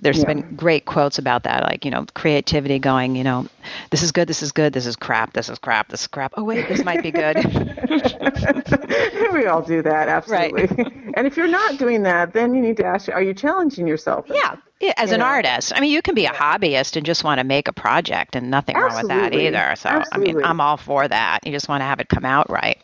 There's 0.00 0.18
Yeah. 0.18 0.24
been 0.26 0.56
great 0.56 0.84
quotes 0.84 1.18
about 1.18 1.42
that, 1.44 1.62
like, 1.62 1.84
you 1.84 1.90
know, 1.90 2.04
creativity 2.14 2.78
going, 2.78 3.16
you 3.16 3.24
know, 3.24 3.46
this 3.90 4.02
is 4.02 4.12
good, 4.12 4.28
this 4.28 4.42
is 4.42 4.52
good, 4.52 4.72
this 4.72 4.86
is 4.86 4.94
crap, 4.96 5.32
this 5.32 5.48
is 5.48 5.58
crap, 5.58 5.88
this 5.88 6.02
is 6.02 6.06
crap. 6.06 6.32
Oh, 6.36 6.44
wait, 6.44 6.68
this 6.68 6.84
might 6.84 7.02
be 7.02 7.10
good. 7.10 7.36
we 9.32 9.46
all 9.46 9.62
do 9.62 9.82
that, 9.82 10.08
absolutely. 10.08 10.68
and 11.14 11.26
if 11.26 11.36
you're 11.36 11.46
not 11.48 11.78
doing 11.78 12.02
that, 12.02 12.32
then 12.32 12.54
you 12.54 12.60
need 12.60 12.76
to 12.78 12.84
ask: 12.84 13.08
Are 13.08 13.22
you 13.22 13.34
challenging 13.34 13.86
yourself? 13.86 14.26
yeah. 14.28 14.56
Yeah, 14.82 14.94
as 14.96 15.10
You 15.10 15.16
an 15.16 15.20
know. 15.20 15.26
artist, 15.26 15.74
I 15.76 15.80
mean, 15.80 15.90
you 15.92 16.00
can 16.00 16.14
be 16.14 16.24
a 16.24 16.30
hobbyist 16.30 16.96
and 16.96 17.04
just 17.04 17.22
want 17.22 17.38
to 17.38 17.44
make 17.44 17.68
a 17.68 17.72
project, 17.72 18.34
and 18.34 18.50
nothing 18.50 18.78
wrong 18.78 18.94
with 18.94 19.08
that 19.08 19.34
either. 19.34 19.74
So, 19.76 19.90
I 20.10 20.16
mean, 20.16 20.42
I'm 20.42 20.58
all 20.58 20.78
for 20.78 21.06
that. 21.06 21.40
You 21.44 21.52
just 21.52 21.68
want 21.68 21.82
to 21.82 21.84
have 21.84 22.00
it 22.00 22.08
come 22.08 22.24
out 22.24 22.48
right. 22.48 22.78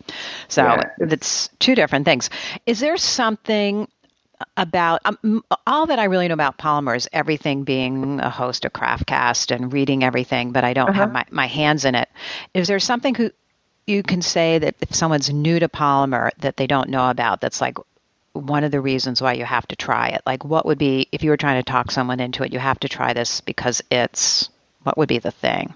So, 0.48 0.62
Yeah, 0.62 0.74
it's- 1.00 1.12
it's 1.12 1.48
two 1.58 1.74
different 1.74 2.04
things. 2.04 2.28
Is 2.66 2.80
there 2.80 2.98
something 2.98 3.88
about 4.56 5.00
um, 5.04 5.44
all 5.66 5.86
that 5.86 5.98
I 5.98 6.04
really 6.04 6.28
know 6.28 6.34
about 6.34 6.58
polymer 6.58 6.96
is 6.96 7.08
everything 7.12 7.64
being 7.64 8.20
a 8.20 8.30
host 8.30 8.64
of 8.64 8.72
Craftcast 8.72 9.54
and 9.54 9.72
reading 9.72 10.04
everything, 10.04 10.52
but 10.52 10.64
I 10.64 10.74
don't 10.74 10.94
have 10.94 11.12
my, 11.12 11.24
my 11.30 11.46
hands 11.46 11.84
in 11.84 11.94
it. 11.94 12.08
Is 12.54 12.68
there 12.68 12.78
something 12.78 13.14
who 13.14 13.30
you 13.86 14.02
can 14.02 14.22
say 14.22 14.58
that 14.58 14.74
if 14.80 14.94
someone's 14.94 15.30
new 15.30 15.58
to 15.58 15.68
polymer 15.68 16.30
that 16.38 16.56
they 16.56 16.66
don't 16.66 16.88
know 16.88 17.08
about 17.08 17.40
that's 17.40 17.60
like 17.60 17.78
one 18.32 18.64
of 18.64 18.70
the 18.70 18.80
reasons 18.80 19.22
why 19.22 19.32
you 19.32 19.44
have 19.44 19.66
to 19.68 19.76
try 19.76 20.08
it? 20.08 20.22
Like, 20.26 20.44
what 20.44 20.66
would 20.66 20.78
be, 20.78 21.08
if 21.12 21.22
you 21.22 21.30
were 21.30 21.36
trying 21.36 21.62
to 21.62 21.70
talk 21.70 21.90
someone 21.90 22.20
into 22.20 22.42
it, 22.42 22.52
you 22.52 22.58
have 22.58 22.80
to 22.80 22.88
try 22.88 23.12
this 23.12 23.40
because 23.40 23.82
it's, 23.90 24.50
what 24.82 24.98
would 24.98 25.08
be 25.08 25.18
the 25.18 25.30
thing? 25.30 25.74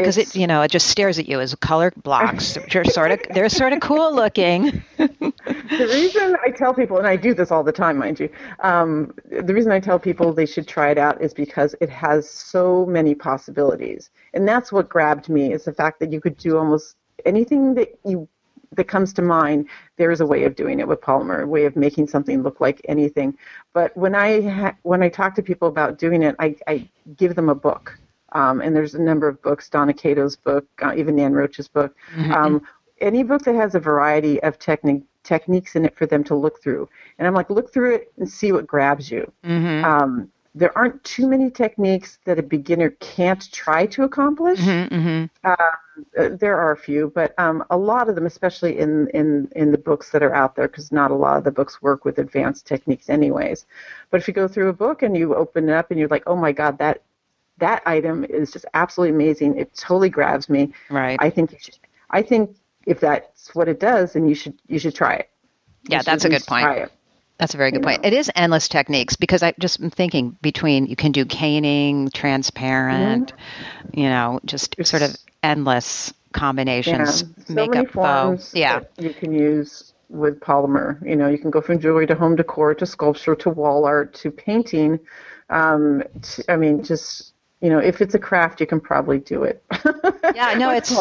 Because 0.00 0.18
it, 0.18 0.34
you 0.34 0.46
know, 0.46 0.62
it 0.62 0.70
just 0.70 0.88
stares 0.88 1.18
at 1.18 1.28
you 1.28 1.40
as 1.40 1.54
color 1.56 1.92
blocks. 2.02 2.58
They're 2.72 2.84
sort 2.84 3.12
of, 3.12 3.20
they're 3.30 3.48
sort 3.48 3.72
of 3.72 3.80
cool 3.80 4.14
looking. 4.14 4.82
the 4.98 5.88
reason 5.92 6.36
I 6.44 6.50
tell 6.50 6.72
people, 6.74 6.98
and 6.98 7.06
I 7.06 7.16
do 7.16 7.34
this 7.34 7.50
all 7.50 7.62
the 7.62 7.72
time, 7.72 7.98
mind 7.98 8.20
you, 8.20 8.30
um, 8.60 9.14
the 9.30 9.54
reason 9.54 9.72
I 9.72 9.80
tell 9.80 9.98
people 9.98 10.32
they 10.32 10.46
should 10.46 10.66
try 10.66 10.90
it 10.90 10.98
out 10.98 11.20
is 11.20 11.34
because 11.34 11.74
it 11.80 11.90
has 11.90 12.28
so 12.28 12.86
many 12.86 13.14
possibilities, 13.14 14.10
and 14.34 14.46
that's 14.46 14.72
what 14.72 14.88
grabbed 14.88 15.28
me 15.28 15.52
is 15.52 15.64
the 15.64 15.72
fact 15.72 16.00
that 16.00 16.12
you 16.12 16.20
could 16.20 16.36
do 16.36 16.56
almost 16.56 16.96
anything 17.26 17.74
that 17.74 17.98
you 18.04 18.28
that 18.76 18.84
comes 18.84 19.12
to 19.14 19.22
mind. 19.22 19.68
There 19.96 20.10
is 20.10 20.20
a 20.20 20.26
way 20.26 20.44
of 20.44 20.54
doing 20.54 20.80
it 20.80 20.88
with 20.88 21.00
polymer, 21.00 21.42
a 21.42 21.46
way 21.46 21.64
of 21.64 21.76
making 21.76 22.08
something 22.08 22.42
look 22.42 22.60
like 22.60 22.80
anything. 22.88 23.36
But 23.72 23.96
when 23.96 24.14
I 24.14 24.40
ha- 24.42 24.76
when 24.82 25.02
I 25.02 25.08
talk 25.08 25.34
to 25.36 25.42
people 25.42 25.68
about 25.68 25.98
doing 25.98 26.22
it, 26.22 26.36
I, 26.38 26.56
I 26.66 26.88
give 27.16 27.34
them 27.34 27.48
a 27.48 27.54
book. 27.54 27.98
Um, 28.32 28.60
and 28.60 28.74
there's 28.74 28.94
a 28.94 29.02
number 29.02 29.28
of 29.28 29.40
books, 29.42 29.68
Donna 29.68 29.92
Kato's 29.92 30.36
book, 30.36 30.66
uh, 30.82 30.94
even 30.96 31.16
Nan 31.16 31.32
Roche's 31.32 31.68
book. 31.68 31.96
Um, 32.32 32.62
any 33.00 33.22
book 33.22 33.42
that 33.42 33.54
has 33.54 33.74
a 33.74 33.80
variety 33.80 34.42
of 34.42 34.58
technique 34.58 35.04
techniques 35.22 35.76
in 35.76 35.84
it 35.84 35.96
for 35.96 36.06
them 36.06 36.24
to 36.24 36.34
look 36.34 36.62
through. 36.62 36.88
And 37.18 37.28
I'm 37.28 37.34
like, 37.34 37.50
look 37.50 37.72
through 37.72 37.94
it 37.96 38.12
and 38.18 38.28
see 38.28 38.52
what 38.52 38.66
grabs 38.66 39.10
you. 39.10 39.30
Mm-hmm. 39.44 39.84
Um, 39.84 40.32
there 40.54 40.76
aren't 40.76 41.02
too 41.04 41.28
many 41.28 41.50
techniques 41.50 42.18
that 42.24 42.38
a 42.38 42.42
beginner 42.42 42.90
can't 42.98 43.52
try 43.52 43.86
to 43.86 44.02
accomplish. 44.02 44.58
Mm-hmm. 44.58 45.26
Uh, 45.44 46.36
there 46.36 46.56
are 46.56 46.72
a 46.72 46.76
few, 46.76 47.12
but 47.14 47.38
um, 47.38 47.62
a 47.70 47.76
lot 47.76 48.08
of 48.08 48.14
them, 48.14 48.26
especially 48.26 48.78
in, 48.78 49.08
in, 49.08 49.48
in 49.54 49.70
the 49.70 49.78
books 49.78 50.10
that 50.10 50.22
are 50.22 50.34
out 50.34 50.56
there, 50.56 50.66
because 50.66 50.90
not 50.90 51.10
a 51.10 51.14
lot 51.14 51.36
of 51.36 51.44
the 51.44 51.52
books 51.52 51.82
work 51.82 52.04
with 52.04 52.18
advanced 52.18 52.66
techniques, 52.66 53.08
anyways. 53.08 53.66
But 54.10 54.20
if 54.20 54.26
you 54.26 54.34
go 54.34 54.48
through 54.48 54.70
a 54.70 54.72
book 54.72 55.02
and 55.02 55.16
you 55.16 55.34
open 55.34 55.68
it 55.68 55.72
up 55.72 55.90
and 55.90 56.00
you're 56.00 56.08
like, 56.08 56.24
oh 56.26 56.36
my 56.36 56.50
God, 56.50 56.78
that 56.78 57.02
that 57.60 57.82
item 57.86 58.24
is 58.24 58.50
just 58.52 58.66
absolutely 58.74 59.14
amazing. 59.14 59.56
It 59.58 59.74
totally 59.74 60.10
grabs 60.10 60.48
me. 60.48 60.72
Right. 60.90 61.18
I 61.20 61.30
think 61.30 61.52
you 61.52 61.58
should. 61.60 61.78
I 62.10 62.22
think 62.22 62.56
if 62.86 63.00
that's 63.00 63.54
what 63.54 63.68
it 63.68 63.78
does, 63.80 64.14
then 64.14 64.28
you 64.28 64.34
should 64.34 64.58
you 64.66 64.78
should 64.78 64.94
try 64.94 65.14
it. 65.14 65.30
Yeah, 65.88 65.96
You 65.96 66.00
should 66.00 66.06
that's 66.06 66.24
a 66.24 66.28
good 66.28 66.46
point. 66.46 66.64
Try 66.64 66.76
it. 66.76 66.92
That's 67.38 67.54
a 67.54 67.56
very 67.56 67.70
good 67.70 67.80
you 67.80 67.84
point. 67.84 68.02
know. 68.02 68.08
It 68.08 68.12
is 68.12 68.30
endless 68.34 68.68
techniques 68.68 69.16
because 69.16 69.42
I 69.42 69.54
just 69.58 69.80
am 69.80 69.88
thinking 69.90 70.36
between 70.42 70.84
you 70.86 70.96
can 70.96 71.10
do 71.12 71.24
caning, 71.24 72.10
transparent, 72.10 73.32
you 73.94 74.04
know, 74.04 74.40
just 74.44 74.74
sort 74.84 75.02
of 75.02 75.10
It's- 75.10 75.24
endless 75.42 76.12
Yeah, 76.12 76.38
combinations, 76.38 77.20
so 77.46 77.54
makeup 77.54 77.74
many 77.74 77.86
forms 77.86 78.52
Yeah, 78.54 78.80
you 78.98 79.14
can 79.14 79.32
use 79.32 79.94
with 80.10 80.38
polymer. 80.40 81.00
You 81.08 81.16
know, 81.16 81.28
you 81.28 81.38
can 81.38 81.50
go 81.50 81.60
from 81.62 81.78
jewelry 81.78 82.06
to 82.08 82.14
home 82.14 82.36
decor 82.36 82.74
to 82.74 82.84
sculpture 82.84 83.34
to 83.36 83.50
wall 83.50 83.84
art 83.86 84.12
to 84.14 84.30
painting. 84.30 85.00
Um, 85.48 86.02
to, 86.22 86.44
I 86.52 86.56
mean, 86.56 86.82
just 86.84 87.32
you 87.60 87.68
know, 87.68 87.78
if 87.78 88.00
it's 88.00 88.14
a 88.14 88.18
craft, 88.18 88.60
you 88.60 88.66
can 88.66 88.80
probably 88.80 89.18
do 89.18 89.42
it. 89.44 89.62
Yeah, 90.32 90.54
no, 90.54 90.70
it's 90.70 90.94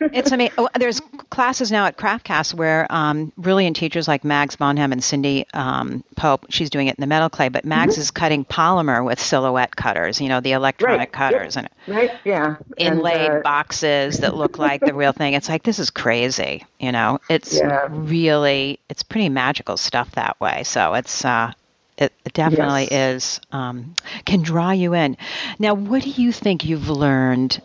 it's 0.00 0.30
amazing. 0.30 0.54
Oh, 0.58 0.68
there's 0.78 1.00
classes 1.30 1.70
now 1.70 1.86
at 1.86 1.96
Craftcast 1.96 2.54
where 2.54 2.86
um, 2.90 3.32
brilliant 3.36 3.76
teachers 3.76 4.06
like 4.06 4.24
Mags 4.24 4.56
Bonham 4.56 4.92
and 4.92 5.02
Cindy 5.02 5.46
um, 5.52 6.04
Pope. 6.16 6.46
She's 6.48 6.70
doing 6.70 6.86
it 6.86 6.96
in 6.96 7.00
the 7.00 7.06
metal 7.06 7.28
clay, 7.28 7.48
but 7.48 7.64
Mags 7.64 7.94
mm-hmm. 7.94 8.00
is 8.02 8.10
cutting 8.10 8.44
polymer 8.44 9.04
with 9.04 9.20
silhouette 9.20 9.76
cutters. 9.76 10.20
You 10.20 10.28
know, 10.28 10.40
the 10.40 10.52
electronic 10.52 10.98
right. 10.98 11.12
cutters 11.12 11.56
yep. 11.56 11.72
and 11.86 11.96
right, 11.96 12.10
yeah, 12.24 12.56
inlaid 12.76 13.30
and, 13.30 13.38
uh, 13.38 13.40
boxes 13.42 14.18
that 14.18 14.36
look 14.36 14.58
like 14.58 14.80
the 14.80 14.94
real 14.94 15.12
thing. 15.12 15.34
It's 15.34 15.48
like 15.48 15.64
this 15.64 15.78
is 15.78 15.90
crazy. 15.90 16.64
You 16.78 16.92
know, 16.92 17.18
it's 17.28 17.56
yeah. 17.56 17.88
really 17.90 18.78
it's 18.88 19.02
pretty 19.02 19.28
magical 19.28 19.76
stuff 19.76 20.12
that 20.12 20.40
way. 20.40 20.62
So 20.64 20.94
it's 20.94 21.24
uh, 21.24 21.52
it, 21.98 22.12
definitely 22.32 22.88
yes. 22.90 23.14
is 23.14 23.40
um, 23.52 23.94
can 24.24 24.42
draw 24.42 24.70
you 24.70 24.94
in. 24.94 25.16
Now, 25.58 25.74
what 25.74 26.02
do 26.02 26.10
you 26.10 26.32
think 26.32 26.64
you've 26.64 26.88
learned 26.88 27.60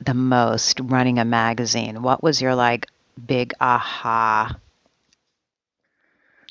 the 0.00 0.14
most 0.14 0.80
running 0.80 1.18
a 1.18 1.24
magazine? 1.24 2.02
What 2.02 2.22
was 2.22 2.40
your 2.40 2.54
like 2.54 2.86
big 3.26 3.52
aha? 3.60 4.56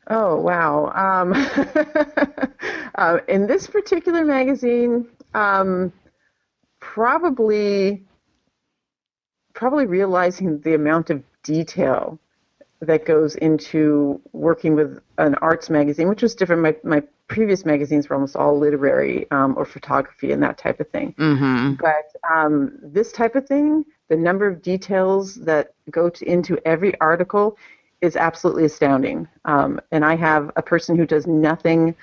Oh 0.08 0.40
wow! 0.40 0.92
Um, 0.94 1.34
uh, 2.96 3.20
in 3.28 3.48
this 3.48 3.66
particular 3.66 4.24
magazine, 4.24 5.08
um, 5.34 5.92
probably 6.80 8.04
probably 9.54 9.86
realizing 9.86 10.60
the 10.60 10.76
amount 10.76 11.10
of 11.10 11.24
detail 11.44 12.20
that 12.86 13.06
goes 13.06 13.36
into 13.36 14.22
working 14.34 14.76
with 14.76 15.00
an 15.18 15.36
arts 15.36 15.70
magazine, 15.70 16.10
which 16.10 16.22
was 16.22 16.36
different. 16.36 16.62
My, 16.62 16.76
my 16.84 17.04
previous 17.28 17.66
magazines 17.66 18.08
were 18.08 18.16
almost 18.16 18.36
all 18.36 18.58
literary 18.58 19.30
um, 19.32 19.56
or 19.58 19.66
photography 19.66 20.32
and 20.32 20.42
that 20.44 20.58
type 20.58 20.80
of 20.80 20.90
thing. 20.90 21.14
Mm-hmm. 21.18 21.74
But 21.76 22.16
um, 22.34 22.78
this 22.82 23.12
type 23.12 23.36
of 23.36 23.48
thing, 23.48 23.86
the 24.10 24.16
number 24.16 24.48
of 24.48 24.62
details 24.62 25.36
that 25.36 25.74
go 25.90 26.10
to, 26.10 26.26
into 26.26 26.60
every 26.66 27.00
article 27.00 27.58
is 28.02 28.16
absolutely 28.16 28.66
astounding. 28.66 29.28
Um, 29.46 29.80
and 29.92 30.06
I 30.06 30.16
have 30.16 30.52
a 30.56 30.62
person 30.62 30.96
who 30.96 31.06
does 31.06 31.26
nothing 31.26 31.96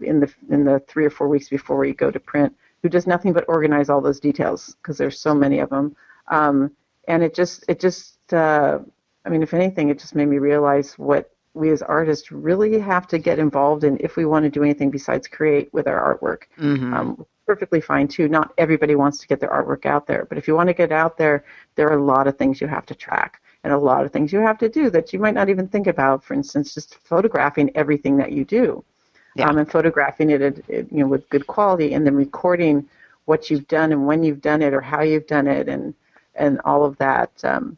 in 0.00 0.20
the 0.20 0.32
in 0.50 0.64
the 0.64 0.80
three 0.88 1.04
or 1.04 1.10
four 1.10 1.28
weeks 1.28 1.48
before 1.48 1.78
we 1.78 1.92
go 1.92 2.10
to 2.10 2.20
print, 2.20 2.54
who 2.82 2.88
does 2.88 3.06
nothing 3.06 3.32
but 3.32 3.44
organize 3.48 3.90
all 3.90 4.00
those 4.00 4.20
details 4.20 4.76
because 4.80 4.96
there's 4.96 5.18
so 5.18 5.34
many 5.34 5.58
of 5.58 5.70
them. 5.70 5.96
Um, 6.28 6.70
and 7.08 7.22
it 7.22 7.34
just 7.34 7.64
it 7.68 7.80
just 7.80 8.32
uh, 8.32 8.78
I 9.24 9.28
mean, 9.30 9.42
if 9.42 9.54
anything, 9.54 9.88
it 9.88 9.98
just 9.98 10.14
made 10.14 10.28
me 10.28 10.38
realize 10.38 10.94
what 10.94 11.30
we 11.54 11.70
as 11.70 11.82
artists 11.82 12.30
really 12.30 12.78
have 12.78 13.06
to 13.08 13.18
get 13.18 13.38
involved 13.38 13.84
in 13.84 13.98
if 14.00 14.16
we 14.16 14.24
want 14.24 14.44
to 14.44 14.50
do 14.50 14.62
anything 14.62 14.90
besides 14.90 15.26
create 15.26 15.72
with 15.72 15.86
our 15.86 16.16
artwork. 16.16 16.42
Mm-hmm. 16.58 16.94
Um, 16.94 17.26
perfectly 17.46 17.80
fine 17.80 18.06
too. 18.06 18.28
Not 18.28 18.52
everybody 18.58 18.94
wants 18.94 19.18
to 19.18 19.26
get 19.26 19.40
their 19.40 19.50
artwork 19.50 19.86
out 19.86 20.06
there, 20.06 20.26
but 20.28 20.38
if 20.38 20.46
you 20.46 20.54
want 20.54 20.68
to 20.68 20.74
get 20.74 20.92
out 20.92 21.16
there, 21.16 21.44
there 21.74 21.88
are 21.88 21.98
a 21.98 22.04
lot 22.04 22.26
of 22.28 22.36
things 22.36 22.60
you 22.60 22.66
have 22.68 22.86
to 22.86 22.94
track 22.94 23.40
and 23.64 23.72
a 23.72 23.78
lot 23.78 24.04
of 24.04 24.12
things 24.12 24.32
you 24.32 24.40
have 24.40 24.58
to 24.58 24.68
do 24.68 24.90
that 24.90 25.12
you 25.12 25.18
might 25.18 25.34
not 25.34 25.48
even 25.48 25.66
think 25.66 25.86
about. 25.86 26.22
For 26.22 26.34
instance, 26.34 26.74
just 26.74 26.96
photographing 26.96 27.70
everything 27.74 28.16
that 28.18 28.32
you 28.32 28.44
do, 28.44 28.84
yeah. 29.34 29.48
um, 29.48 29.58
and 29.58 29.70
photographing 29.70 30.30
it, 30.30 30.42
at, 30.42 30.68
you 30.68 30.86
know, 30.92 31.08
with 31.08 31.28
good 31.30 31.46
quality, 31.46 31.94
and 31.94 32.06
then 32.06 32.14
recording 32.14 32.86
what 33.24 33.50
you've 33.50 33.68
done 33.68 33.92
and 33.92 34.06
when 34.06 34.22
you've 34.22 34.40
done 34.40 34.62
it 34.62 34.72
or 34.72 34.80
how 34.80 35.02
you've 35.02 35.26
done 35.26 35.46
it, 35.46 35.68
and 35.68 35.94
and 36.34 36.60
all 36.64 36.84
of 36.84 36.96
that. 36.98 37.30
Um, 37.44 37.76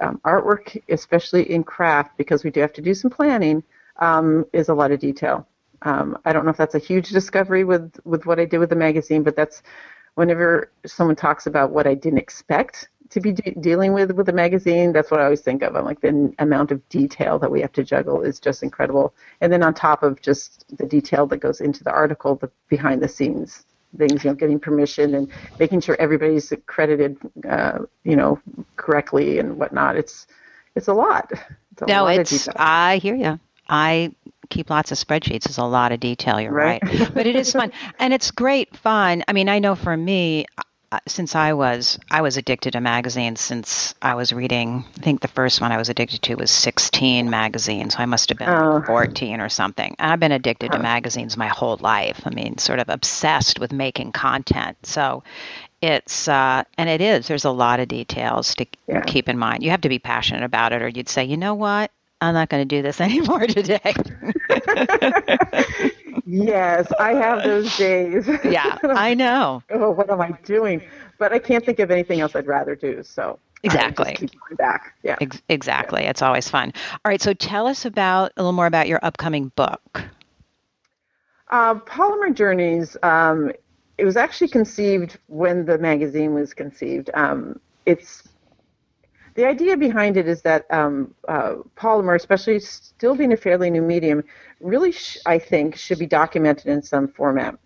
um, 0.00 0.20
artwork, 0.24 0.82
especially 0.88 1.50
in 1.50 1.64
craft, 1.64 2.16
because 2.16 2.44
we 2.44 2.50
do 2.50 2.60
have 2.60 2.72
to 2.74 2.82
do 2.82 2.94
some 2.94 3.10
planning, 3.10 3.62
um, 3.98 4.44
is 4.52 4.68
a 4.68 4.74
lot 4.74 4.92
of 4.92 5.00
detail. 5.00 5.46
Um, 5.82 6.18
I 6.24 6.32
don't 6.32 6.44
know 6.44 6.50
if 6.50 6.56
that's 6.56 6.74
a 6.74 6.78
huge 6.78 7.10
discovery 7.10 7.64
with, 7.64 7.98
with 8.04 8.26
what 8.26 8.40
I 8.40 8.44
did 8.44 8.58
with 8.58 8.70
the 8.70 8.76
magazine, 8.76 9.22
but 9.22 9.36
that's 9.36 9.62
whenever 10.14 10.70
someone 10.86 11.16
talks 11.16 11.46
about 11.46 11.70
what 11.70 11.86
I 11.86 11.94
didn't 11.94 12.18
expect 12.18 12.88
to 13.10 13.20
be 13.20 13.32
de- 13.32 13.54
dealing 13.60 13.92
with 13.92 14.10
with 14.12 14.26
the 14.26 14.32
magazine, 14.32 14.92
that's 14.92 15.10
what 15.10 15.20
I 15.20 15.24
always 15.24 15.42
think 15.42 15.62
of. 15.62 15.76
I'm 15.76 15.84
like 15.84 16.00
the 16.00 16.34
amount 16.38 16.70
of 16.72 16.86
detail 16.88 17.38
that 17.38 17.50
we 17.50 17.60
have 17.60 17.72
to 17.72 17.84
juggle 17.84 18.22
is 18.22 18.40
just 18.40 18.62
incredible. 18.62 19.14
And 19.40 19.52
then 19.52 19.62
on 19.62 19.74
top 19.74 20.02
of 20.02 20.20
just 20.20 20.64
the 20.76 20.86
detail 20.86 21.26
that 21.28 21.38
goes 21.38 21.60
into 21.60 21.84
the 21.84 21.92
article, 21.92 22.36
the 22.36 22.50
behind 22.68 23.02
the 23.02 23.08
scenes 23.08 23.66
things, 23.96 24.24
you 24.24 24.30
know, 24.30 24.34
getting 24.34 24.58
permission 24.58 25.14
and 25.14 25.30
making 25.58 25.80
sure 25.80 25.96
everybody's 26.00 26.50
accredited, 26.52 27.16
uh, 27.48 27.80
you 28.04 28.16
know, 28.16 28.38
correctly 28.76 29.38
and 29.38 29.58
whatnot. 29.58 29.96
It's 29.96 30.26
it's 30.74 30.88
a 30.88 30.94
lot. 30.94 31.30
It's 31.72 31.82
a 31.82 31.86
no, 31.86 32.04
lot 32.04 32.18
it's 32.18 32.48
I 32.56 32.98
hear 32.98 33.14
you. 33.14 33.38
I 33.68 34.12
keep 34.50 34.70
lots 34.70 34.92
of 34.92 34.98
spreadsheets. 34.98 35.46
It's 35.46 35.58
a 35.58 35.64
lot 35.64 35.92
of 35.92 36.00
detail. 36.00 36.40
You're 36.40 36.52
right, 36.52 36.82
right. 36.84 37.14
but 37.14 37.26
it 37.26 37.36
is 37.36 37.52
fun 37.52 37.72
and 37.98 38.12
it's 38.12 38.30
great 38.30 38.76
fun. 38.76 39.24
I 39.26 39.32
mean, 39.32 39.48
I 39.48 39.58
know 39.58 39.74
for 39.74 39.96
me, 39.96 40.46
since 41.06 41.34
I 41.34 41.52
was 41.52 41.98
I 42.10 42.22
was 42.22 42.36
addicted 42.36 42.72
to 42.72 42.80
magazines 42.80 43.40
since 43.40 43.94
I 44.02 44.14
was 44.14 44.32
reading. 44.32 44.84
I 44.98 45.00
think 45.00 45.20
the 45.20 45.28
first 45.28 45.60
one 45.60 45.72
I 45.72 45.76
was 45.76 45.88
addicted 45.88 46.22
to 46.22 46.34
was 46.36 46.50
16 46.50 47.28
magazines. 47.30 47.94
So 47.94 48.00
I 48.00 48.06
must 48.06 48.28
have 48.28 48.38
been 48.38 48.48
oh. 48.48 48.82
14 48.86 49.40
or 49.40 49.48
something. 49.48 49.94
And 49.98 50.10
I've 50.10 50.20
been 50.20 50.32
addicted 50.32 50.72
to 50.72 50.78
magazines 50.78 51.36
my 51.36 51.48
whole 51.48 51.76
life. 51.80 52.20
I 52.24 52.30
mean, 52.30 52.58
sort 52.58 52.78
of 52.78 52.88
obsessed 52.88 53.60
with 53.60 53.72
making 53.72 54.12
content. 54.12 54.76
So 54.84 55.22
it's 55.84 56.28
uh, 56.28 56.64
and 56.78 56.88
it 56.88 57.00
is. 57.00 57.28
There's 57.28 57.44
a 57.44 57.50
lot 57.50 57.78
of 57.78 57.88
details 57.88 58.54
to 58.54 58.66
yeah. 58.86 59.02
keep 59.02 59.28
in 59.28 59.38
mind. 59.38 59.62
You 59.62 59.70
have 59.70 59.82
to 59.82 59.88
be 59.88 59.98
passionate 59.98 60.42
about 60.42 60.72
it, 60.72 60.80
or 60.80 60.88
you'd 60.88 61.10
say, 61.10 61.24
you 61.24 61.36
know 61.36 61.54
what, 61.54 61.90
I'm 62.24 62.34
not 62.34 62.48
going 62.48 62.66
to 62.66 62.76
do 62.76 62.82
this 62.82 63.00
anymore 63.00 63.46
today. 63.46 63.94
yes, 66.26 66.90
I 66.98 67.14
have 67.14 67.44
those 67.44 67.76
days. 67.76 68.28
yeah, 68.44 68.78
I 68.82 69.14
know. 69.14 69.62
oh, 69.70 69.90
what 69.90 70.10
am 70.10 70.20
I 70.20 70.32
doing? 70.44 70.82
But 71.18 71.32
I 71.32 71.38
can't 71.38 71.64
think 71.64 71.78
of 71.78 71.90
anything 71.90 72.20
else 72.20 72.34
I'd 72.34 72.46
rather 72.46 72.74
do. 72.74 73.02
So 73.02 73.38
exactly. 73.62 74.14
keep 74.14 74.30
going 74.40 74.56
back. 74.56 74.94
Yeah. 75.02 75.16
Ex- 75.20 75.42
exactly. 75.48 76.02
Yeah. 76.02 76.10
It's 76.10 76.22
always 76.22 76.48
fun. 76.48 76.72
All 76.92 77.10
right. 77.10 77.20
So 77.20 77.34
tell 77.34 77.66
us 77.66 77.84
about 77.84 78.32
a 78.36 78.42
little 78.42 78.52
more 78.52 78.66
about 78.66 78.88
your 78.88 79.00
upcoming 79.02 79.52
book. 79.56 80.02
Uh, 81.50 81.74
Polymer 81.74 82.34
Journeys. 82.34 82.96
Um, 83.02 83.52
it 83.96 84.04
was 84.04 84.16
actually 84.16 84.48
conceived 84.48 85.18
when 85.28 85.66
the 85.66 85.78
magazine 85.78 86.34
was 86.34 86.52
conceived. 86.52 87.10
Um, 87.14 87.60
it's 87.86 88.28
the 89.34 89.46
idea 89.46 89.76
behind 89.76 90.16
it 90.16 90.28
is 90.28 90.42
that 90.42 90.66
um, 90.70 91.14
uh, 91.28 91.56
polymer, 91.76 92.14
especially 92.14 92.60
still 92.60 93.14
being 93.14 93.32
a 93.32 93.36
fairly 93.36 93.70
new 93.70 93.82
medium, 93.82 94.24
really, 94.60 94.92
sh- 94.92 95.18
I 95.26 95.38
think, 95.38 95.76
should 95.76 95.98
be 95.98 96.06
documented 96.06 96.66
in 96.66 96.82
some 96.82 97.08
format. 97.08 97.56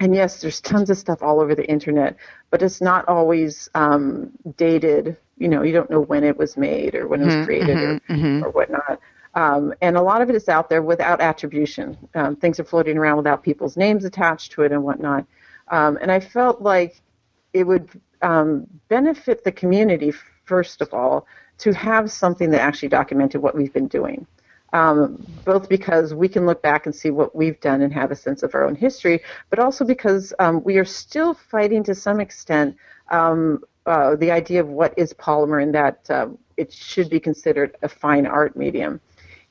And 0.00 0.14
yes, 0.14 0.40
there's 0.40 0.60
tons 0.60 0.90
of 0.90 0.98
stuff 0.98 1.22
all 1.22 1.40
over 1.40 1.54
the 1.54 1.68
internet, 1.68 2.16
but 2.50 2.62
it's 2.62 2.80
not 2.80 3.06
always 3.08 3.68
um, 3.74 4.32
dated. 4.56 5.16
You 5.38 5.48
know, 5.48 5.62
you 5.62 5.72
don't 5.72 5.90
know 5.90 6.00
when 6.00 6.24
it 6.24 6.36
was 6.36 6.56
made 6.56 6.94
or 6.94 7.06
when 7.06 7.20
it 7.22 7.26
was 7.26 7.34
mm-hmm, 7.34 7.44
created 7.44 7.76
mm-hmm, 7.76 8.12
or, 8.12 8.16
mm-hmm. 8.16 8.44
or 8.44 8.50
whatnot. 8.50 9.00
Um, 9.34 9.74
and 9.82 9.96
a 9.96 10.02
lot 10.02 10.22
of 10.22 10.30
it 10.30 10.36
is 10.36 10.48
out 10.48 10.68
there 10.68 10.82
without 10.82 11.20
attribution. 11.20 11.96
Um, 12.14 12.36
things 12.36 12.58
are 12.60 12.64
floating 12.64 12.96
around 12.96 13.16
without 13.16 13.42
people's 13.42 13.76
names 13.76 14.04
attached 14.04 14.52
to 14.52 14.62
it 14.62 14.72
and 14.72 14.82
whatnot. 14.82 15.26
Um, 15.68 15.98
and 16.00 16.10
I 16.10 16.20
felt 16.20 16.62
like 16.62 17.00
it 17.52 17.64
would 17.64 17.88
um, 18.22 18.66
benefit 18.88 19.44
the 19.44 19.52
community 19.52 20.12
first 20.44 20.80
of 20.80 20.92
all, 20.92 21.26
to 21.58 21.72
have 21.72 22.10
something 22.10 22.50
that 22.50 22.60
actually 22.60 22.88
documented 22.88 23.40
what 23.40 23.54
we've 23.54 23.72
been 23.72 23.88
doing. 23.88 24.26
Um, 24.72 25.24
both 25.44 25.68
because 25.68 26.14
we 26.14 26.28
can 26.28 26.46
look 26.46 26.60
back 26.60 26.86
and 26.86 26.94
see 26.94 27.10
what 27.10 27.36
we've 27.36 27.60
done 27.60 27.82
and 27.82 27.92
have 27.92 28.10
a 28.10 28.16
sense 28.16 28.42
of 28.42 28.56
our 28.56 28.64
own 28.64 28.74
history, 28.74 29.22
but 29.48 29.60
also 29.60 29.84
because 29.84 30.34
um, 30.40 30.64
we 30.64 30.78
are 30.78 30.84
still 30.84 31.32
fighting 31.32 31.84
to 31.84 31.94
some 31.94 32.20
extent 32.20 32.76
um, 33.10 33.62
uh, 33.86 34.16
the 34.16 34.32
idea 34.32 34.60
of 34.60 34.68
what 34.68 34.92
is 34.96 35.12
polymer 35.12 35.62
and 35.62 35.72
that 35.74 36.10
uh, 36.10 36.26
it 36.56 36.72
should 36.72 37.08
be 37.08 37.20
considered 37.20 37.76
a 37.82 37.88
fine 37.88 38.26
art 38.26 38.56
medium. 38.56 39.00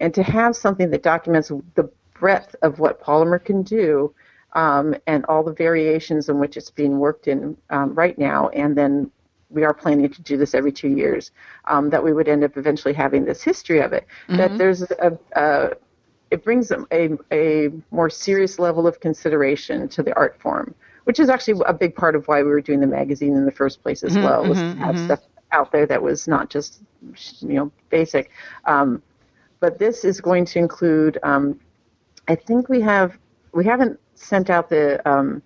And 0.02 0.14
to 0.14 0.24
have 0.24 0.58
something 0.58 0.90
that 0.90 1.04
documents 1.04 1.50
the 1.76 1.90
breadth 2.20 2.56
of 2.62 2.80
what 2.80 3.02
polymer 3.02 3.44
can 3.44 3.64
do 3.64 4.14
um, 4.54 4.96
and 5.08 5.26
all 5.26 5.44
the 5.44 5.54
variations 5.54 6.30
in 6.30 6.40
which 6.40 6.58
it's 6.58 6.70
being 6.70 7.00
worked 7.00 7.28
in 7.28 7.56
um, 7.70 7.94
right 7.96 8.18
now, 8.18 8.50
and 8.50 8.78
then 8.78 9.12
we 9.54 9.64
are 9.64 9.74
planning 9.74 10.10
to 10.10 10.22
do 10.22 10.38
this 10.38 10.54
every 10.54 10.72
two 10.72 10.90
years, 10.90 11.32
um, 11.66 11.90
that 11.90 12.04
we 12.04 12.12
would 12.14 12.28
end 12.28 12.44
up 12.44 12.58
eventually 12.58 12.94
having 12.94 13.26
this 13.26 13.42
history 13.42 13.80
of 13.80 13.94
it. 13.94 14.06
Mm-hmm. 14.28 14.38
That 14.38 14.58
there's 14.58 14.82
a, 14.82 15.18
a, 15.36 15.72
it 16.32 16.44
brings 16.44 16.72
a, 16.72 17.18
a 17.32 17.70
more 17.92 18.10
serious 18.10 18.60
level 18.60 18.88
of 18.88 19.00
consideration 19.00 19.88
to 19.90 20.04
the 20.04 20.16
art 20.16 20.40
form, 20.42 20.74
which 21.04 21.20
is 21.20 21.30
actually 21.30 21.62
a 21.66 21.74
big 21.74 21.96
part 21.96 22.16
of 22.16 22.28
why 22.28 22.42
we 22.42 22.50
were 22.50 22.62
doing 22.62 22.80
the 22.80 22.88
magazine 22.88 23.36
in 23.36 23.46
the 23.46 23.52
first 23.52 23.82
place 23.84 24.04
as 24.04 24.14
mm-hmm, 24.14 24.24
well, 24.24 24.46
was 24.46 24.58
mm-hmm, 24.58 24.80
to 24.80 24.86
have 24.86 24.96
mm-hmm. 24.96 25.06
stuff 25.06 25.20
out 25.52 25.72
there 25.72 25.86
that 25.86 26.02
was 26.02 26.28
not 26.28 26.50
just 26.50 26.82
you 27.42 27.54
know 27.54 27.72
basic. 27.90 28.32
Um, 28.66 29.02
but 29.60 29.80
this 29.80 30.04
is 30.04 30.20
going 30.20 30.46
to 30.46 30.60
include. 30.60 31.20
Um, 31.24 31.60
I 32.28 32.36
think 32.36 32.70
we 32.70 32.82
have 32.82 33.18
we 33.54 33.66
haven't 33.66 34.00
sent 34.16 34.50
out 34.50 34.70
the 34.70 35.08
um, 35.10 35.42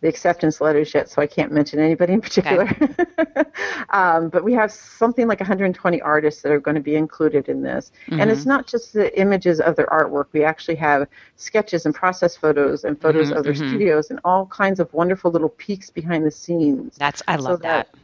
the 0.00 0.08
acceptance 0.08 0.60
letters 0.60 0.94
yet, 0.94 1.10
so 1.10 1.20
I 1.20 1.26
can't 1.26 1.52
mention 1.52 1.78
anybody 1.78 2.14
in 2.14 2.20
particular. 2.20 2.64
Okay. 2.80 3.44
um, 3.90 4.30
but 4.30 4.42
we 4.42 4.54
have 4.54 4.72
something 4.72 5.28
like 5.28 5.40
120 5.40 6.00
artists 6.00 6.40
that 6.42 6.50
are 6.52 6.60
going 6.60 6.74
to 6.74 6.80
be 6.80 6.96
included 6.96 7.48
in 7.48 7.62
this. 7.62 7.92
Mm-hmm. 8.06 8.20
And 8.20 8.30
it's 8.30 8.46
not 8.46 8.66
just 8.66 8.94
the 8.94 9.18
images 9.20 9.60
of 9.60 9.76
their 9.76 9.86
artwork. 9.86 10.26
We 10.32 10.42
actually 10.42 10.76
have 10.76 11.06
sketches 11.36 11.84
and 11.84 11.94
process 11.94 12.34
photos 12.34 12.84
and 12.84 13.00
photos 13.00 13.28
mm-hmm, 13.28 13.36
of 13.36 13.44
their 13.44 13.52
mm-hmm. 13.52 13.68
studios 13.68 14.10
and 14.10 14.20
all 14.24 14.46
kinds 14.46 14.80
of 14.80 14.92
wonderful 14.94 15.30
little 15.30 15.50
peeks 15.50 15.90
behind 15.90 16.24
the 16.24 16.30
scenes. 16.30 16.96
That's 16.96 17.22
I 17.28 17.36
love 17.36 17.58
so 17.58 17.62
that, 17.62 17.92
that 17.92 17.98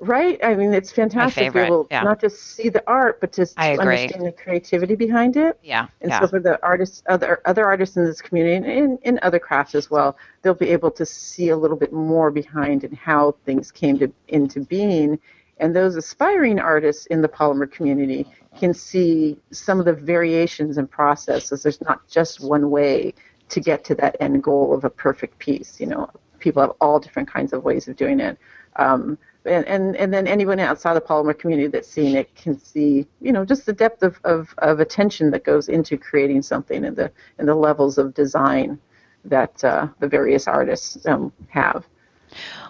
Right. 0.00 0.42
I 0.42 0.54
mean, 0.54 0.72
it's 0.72 0.90
fantastic. 0.90 1.52
We 1.52 1.68
will 1.68 1.86
yeah. 1.90 2.02
not 2.02 2.20
just 2.20 2.54
see 2.54 2.70
the 2.70 2.82
art, 2.86 3.20
but 3.20 3.32
just 3.32 3.54
to 3.56 3.62
understand 3.62 4.24
the 4.24 4.32
creativity 4.32 4.94
behind 4.96 5.36
it. 5.36 5.58
Yeah. 5.62 5.88
And 6.00 6.10
yeah. 6.10 6.20
so 6.20 6.28
for 6.28 6.40
the 6.40 6.58
artists, 6.62 7.02
other 7.06 7.42
other 7.44 7.66
artists 7.66 7.98
in 7.98 8.06
this 8.06 8.22
community, 8.22 8.56
and 8.56 8.66
in, 8.66 8.98
in 9.02 9.20
other 9.22 9.38
crafts 9.38 9.74
as 9.74 9.90
well, 9.90 10.16
they'll 10.40 10.54
be 10.54 10.70
able 10.70 10.90
to 10.92 11.04
see 11.04 11.50
a 11.50 11.56
little 11.56 11.76
bit 11.76 11.92
more 11.92 12.30
behind 12.30 12.82
and 12.82 12.96
how 12.96 13.36
things 13.44 13.70
came 13.70 13.98
to 13.98 14.10
into 14.28 14.60
being. 14.60 15.18
And 15.58 15.76
those 15.76 15.96
aspiring 15.96 16.58
artists 16.58 17.04
in 17.06 17.20
the 17.20 17.28
polymer 17.28 17.70
community 17.70 18.26
can 18.58 18.72
see 18.72 19.38
some 19.50 19.78
of 19.78 19.84
the 19.84 19.92
variations 19.92 20.78
and 20.78 20.90
processes. 20.90 21.62
There's 21.62 21.82
not 21.82 22.08
just 22.08 22.40
one 22.40 22.70
way 22.70 23.12
to 23.50 23.60
get 23.60 23.84
to 23.84 23.94
that 23.96 24.16
end 24.20 24.42
goal 24.42 24.72
of 24.72 24.84
a 24.84 24.90
perfect 24.90 25.38
piece. 25.38 25.78
You 25.78 25.88
know, 25.88 26.10
people 26.38 26.62
have 26.62 26.72
all 26.80 26.98
different 26.98 27.30
kinds 27.30 27.52
of 27.52 27.64
ways 27.64 27.86
of 27.86 27.96
doing 27.96 28.18
it. 28.20 28.38
Um, 28.76 29.18
and, 29.44 29.66
and, 29.66 29.96
and 29.96 30.12
then 30.12 30.26
anyone 30.26 30.60
outside 30.60 30.94
the 30.94 31.00
polymer 31.00 31.38
community 31.38 31.68
that's 31.68 31.88
seeing 31.88 32.14
it 32.14 32.34
can 32.34 32.58
see, 32.58 33.06
you 33.20 33.32
know, 33.32 33.44
just 33.44 33.66
the 33.66 33.72
depth 33.72 34.02
of, 34.02 34.20
of, 34.24 34.54
of 34.58 34.80
attention 34.80 35.30
that 35.30 35.44
goes 35.44 35.68
into 35.68 35.96
creating 35.96 36.42
something 36.42 36.84
and 36.84 36.96
the, 36.96 37.10
and 37.38 37.48
the 37.48 37.54
levels 37.54 37.98
of 37.98 38.14
design 38.14 38.78
that 39.24 39.62
uh, 39.64 39.88
the 39.98 40.08
various 40.08 40.46
artists 40.46 41.06
um, 41.06 41.32
have. 41.48 41.84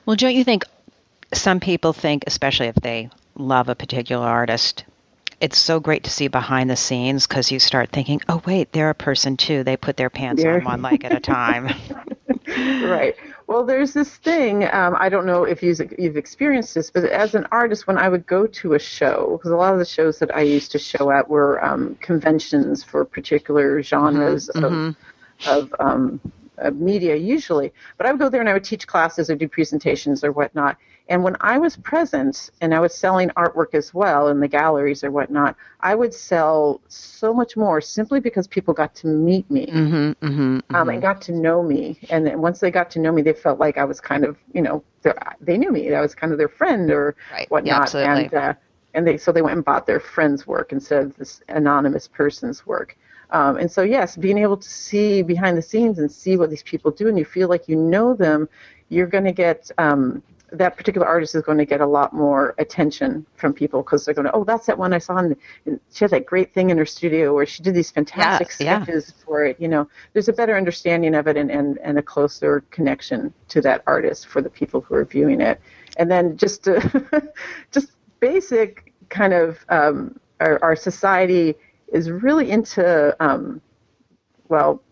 Well, 0.07 0.17
don't 0.17 0.35
you 0.35 0.45
think 0.45 0.65
some 1.33 1.61
people 1.61 1.93
think, 1.93 2.25
especially 2.27 2.69
if 2.69 2.77
they 2.77 3.11
love 3.37 3.69
a 3.69 3.75
particular 3.75 4.27
artist, 4.27 4.85
it's 5.41 5.59
so 5.59 5.81
great 5.81 6.05
to 6.05 6.11
see 6.11 6.29
behind 6.29 6.69
the 6.69 6.77
scenes 6.77 7.27
because 7.27 7.51
you 7.51 7.59
start 7.59 7.91
thinking, 7.91 8.21
oh, 8.29 8.43
wait, 8.45 8.73
they're 8.73 8.91
a 8.91 8.95
person 8.95 9.37
too. 9.37 9.65
They 9.65 9.77
put 9.77 9.97
their 9.97 10.11
pants 10.11 10.45
on 10.45 10.65
one 10.65 10.83
leg 10.83 11.05
at 11.05 11.13
a 11.13 11.21
time. 11.21 11.75
right. 12.49 13.17
Well, 13.51 13.65
there's 13.65 13.93
this 13.93 14.15
thing. 14.15 14.63
Um, 14.73 14.95
I 14.97 15.09
don't 15.09 15.27
know 15.27 15.43
if 15.43 15.61
you've, 15.61 15.81
you've 15.99 16.17
experienced 16.17 16.73
this, 16.73 16.89
but 16.89 17.05
as 17.05 17.35
an 17.35 17.49
artist, 17.51 17.89
when 17.89 17.99
I 17.99 18.09
would 18.09 18.25
go 18.25 18.47
to 18.47 18.75
a 18.75 18.79
show, 18.79 19.37
because 19.37 19.51
a 19.51 19.57
lot 19.57 19.73
of 19.73 19.81
the 19.81 19.85
shows 19.85 20.21
that 20.21 20.33
I 20.33 20.43
used 20.43 20.71
to 20.71 20.79
show 20.79 21.11
at 21.11 21.29
were 21.29 21.63
um, 21.65 21.97
conventions 21.97 22.85
for 22.85 23.05
particular 23.05 23.83
genres 23.83 24.49
mm-hmm. 24.55 24.65
of, 24.65 24.73
mm-hmm. 24.73 25.51
of 25.51 25.75
um, 25.81 26.21
uh, 26.63 26.71
media 26.71 27.17
usually. 27.17 27.73
But 27.99 28.07
I 28.07 28.13
would 28.13 28.21
go 28.21 28.29
there 28.29 28.41
and 28.41 28.49
I 28.49 28.53
would 28.53 28.63
teach 28.63 28.87
classes 28.87 29.31
or 29.31 29.35
do 29.35 29.49
presentations 29.49 30.23
or 30.23 30.31
whatnot. 30.31 30.77
And 31.11 31.25
when 31.25 31.37
I 31.41 31.59
was 31.59 31.77
present 31.77 32.51
and 32.61 32.73
I 32.73 32.79
was 32.79 32.95
selling 32.95 33.31
artwork 33.31 33.75
as 33.75 33.93
well 33.93 34.29
in 34.29 34.39
the 34.39 34.47
galleries 34.47 35.03
or 35.03 35.11
whatnot, 35.11 35.57
I 35.81 35.97
would 35.97 36.15
sell 36.15 36.81
so 36.87 37.35
much 37.35 37.57
more 37.57 37.81
simply 37.81 38.21
because 38.21 38.47
people 38.47 38.73
got 38.73 38.95
to 38.95 39.09
meet 39.09 39.51
me 39.51 39.67
mm-hmm, 39.67 40.25
mm-hmm, 40.25 40.57
mm-hmm. 40.59 40.75
Um, 40.75 40.89
and 40.89 41.03
got 41.03 41.21
to 41.23 41.33
know 41.33 41.65
me. 41.65 41.99
And 42.11 42.25
then 42.25 42.41
once 42.41 42.61
they 42.61 42.71
got 42.71 42.93
to 42.93 43.01
know 43.01 43.11
me, 43.11 43.23
they 43.23 43.33
felt 43.33 43.59
like 43.59 43.77
I 43.77 43.85
was 43.85 44.01
kind 44.01 44.25
of, 44.25 44.39
you 44.55 44.63
know, 44.63 44.85
they 45.41 45.59
knew 45.59 45.73
me. 45.73 45.93
I 45.93 46.01
was 46.01 46.15
kind 46.15 46.33
of 46.33 46.39
their 46.39 46.49
friend 46.49 46.93
or 46.93 47.17
right. 47.33 47.51
whatnot. 47.51 47.93
Yeah. 47.93 48.17
And, 48.17 48.33
uh, 48.33 48.55
and 48.95 49.05
they 49.05 49.19
so 49.19 49.33
they 49.33 49.43
went 49.43 49.57
and 49.57 49.65
bought 49.65 49.87
their 49.87 50.01
friend's 50.01 50.47
work 50.47 50.71
instead 50.71 51.03
of 51.03 51.17
this 51.17 51.43
anonymous 51.49 52.07
person's 52.07 52.67
work. 52.67 52.97
Um, 53.31 53.57
and 53.57 53.71
so, 53.71 53.83
yes, 53.83 54.17
being 54.17 54.39
able 54.39 54.57
to 54.57 54.69
see 54.69 55.23
behind 55.23 55.57
the 55.59 55.63
scenes 55.63 55.99
and 55.99 56.11
see 56.11 56.37
what 56.37 56.51
these 56.51 56.63
people 56.63 56.91
do, 56.93 57.09
and 57.09 57.19
you 57.19 57.25
feel 57.25 57.49
like 57.49 57.69
you 57.69 57.77
know 57.77 58.15
them, 58.15 58.49
you're 58.89 59.07
going 59.07 59.25
to 59.25 59.33
get 59.33 59.71
um, 59.79 60.23
that 60.53 60.77
particular 60.77 61.07
artist 61.07 61.35
is 61.35 61.43
going 61.43 61.59
to 61.59 61.65
get 61.65 61.81
a 61.81 61.87
lot 61.87 62.13
more 62.13 62.55
attention 62.59 63.27
from 63.37 63.53
people 63.53 63.83
because 63.83 64.05
they're 64.05 64.15
going 64.15 64.27
to, 64.27 64.33
oh, 64.33 64.45
that's 64.45 64.67
that 64.67 64.79
one 64.79 64.93
I 64.93 64.99
saw, 64.99 65.19
and 65.19 65.37
she 65.93 66.05
had 66.05 66.11
that 66.11 66.27
great 66.27 66.53
thing 66.53 66.71
in 66.71 66.79
her 66.79 66.87
studio 66.87 67.35
where 67.35 67.47
she 67.47 67.63
did 67.63 67.75
these 67.75 67.91
fantastic 67.91 68.49
yeah, 68.59 68.83
sketches 68.83 69.15
yeah. 69.17 69.25
for 69.25 69.45
it. 69.45 69.61
You 69.61 69.69
know, 69.69 69.89
there's 70.13 70.29
a 70.29 70.33
better 70.33 70.57
understanding 70.57 71.15
of 71.15 71.27
it 71.27 71.37
and, 71.37 71.51
and, 71.51 71.79
and 71.79 71.99
a 71.99 72.03
closer 72.03 72.63
connection 72.71 73.33
to 73.49 73.61
that 73.63 73.83
artist 73.87 74.27
for 74.27 74.43
the 74.43 74.51
people 74.51 74.81
who 74.81 74.95
are 74.95 75.05
viewing 75.05 75.41
it. 75.41 75.61
And 75.97 76.11
then 76.11 76.37
just 76.37 76.65
to, 76.65 77.33
just 77.71 77.93
basic 78.21 78.93
kind 79.09 79.33
of 79.33 79.65
um, 79.69 80.19
our, 80.41 80.63
our 80.63 80.77
society 80.77 81.55
is 81.93 82.11
really 82.11 82.51
into 82.51 83.15
um, 83.21 83.61
well 84.49 84.83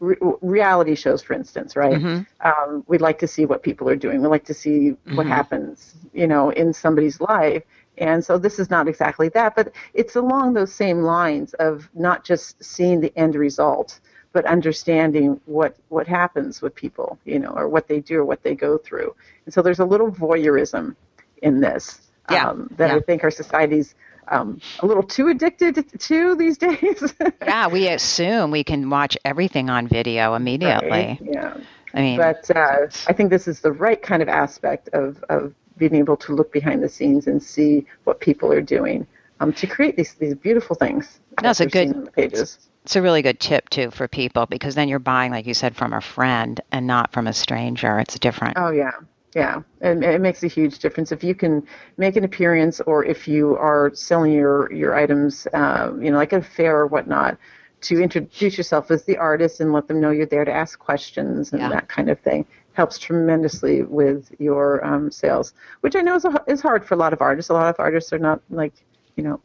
re- 0.00 0.16
reality 0.40 0.94
shows 0.94 1.22
for 1.22 1.34
instance 1.34 1.76
right 1.76 1.94
mm-hmm. 1.94 2.22
um, 2.48 2.82
we'd 2.88 3.00
like 3.00 3.18
to 3.18 3.28
see 3.28 3.44
what 3.44 3.62
people 3.62 3.88
are 3.88 3.96
doing 3.96 4.20
we 4.20 4.26
like 4.26 4.44
to 4.44 4.54
see 4.54 4.90
mm-hmm. 4.90 5.16
what 5.16 5.26
happens 5.26 5.94
you 6.12 6.26
know 6.26 6.50
in 6.50 6.72
somebody's 6.72 7.20
life 7.20 7.62
and 7.98 8.24
so 8.24 8.38
this 8.38 8.58
is 8.58 8.70
not 8.70 8.88
exactly 8.88 9.28
that 9.28 9.54
but 9.54 9.72
it's 9.94 10.16
along 10.16 10.54
those 10.54 10.72
same 10.72 11.02
lines 11.02 11.52
of 11.54 11.88
not 11.94 12.24
just 12.24 12.62
seeing 12.64 13.00
the 13.00 13.12
end 13.16 13.34
result 13.34 14.00
but 14.32 14.44
understanding 14.46 15.40
what 15.44 15.76
what 15.88 16.06
happens 16.06 16.62
with 16.62 16.74
people 16.74 17.18
you 17.24 17.38
know 17.38 17.50
or 17.50 17.68
what 17.68 17.86
they 17.86 18.00
do 18.00 18.18
or 18.20 18.24
what 18.24 18.42
they 18.42 18.54
go 18.54 18.78
through 18.78 19.14
and 19.44 19.52
so 19.54 19.62
there's 19.62 19.80
a 19.80 19.84
little 19.84 20.10
voyeurism 20.10 20.96
in 21.42 21.60
this 21.60 22.10
yeah. 22.30 22.48
um, 22.48 22.70
that 22.76 22.90
yeah. 22.90 22.96
i 22.96 23.00
think 23.00 23.22
our 23.22 23.30
society's 23.30 23.94
um, 24.30 24.60
a 24.80 24.86
little 24.86 25.02
too 25.02 25.28
addicted 25.28 25.84
to 25.98 26.34
these 26.36 26.56
days. 26.56 27.14
yeah, 27.42 27.66
we 27.66 27.88
assume 27.88 28.50
we 28.50 28.64
can 28.64 28.88
watch 28.88 29.16
everything 29.24 29.68
on 29.68 29.88
video 29.88 30.34
immediately. 30.34 30.90
Right? 30.90 31.18
Yeah. 31.22 31.56
I 31.92 32.00
mean, 32.00 32.18
but 32.18 32.48
uh, 32.56 32.86
I 33.08 33.12
think 33.12 33.30
this 33.30 33.48
is 33.48 33.60
the 33.60 33.72
right 33.72 34.00
kind 34.00 34.22
of 34.22 34.28
aspect 34.28 34.88
of, 34.92 35.22
of 35.28 35.52
being 35.76 35.94
able 35.94 36.16
to 36.18 36.32
look 36.32 36.52
behind 36.52 36.82
the 36.82 36.88
scenes 36.88 37.26
and 37.26 37.42
see 37.42 37.84
what 38.04 38.20
people 38.20 38.52
are 38.52 38.60
doing 38.60 39.06
um, 39.40 39.52
to 39.54 39.66
create 39.66 39.96
these 39.96 40.14
these 40.14 40.34
beautiful 40.34 40.76
things. 40.76 41.20
It's 41.42 41.60
a 41.60 41.66
good 41.66 42.12
pages. 42.14 42.70
It's 42.84 42.96
a 42.96 43.02
really 43.02 43.22
good 43.22 43.40
tip 43.40 43.68
too 43.70 43.90
for 43.90 44.08
people 44.08 44.46
because 44.46 44.74
then 44.74 44.88
you're 44.88 44.98
buying, 44.98 45.32
like 45.32 45.46
you 45.46 45.54
said, 45.54 45.76
from 45.76 45.92
a 45.92 46.00
friend 46.00 46.60
and 46.72 46.86
not 46.86 47.12
from 47.12 47.26
a 47.26 47.32
stranger. 47.32 47.98
It's 47.98 48.18
different. 48.18 48.56
Oh 48.56 48.70
yeah, 48.70 48.92
yeah, 49.34 49.62
and 49.80 50.02
it 50.02 50.20
makes 50.20 50.42
a 50.42 50.48
huge 50.48 50.80
difference 50.80 51.12
if 51.12 51.22
you 51.22 51.34
can 51.34 51.66
make 51.96 52.16
an 52.16 52.24
appearance, 52.24 52.80
or 52.80 53.04
if 53.04 53.28
you 53.28 53.56
are 53.56 53.92
selling 53.94 54.32
your 54.32 54.72
your 54.72 54.96
items, 54.96 55.46
uh, 55.54 55.92
you 56.00 56.10
know, 56.10 56.16
like 56.16 56.32
at 56.32 56.40
a 56.40 56.44
fair 56.44 56.78
or 56.78 56.86
whatnot, 56.86 57.38
to 57.82 58.00
introduce 58.00 58.56
yourself 58.56 58.90
as 58.90 59.04
the 59.04 59.16
artist 59.16 59.60
and 59.60 59.72
let 59.72 59.86
them 59.86 60.00
know 60.00 60.10
you're 60.10 60.26
there 60.26 60.44
to 60.44 60.52
ask 60.52 60.78
questions 60.78 61.52
and 61.52 61.62
yeah. 61.62 61.68
that 61.68 61.88
kind 61.88 62.10
of 62.10 62.18
thing 62.20 62.44
helps 62.72 62.98
tremendously 62.98 63.82
with 63.82 64.32
your 64.38 64.84
um, 64.84 65.10
sales, 65.10 65.54
which 65.80 65.96
I 65.96 66.00
know 66.00 66.14
is 66.14 66.24
a, 66.24 66.44
is 66.46 66.60
hard 66.60 66.84
for 66.84 66.94
a 66.94 66.98
lot 66.98 67.12
of 67.12 67.20
artists. 67.20 67.50
A 67.50 67.54
lot 67.54 67.68
of 67.68 67.76
artists 67.78 68.12
are 68.12 68.18
not 68.18 68.40
like 68.50 68.72
you 69.16 69.22
know 69.22 69.40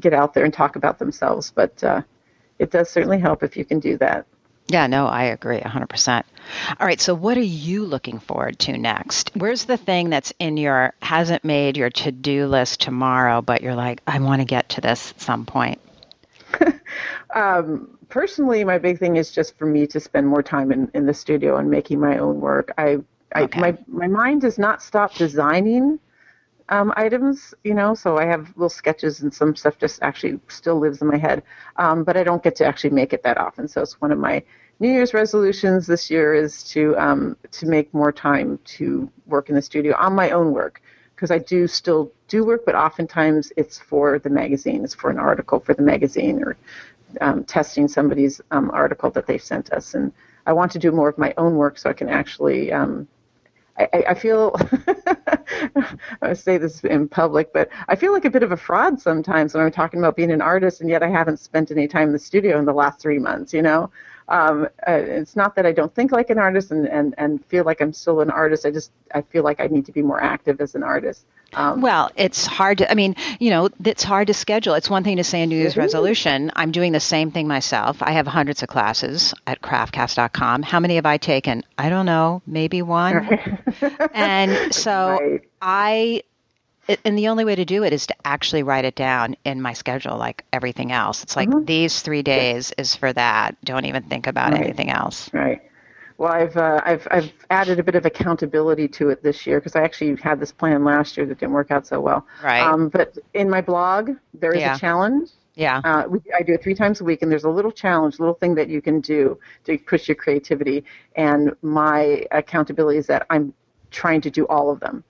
get 0.00 0.12
out 0.12 0.34
there 0.34 0.44
and 0.44 0.54
talk 0.54 0.76
about 0.76 0.98
themselves, 0.98 1.52
but 1.54 1.82
uh, 1.84 2.02
it 2.58 2.70
does 2.70 2.90
certainly 2.90 3.18
help 3.18 3.42
if 3.42 3.56
you 3.56 3.64
can 3.64 3.78
do 3.80 3.96
that. 3.98 4.26
Yeah, 4.70 4.86
no, 4.86 5.06
I 5.06 5.24
agree 5.24 5.60
100%. 5.60 6.24
All 6.78 6.86
right, 6.86 7.00
so 7.00 7.14
what 7.14 7.38
are 7.38 7.40
you 7.40 7.86
looking 7.86 8.18
forward 8.18 8.58
to 8.60 8.76
next? 8.76 9.30
Where's 9.34 9.64
the 9.64 9.78
thing 9.78 10.10
that's 10.10 10.32
in 10.38 10.58
your, 10.58 10.92
hasn't 11.00 11.42
made 11.42 11.78
your 11.78 11.88
to 11.90 12.12
do 12.12 12.46
list 12.46 12.80
tomorrow, 12.80 13.40
but 13.40 13.62
you're 13.62 13.74
like, 13.74 14.02
I 14.06 14.18
want 14.18 14.42
to 14.42 14.44
get 14.44 14.68
to 14.70 14.82
this 14.82 15.12
at 15.12 15.20
some 15.22 15.46
point? 15.46 15.80
um, 17.34 17.98
personally, 18.10 18.62
my 18.62 18.76
big 18.76 18.98
thing 18.98 19.16
is 19.16 19.30
just 19.30 19.56
for 19.56 19.64
me 19.64 19.86
to 19.86 20.00
spend 20.00 20.26
more 20.26 20.42
time 20.42 20.70
in, 20.70 20.90
in 20.92 21.06
the 21.06 21.14
studio 21.14 21.56
and 21.56 21.70
making 21.70 21.98
my 21.98 22.18
own 22.18 22.40
work. 22.40 22.72
I, 22.76 22.98
I 23.34 23.44
okay. 23.44 23.60
my, 23.60 23.78
my 23.86 24.06
mind 24.06 24.42
does 24.42 24.58
not 24.58 24.82
stop 24.82 25.14
designing 25.14 25.98
um, 26.68 26.92
items, 26.96 27.54
you 27.64 27.74
know, 27.74 27.94
so 27.94 28.18
I 28.18 28.24
have 28.26 28.48
little 28.56 28.68
sketches 28.68 29.22
and 29.22 29.32
some 29.32 29.56
stuff 29.56 29.78
just 29.78 30.02
actually 30.02 30.38
still 30.48 30.78
lives 30.78 31.00
in 31.00 31.08
my 31.08 31.16
head, 31.16 31.42
um, 31.76 32.04
but 32.04 32.16
I 32.16 32.24
don't 32.24 32.42
get 32.42 32.56
to 32.56 32.66
actually 32.66 32.90
make 32.90 33.12
it 33.12 33.22
that 33.22 33.38
often. 33.38 33.68
So 33.68 33.80
it's 33.80 34.00
one 34.00 34.12
of 34.12 34.18
my 34.18 34.42
New 34.80 34.90
Year's 34.90 35.12
resolutions 35.12 35.86
this 35.86 36.08
year 36.08 36.34
is 36.34 36.62
to 36.64 36.96
um, 36.98 37.36
to 37.50 37.66
make 37.66 37.92
more 37.92 38.12
time 38.12 38.58
to 38.76 39.10
work 39.26 39.48
in 39.48 39.56
the 39.56 39.62
studio 39.62 39.96
on 39.96 40.14
my 40.14 40.30
own 40.30 40.52
work. 40.52 40.80
Because 41.14 41.32
I 41.32 41.38
do 41.38 41.66
still 41.66 42.12
do 42.28 42.44
work, 42.44 42.64
but 42.64 42.76
oftentimes 42.76 43.52
it's 43.56 43.76
for 43.76 44.20
the 44.20 44.30
magazine, 44.30 44.84
it's 44.84 44.94
for 44.94 45.10
an 45.10 45.18
article 45.18 45.58
for 45.58 45.74
the 45.74 45.82
magazine 45.82 46.40
or 46.44 46.56
um, 47.20 47.42
testing 47.42 47.88
somebody's 47.88 48.40
um, 48.52 48.70
article 48.70 49.10
that 49.10 49.26
they've 49.26 49.42
sent 49.42 49.72
us, 49.72 49.94
and 49.94 50.12
I 50.46 50.52
want 50.52 50.70
to 50.72 50.78
do 50.78 50.92
more 50.92 51.08
of 51.08 51.18
my 51.18 51.34
own 51.36 51.56
work 51.56 51.76
so 51.76 51.90
I 51.90 51.92
can 51.92 52.08
actually 52.08 52.72
um, 52.72 53.08
I, 53.78 54.04
I 54.08 54.14
feel 54.14 54.56
I 56.22 56.32
say 56.34 56.58
this 56.58 56.82
in 56.84 57.08
public, 57.08 57.52
but 57.52 57.68
I 57.88 57.96
feel 57.96 58.12
like 58.12 58.24
a 58.24 58.30
bit 58.30 58.42
of 58.42 58.52
a 58.52 58.56
fraud 58.56 59.00
sometimes 59.00 59.54
when 59.54 59.64
I'm 59.64 59.70
talking 59.70 60.00
about 60.00 60.16
being 60.16 60.32
an 60.32 60.42
artist, 60.42 60.80
and 60.80 60.90
yet 60.90 61.02
I 61.02 61.08
haven't 61.08 61.38
spent 61.38 61.70
any 61.70 61.86
time 61.86 62.08
in 62.08 62.12
the 62.12 62.18
studio 62.18 62.58
in 62.58 62.64
the 62.64 62.72
last 62.72 63.00
three 63.00 63.18
months. 63.18 63.52
You 63.52 63.62
know, 63.62 63.90
um, 64.28 64.64
uh, 64.86 64.92
it's 64.92 65.36
not 65.36 65.54
that 65.56 65.66
I 65.66 65.72
don't 65.72 65.94
think 65.94 66.12
like 66.12 66.30
an 66.30 66.38
artist 66.38 66.70
and, 66.70 66.86
and, 66.88 67.14
and 67.18 67.44
feel 67.46 67.64
like 67.64 67.80
I'm 67.80 67.92
still 67.92 68.20
an 68.20 68.30
artist. 68.30 68.66
I 68.66 68.70
just 68.70 68.90
I 69.14 69.22
feel 69.22 69.44
like 69.44 69.60
I 69.60 69.66
need 69.68 69.86
to 69.86 69.92
be 69.92 70.02
more 70.02 70.22
active 70.22 70.60
as 70.60 70.74
an 70.74 70.82
artist. 70.82 71.24
Um, 71.54 71.80
Well, 71.80 72.10
it's 72.16 72.46
hard 72.46 72.78
to, 72.78 72.90
I 72.90 72.94
mean, 72.94 73.16
you 73.40 73.50
know, 73.50 73.68
it's 73.84 74.04
hard 74.04 74.26
to 74.28 74.34
schedule. 74.34 74.74
It's 74.74 74.90
one 74.90 75.02
thing 75.04 75.16
to 75.16 75.24
say 75.24 75.42
a 75.42 75.46
New 75.46 75.56
Year's 75.56 75.72
is. 75.72 75.76
resolution. 75.76 76.50
I'm 76.56 76.70
doing 76.72 76.92
the 76.92 77.00
same 77.00 77.30
thing 77.30 77.48
myself. 77.48 78.02
I 78.02 78.12
have 78.12 78.26
hundreds 78.26 78.62
of 78.62 78.68
classes 78.68 79.32
at 79.46 79.60
craftcast.com. 79.62 80.62
How 80.62 80.78
many 80.80 80.96
have 80.96 81.06
I 81.06 81.16
taken? 81.16 81.64
I 81.78 81.88
don't 81.88 82.06
know, 82.06 82.42
maybe 82.46 82.82
one. 82.82 83.28
and 84.14 84.72
so 84.74 85.18
Right. 85.20 85.42
I, 85.62 86.22
and 87.04 87.18
the 87.18 87.28
only 87.28 87.44
way 87.44 87.54
to 87.54 87.64
do 87.64 87.82
it 87.84 87.92
is 87.92 88.06
to 88.06 88.14
actually 88.24 88.62
write 88.62 88.84
it 88.84 88.94
down 88.94 89.36
in 89.44 89.60
my 89.62 89.72
schedule, 89.72 90.16
like 90.16 90.44
everything 90.52 90.92
else. 90.92 91.22
It's 91.22 91.36
like 91.36 91.48
these 91.66 92.00
three 92.00 92.22
days 92.22 92.72
is 92.78 92.94
for 92.94 93.12
that. 93.12 93.56
Don't 93.64 93.84
even 93.86 94.02
think 94.04 94.26
about 94.26 94.52
Right. 94.52 94.62
anything 94.64 94.90
else. 94.90 95.30
Right. 95.32 95.62
Well, 96.18 96.32
I've 96.32 96.56
uh, 96.56 96.80
I've 96.84 97.06
I've 97.12 97.32
added 97.50 97.78
a 97.78 97.82
bit 97.84 97.94
of 97.94 98.04
accountability 98.04 98.88
to 98.88 99.10
it 99.10 99.22
this 99.22 99.46
year 99.46 99.60
because 99.60 99.76
I 99.76 99.82
actually 99.82 100.16
had 100.16 100.40
this 100.40 100.50
plan 100.50 100.84
last 100.84 101.16
year 101.16 101.24
that 101.26 101.38
didn't 101.38 101.52
work 101.52 101.70
out 101.70 101.86
so 101.86 102.00
well. 102.00 102.26
Right. 102.42 102.60
Um, 102.60 102.88
but 102.88 103.16
in 103.34 103.48
my 103.48 103.60
blog, 103.60 104.10
there 104.34 104.52
is 104.52 104.60
Yeah. 104.60 104.74
a 104.74 104.78
challenge. 104.78 105.30
Yeah. 105.54 105.80
Uh, 105.84 106.08
we, 106.08 106.20
I 106.36 106.42
do 106.42 106.54
it 106.54 106.62
three 106.62 106.74
times 106.74 107.00
a 107.00 107.04
week, 107.04 107.22
and 107.22 107.30
there's 107.30 107.44
a 107.44 107.50
little 107.50 107.70
challenge, 107.70 108.18
little 108.18 108.34
thing 108.34 108.54
that 108.56 108.68
you 108.68 108.82
can 108.82 109.00
do 109.00 109.38
to 109.64 109.78
push 109.78 110.08
your 110.08 110.16
creativity. 110.16 110.84
And 111.14 111.54
my 111.62 112.26
accountability 112.32 112.98
is 112.98 113.06
that 113.06 113.24
I'm 113.30 113.54
trying 113.92 114.20
to 114.22 114.30
do 114.30 114.44
all 114.46 114.70
of 114.70 114.80
them. 114.80 115.04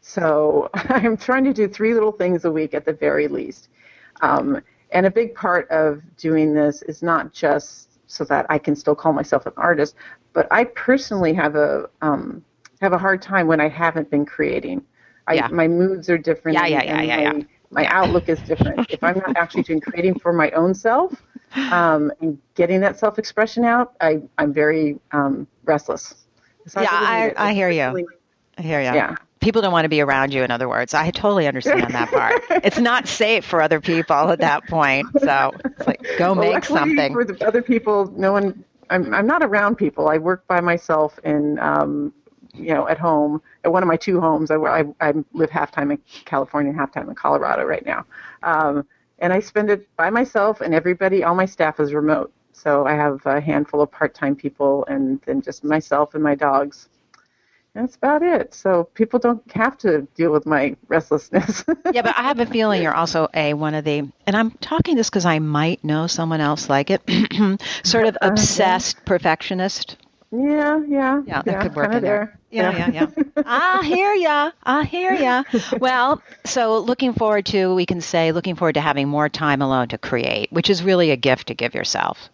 So 0.00 0.70
I'm 0.74 1.18
trying 1.18 1.44
to 1.44 1.52
do 1.52 1.68
three 1.68 1.92
little 1.92 2.12
things 2.12 2.46
a 2.46 2.50
week 2.50 2.72
at 2.72 2.86
the 2.86 2.92
very 2.94 3.28
least. 3.28 3.68
Um, 4.22 4.62
and 4.92 5.04
a 5.04 5.10
big 5.10 5.34
part 5.34 5.68
of 5.70 6.02
doing 6.16 6.54
this 6.54 6.80
is 6.82 7.02
not 7.02 7.32
just 7.32 7.88
so 8.08 8.24
that 8.24 8.46
I 8.48 8.58
can 8.58 8.74
still 8.74 8.94
call 8.94 9.12
myself 9.12 9.46
an 9.46 9.52
artist, 9.56 9.94
but 10.32 10.46
I 10.50 10.64
personally 10.64 11.32
have 11.34 11.56
a 11.56 11.88
um, 12.02 12.44
have 12.80 12.92
a 12.92 12.98
hard 12.98 13.20
time 13.22 13.46
when 13.46 13.60
I 13.60 13.68
haven't 13.68 14.10
been 14.10 14.24
creating. 14.26 14.82
I, 15.26 15.34
Yeah. 15.34 15.48
My 15.48 15.68
moods 15.68 16.08
are 16.08 16.18
different. 16.18 16.56
Yeah, 16.56 16.66
yeah, 16.66 16.82
yeah, 16.84 17.02
yeah, 17.02 17.16
my, 17.16 17.22
yeah. 17.38 17.44
My 17.70 17.84
outlook 17.86 18.28
is 18.28 18.38
different. 18.40 18.86
if 18.90 19.02
I'm 19.04 19.18
not 19.18 19.36
actually 19.36 19.62
doing 19.64 19.80
creating 19.80 20.18
for 20.18 20.32
my 20.32 20.50
own 20.52 20.74
self 20.74 21.12
um, 21.70 22.10
and 22.20 22.38
getting 22.54 22.80
that 22.80 22.98
self 22.98 23.18
expression 23.18 23.64
out, 23.64 23.94
I, 24.00 24.22
I'm 24.38 24.52
very 24.52 24.98
um, 25.12 25.46
restless. 25.64 26.14
So 26.66 26.80
Yeah, 26.80 26.90
really 26.92 27.34
I- 27.36 27.48
I 27.48 27.52
hear 27.54 27.70
you. 27.70 28.06
I 28.56 28.62
hear 28.62 28.80
you. 28.80 28.86
Yeah. 28.94 29.16
People 29.40 29.62
don't 29.62 29.72
want 29.72 29.84
to 29.84 29.88
be 29.88 30.00
around 30.00 30.34
you, 30.34 30.42
in 30.42 30.50
other 30.50 30.68
words. 30.68 30.94
I 30.94 31.10
totally 31.10 31.46
understand 31.46 31.94
that 31.94 32.08
part. 32.12 32.42
it's 32.64 32.78
not 32.78 33.06
safe 33.06 33.44
for 33.44 33.62
other 33.62 33.80
people 33.80 34.30
at 34.30 34.40
that 34.40 34.66
point. 34.66 35.06
So 35.20 35.52
it's 35.64 35.86
like, 35.86 36.00
go 36.18 36.34
Well, 36.34 36.52
make 36.52 36.64
something. 36.64 37.12
For 37.12 37.24
the 37.24 37.46
other 37.46 37.62
people, 37.62 38.12
no 38.16 38.32
one. 38.32 38.64
I'm 38.90 39.14
I'm 39.14 39.26
not 39.26 39.42
around 39.44 39.76
people. 39.76 40.08
I 40.08 40.18
work 40.18 40.46
by 40.46 40.60
myself 40.60 41.18
in 41.24 41.58
um, 41.58 42.12
you 42.54 42.74
know 42.74 42.88
at 42.88 42.98
home 42.98 43.42
at 43.64 43.72
one 43.72 43.82
of 43.82 43.88
my 43.88 43.96
two 43.96 44.20
homes. 44.20 44.50
I 44.50 44.56
I, 44.56 44.84
I 45.00 45.14
live 45.32 45.50
half 45.50 45.70
time 45.72 45.90
in 45.90 45.98
California, 46.24 46.70
and 46.70 46.78
half 46.78 46.92
time 46.92 47.08
in 47.08 47.14
Colorado 47.14 47.64
right 47.64 47.84
now, 47.86 48.06
um, 48.42 48.86
and 49.20 49.32
I 49.32 49.40
spend 49.40 49.70
it 49.70 49.88
by 49.96 50.10
myself. 50.10 50.60
And 50.60 50.74
everybody, 50.74 51.24
all 51.24 51.34
my 51.34 51.46
staff 51.46 51.80
is 51.80 51.94
remote. 51.94 52.32
So 52.52 52.86
I 52.86 52.94
have 52.94 53.24
a 53.26 53.40
handful 53.40 53.82
of 53.82 53.90
part-time 53.92 54.36
people, 54.36 54.84
and 54.86 55.20
then 55.26 55.42
just 55.42 55.64
myself 55.64 56.14
and 56.14 56.22
my 56.24 56.34
dogs. 56.34 56.88
That's 57.78 57.94
about 57.94 58.22
it. 58.22 58.54
So 58.54 58.84
people 58.94 59.20
don't 59.20 59.40
have 59.52 59.78
to 59.78 60.02
deal 60.16 60.32
with 60.32 60.46
my 60.46 60.74
restlessness. 60.88 61.64
yeah, 61.92 62.02
but 62.02 62.18
I 62.18 62.22
have 62.22 62.40
a 62.40 62.46
feeling 62.46 62.82
you're 62.82 62.94
also 62.94 63.28
a 63.34 63.54
one 63.54 63.74
of 63.74 63.84
the, 63.84 63.98
and 64.26 64.36
I'm 64.36 64.50
talking 64.50 64.96
this 64.96 65.08
because 65.08 65.24
I 65.24 65.38
might 65.38 65.84
know 65.84 66.08
someone 66.08 66.40
else 66.40 66.68
like 66.68 66.90
it, 66.90 67.02
sort 67.84 68.06
of 68.06 68.16
uh-huh. 68.16 68.32
obsessed 68.32 69.04
perfectionist. 69.04 69.96
yeah, 70.32 70.80
yeah, 70.88 71.22
Yeah, 71.24 71.42
that 71.42 71.60
could 71.62 71.76
work 71.76 71.92
in 71.92 72.02
there. 72.02 72.38
there. 72.40 72.40
Yeah, 72.50 72.90
yeah, 72.90 73.06
yeah. 73.16 73.42
I 73.46 73.82
hear 73.84 74.12
ya. 74.12 74.50
I 74.64 74.82
hear 74.84 75.12
ya. 75.12 75.44
Well, 75.78 76.20
so 76.44 76.78
looking 76.78 77.12
forward 77.12 77.46
to, 77.46 77.76
we 77.76 77.86
can 77.86 78.00
say, 78.00 78.32
looking 78.32 78.56
forward 78.56 78.72
to 78.74 78.80
having 78.80 79.06
more 79.06 79.28
time 79.28 79.62
alone 79.62 79.86
to 79.88 79.98
create, 79.98 80.50
which 80.50 80.68
is 80.68 80.82
really 80.82 81.12
a 81.12 81.16
gift 81.16 81.46
to 81.48 81.54
give 81.54 81.76
yourself. 81.76 82.28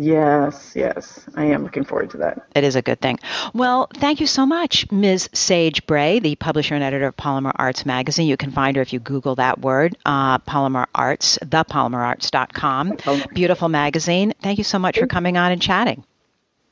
Yes, 0.00 0.74
yes. 0.76 1.26
I 1.34 1.46
am 1.46 1.64
looking 1.64 1.84
forward 1.84 2.10
to 2.10 2.18
that. 2.18 2.46
It 2.54 2.62
is 2.62 2.76
a 2.76 2.82
good 2.82 3.00
thing. 3.00 3.18
Well, 3.52 3.88
thank 3.94 4.20
you 4.20 4.28
so 4.28 4.46
much, 4.46 4.90
Ms. 4.92 5.28
Sage 5.32 5.84
Bray, 5.86 6.20
the 6.20 6.36
publisher 6.36 6.76
and 6.76 6.84
editor 6.84 7.08
of 7.08 7.16
Polymer 7.16 7.50
Arts 7.56 7.84
Magazine. 7.84 8.28
You 8.28 8.36
can 8.36 8.52
find 8.52 8.76
her 8.76 8.82
if 8.82 8.92
you 8.92 9.00
Google 9.00 9.34
that 9.34 9.58
word, 9.58 9.98
uh, 10.06 10.38
Polymer 10.38 10.86
Arts, 10.94 11.36
thepolymerarts.com. 11.42 12.92
Polymer. 12.92 13.34
Beautiful 13.34 13.68
magazine. 13.68 14.34
Thank 14.40 14.58
you 14.58 14.64
so 14.64 14.78
much 14.78 14.98
for 15.00 15.08
coming 15.08 15.36
on 15.36 15.50
and 15.50 15.60
chatting. 15.60 16.04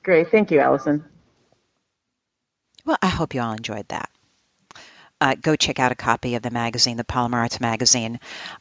Great. 0.04 0.30
Thank 0.30 0.52
you, 0.52 0.60
Alison. 0.60 1.04
Well, 2.84 2.98
I 3.02 3.08
hope 3.08 3.34
you 3.34 3.40
all 3.40 3.52
enjoyed 3.52 3.88
that. 3.88 4.08
Uh, 5.20 5.34
go 5.40 5.56
check 5.56 5.80
out 5.80 5.90
a 5.90 5.96
copy 5.96 6.36
of 6.36 6.42
the 6.42 6.50
magazine, 6.50 6.96
the 6.96 7.02
Polymer 7.02 7.38
Arts 7.38 7.60
Magazine. 7.60 8.20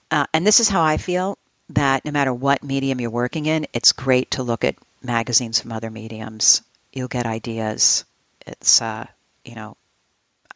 Uh, 0.10 0.26
and 0.34 0.48
this 0.48 0.60
is 0.60 0.70
how 0.70 0.82
I 0.82 0.98
feel 0.98 1.38
that 1.70 2.06
no 2.06 2.12
matter 2.12 2.34
what 2.34 2.64
medium 2.64 3.02
you're 3.02 3.10
working 3.10 3.46
in, 3.46 3.68
it's 3.74 3.92
great 3.92 4.32
to 4.32 4.44
look 4.44 4.64
at 4.64 4.76
magazines 5.02 5.60
from 5.60 5.72
other 5.72 5.90
mediums. 5.90 6.62
You'll 6.94 7.08
get 7.08 7.26
ideas. 7.26 8.06
It's, 8.46 8.82
uh, 8.82 9.06
you 9.44 9.56
know, 9.56 9.76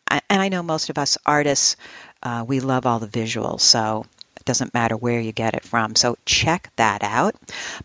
I, 0.10 0.22
and 0.30 0.42
I 0.42 0.50
know 0.50 0.64
most 0.64 0.90
of 0.90 0.98
us 0.98 1.18
artists, 1.26 1.76
uh, 2.24 2.46
we 2.48 2.60
love 2.60 2.86
all 2.86 3.00
the 3.00 3.08
visuals, 3.08 3.62
so 3.62 4.06
it 4.38 4.46
doesn't 4.46 4.74
matter 4.74 4.96
where 4.98 5.20
you 5.20 5.32
get 5.32 5.54
it 5.54 5.64
from. 5.64 5.96
So 5.96 6.18
check 6.26 6.72
that 6.76 7.04
out. 7.04 7.36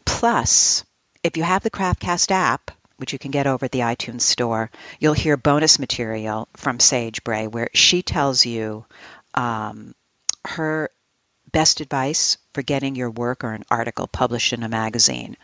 Plus, 0.04 0.84
if 1.22 1.36
you 1.36 1.42
have 1.42 1.62
the 1.62 1.70
Craftcast 1.70 2.30
app, 2.30 2.70
which 2.96 3.12
you 3.12 3.18
can 3.18 3.30
get 3.30 3.46
over 3.46 3.64
at 3.64 3.72
the 3.72 3.80
iTunes 3.80 4.22
store, 4.22 4.70
you'll 5.00 5.14
hear 5.14 5.36
bonus 5.36 5.78
material 5.78 6.48
from 6.56 6.78
Sage 6.78 7.24
Bray 7.24 7.46
where 7.46 7.68
she 7.74 8.02
tells 8.02 8.46
you 8.46 8.84
um, 9.34 9.94
her 10.44 10.90
best 11.50 11.80
advice 11.80 12.36
for 12.54 12.62
getting 12.62 12.96
your 12.96 13.10
work 13.10 13.44
or 13.44 13.52
an 13.52 13.64
article 13.70 14.06
published 14.06 14.52
in 14.52 14.62
a 14.62 14.68
magazine. 14.68 15.36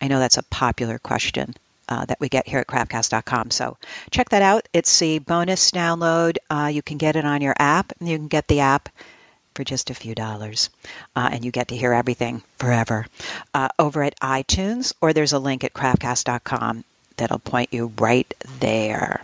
I 0.00 0.08
know 0.08 0.18
that's 0.18 0.36
a 0.36 0.42
popular 0.42 0.98
question 0.98 1.54
uh, 1.88 2.04
that 2.04 2.20
we 2.20 2.28
get 2.28 2.48
here 2.48 2.58
at 2.58 2.66
craftcast.com. 2.66 3.50
So 3.50 3.78
check 4.10 4.28
that 4.30 4.42
out. 4.42 4.68
It's 4.72 4.98
the 4.98 5.20
bonus 5.20 5.70
download. 5.70 6.36
Uh, 6.50 6.70
you 6.72 6.82
can 6.82 6.98
get 6.98 7.16
it 7.16 7.24
on 7.24 7.40
your 7.40 7.54
app, 7.58 7.92
and 7.98 8.08
you 8.08 8.18
can 8.18 8.28
get 8.28 8.48
the 8.48 8.60
app 8.60 8.88
for 9.54 9.64
just 9.64 9.88
a 9.88 9.94
few 9.94 10.14
dollars, 10.14 10.68
uh, 11.14 11.30
and 11.32 11.44
you 11.44 11.50
get 11.50 11.68
to 11.68 11.76
hear 11.76 11.92
everything 11.92 12.42
forever 12.58 13.06
uh, 13.54 13.68
over 13.78 14.02
at 14.02 14.20
iTunes, 14.20 14.92
or 15.00 15.12
there's 15.12 15.32
a 15.32 15.38
link 15.38 15.64
at 15.64 15.72
craftcast.com 15.72 16.84
that'll 17.16 17.38
point 17.38 17.72
you 17.72 17.92
right 17.98 18.32
there. 18.60 19.22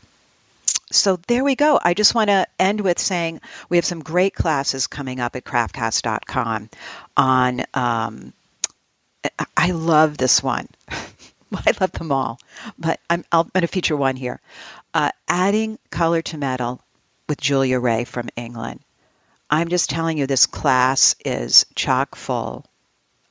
So 0.93 1.18
there 1.26 1.45
we 1.45 1.57
go. 1.57 1.78
I 1.82 1.95
just 1.95 2.14
want 2.14 2.28
to 2.28 2.47
end 2.59 2.80
with 2.80 2.99
saying 2.99 3.40
we 3.68 3.76
have 3.76 3.84
some 3.84 4.01
great 4.01 4.34
classes 4.34 4.86
coming 4.86 5.20
up 5.20 5.36
at 5.36 5.45
craftcast.com 5.45 6.70
on. 7.16 7.64
Um, 7.74 8.32
I- 9.57 9.70
love 9.70 10.16
this 10.18 10.43
one. 10.43 10.66
I 10.88 11.72
love 11.80 11.93
them 11.93 12.12
all, 12.12 12.38
but 12.78 12.99
I'm, 13.09 13.24
I'm 13.30 13.49
going 13.53 13.61
to 13.62 13.66
feature 13.66 13.97
one 13.97 14.16
here. 14.16 14.40
Uh, 14.95 15.11
adding 15.28 15.78
color 15.90 16.22
to 16.22 16.38
metal 16.38 16.80
with 17.28 17.40
Julia 17.40 17.78
Rai 17.78 18.05
from 18.05 18.28
England. 18.36 18.80
I'm 19.51 19.68
just 19.68 19.90
telling 19.90 20.18
you, 20.18 20.26
this 20.26 20.47
class 20.47 21.14
is 21.24 21.66
chock 21.74 22.14
full 22.16 22.64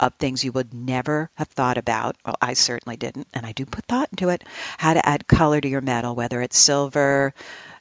of 0.02 0.16
things 0.16 0.44
you 0.44 0.52
would 0.52 0.74
never 0.74 1.30
have 1.36 1.48
thought 1.48 1.78
about. 1.78 2.18
Well, 2.26 2.36
I 2.42 2.54
certainly 2.54 2.98
didn't, 2.98 3.28
and 3.34 3.46
I 3.46 3.52
do 3.52 3.66
put 3.66 3.86
thought 3.86 4.10
into 4.12 4.30
it. 4.30 4.44
How 4.78 4.96
to 4.96 5.08
add 5.08 5.28
color 5.28 5.62
to 5.62 5.70
your 5.70 5.82
metal, 5.82 6.16
whether 6.16 6.42
it's 6.42 6.58
silver, 6.58 7.34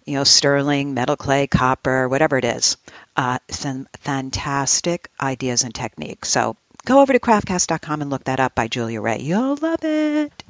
you 0.04 0.14
know, 0.14 0.24
sterling, 0.24 0.92
metal 0.94 1.16
clay, 1.16 1.46
copper, 1.46 2.08
whatever 2.08 2.36
it 2.36 2.44
is. 2.44 2.76
Uh, 3.16 3.38
some 3.48 3.88
fantastic 4.00 5.10
ideas 5.20 5.64
and 5.64 5.74
techniques. 5.74 6.28
So 6.28 6.56
go 6.84 7.00
over 7.00 7.12
to 7.12 7.18
craftcast.com 7.18 8.02
and 8.02 8.10
look 8.10 8.24
that 8.24 8.38
up 8.38 8.54
by 8.54 8.68
Julia 8.68 9.00
Rai. 9.00 9.22
You'll 9.22 9.56
love 9.56 9.82
it. 9.82 10.44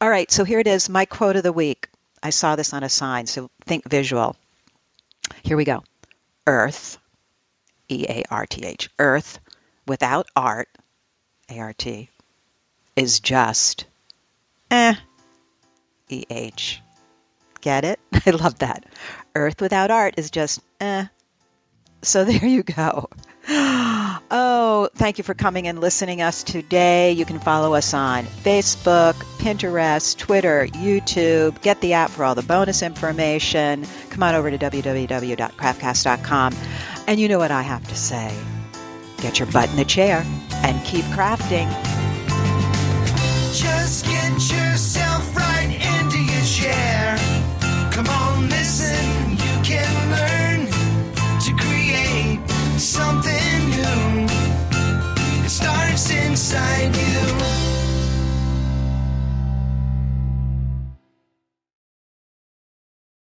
All 0.00 0.10
right, 0.10 0.30
so 0.30 0.44
here 0.44 0.58
it 0.58 0.66
is, 0.66 0.88
my 0.88 1.04
quote 1.04 1.36
of 1.36 1.42
the 1.42 1.52
week. 1.52 1.88
I 2.22 2.30
saw 2.30 2.56
this 2.56 2.72
on 2.72 2.82
a 2.82 2.88
sign, 2.88 3.26
so 3.26 3.50
think 3.64 3.88
visual. 3.88 4.36
Here 5.42 5.56
we 5.56 5.64
go. 5.64 5.84
Earth, 6.46 6.98
E 7.88 8.04
A 8.08 8.24
R 8.30 8.46
T 8.46 8.64
H, 8.64 8.90
Earth 8.98 9.38
without 9.86 10.26
art, 10.34 10.68
A 11.50 11.58
R 11.58 11.72
T, 11.72 12.10
is 12.96 13.20
just 13.20 13.86
eh, 14.70 14.94
E 16.08 16.24
H. 16.30 16.80
Get 17.60 17.84
it? 17.84 18.00
I 18.26 18.30
love 18.30 18.58
that. 18.58 18.84
Earth 19.34 19.60
without 19.60 19.90
art 19.90 20.14
is 20.16 20.30
just 20.30 20.60
eh. 20.80 21.06
So 22.02 22.24
there 22.30 22.46
you 22.46 22.62
go. 22.62 23.08
Oh, 24.30 24.88
thank 24.94 25.18
you 25.18 25.24
for 25.24 25.34
coming 25.34 25.68
and 25.68 25.80
listening 25.80 26.22
us 26.22 26.42
today. 26.44 27.12
You 27.12 27.24
can 27.24 27.38
follow 27.38 27.74
us 27.74 27.92
on 27.94 28.24
Facebook, 28.24 29.12
Pinterest, 29.38 30.16
Twitter, 30.16 30.66
YouTube. 30.66 31.60
Get 31.60 31.80
the 31.80 31.92
app 31.92 32.10
for 32.10 32.24
all 32.24 32.34
the 32.34 32.42
bonus 32.42 32.82
information. 32.82 33.86
Come 34.10 34.22
on 34.22 34.34
over 34.34 34.50
to 34.50 34.58
www.craftcast.com. 34.58 36.54
And 37.06 37.20
you 37.20 37.28
know 37.28 37.38
what 37.38 37.50
I 37.50 37.62
have 37.62 37.86
to 37.88 37.94
say. 37.94 38.34
Get 39.18 39.38
your 39.38 39.50
butt 39.52 39.68
in 39.70 39.76
the 39.76 39.84
chair 39.84 40.24
and 40.64 40.82
keep 40.82 41.04
crafting. 41.16 41.68
Just 43.52 44.06
get 44.06 44.32
yourself 44.50 45.36
right 45.36 45.70
into 45.98 46.18
your 46.18 46.44
chair. 46.44 47.16
Come 47.92 48.08
on, 48.08 48.48
listen, 48.48 49.32
you 49.32 49.54
can 49.62 49.92
learn 50.10 50.66
to 51.44 51.52
create 51.62 52.40
something 52.78 53.70
new. 53.70 54.26
It 55.44 55.50
starts 55.50 56.10
inside 56.10 56.96
you. 56.96 57.63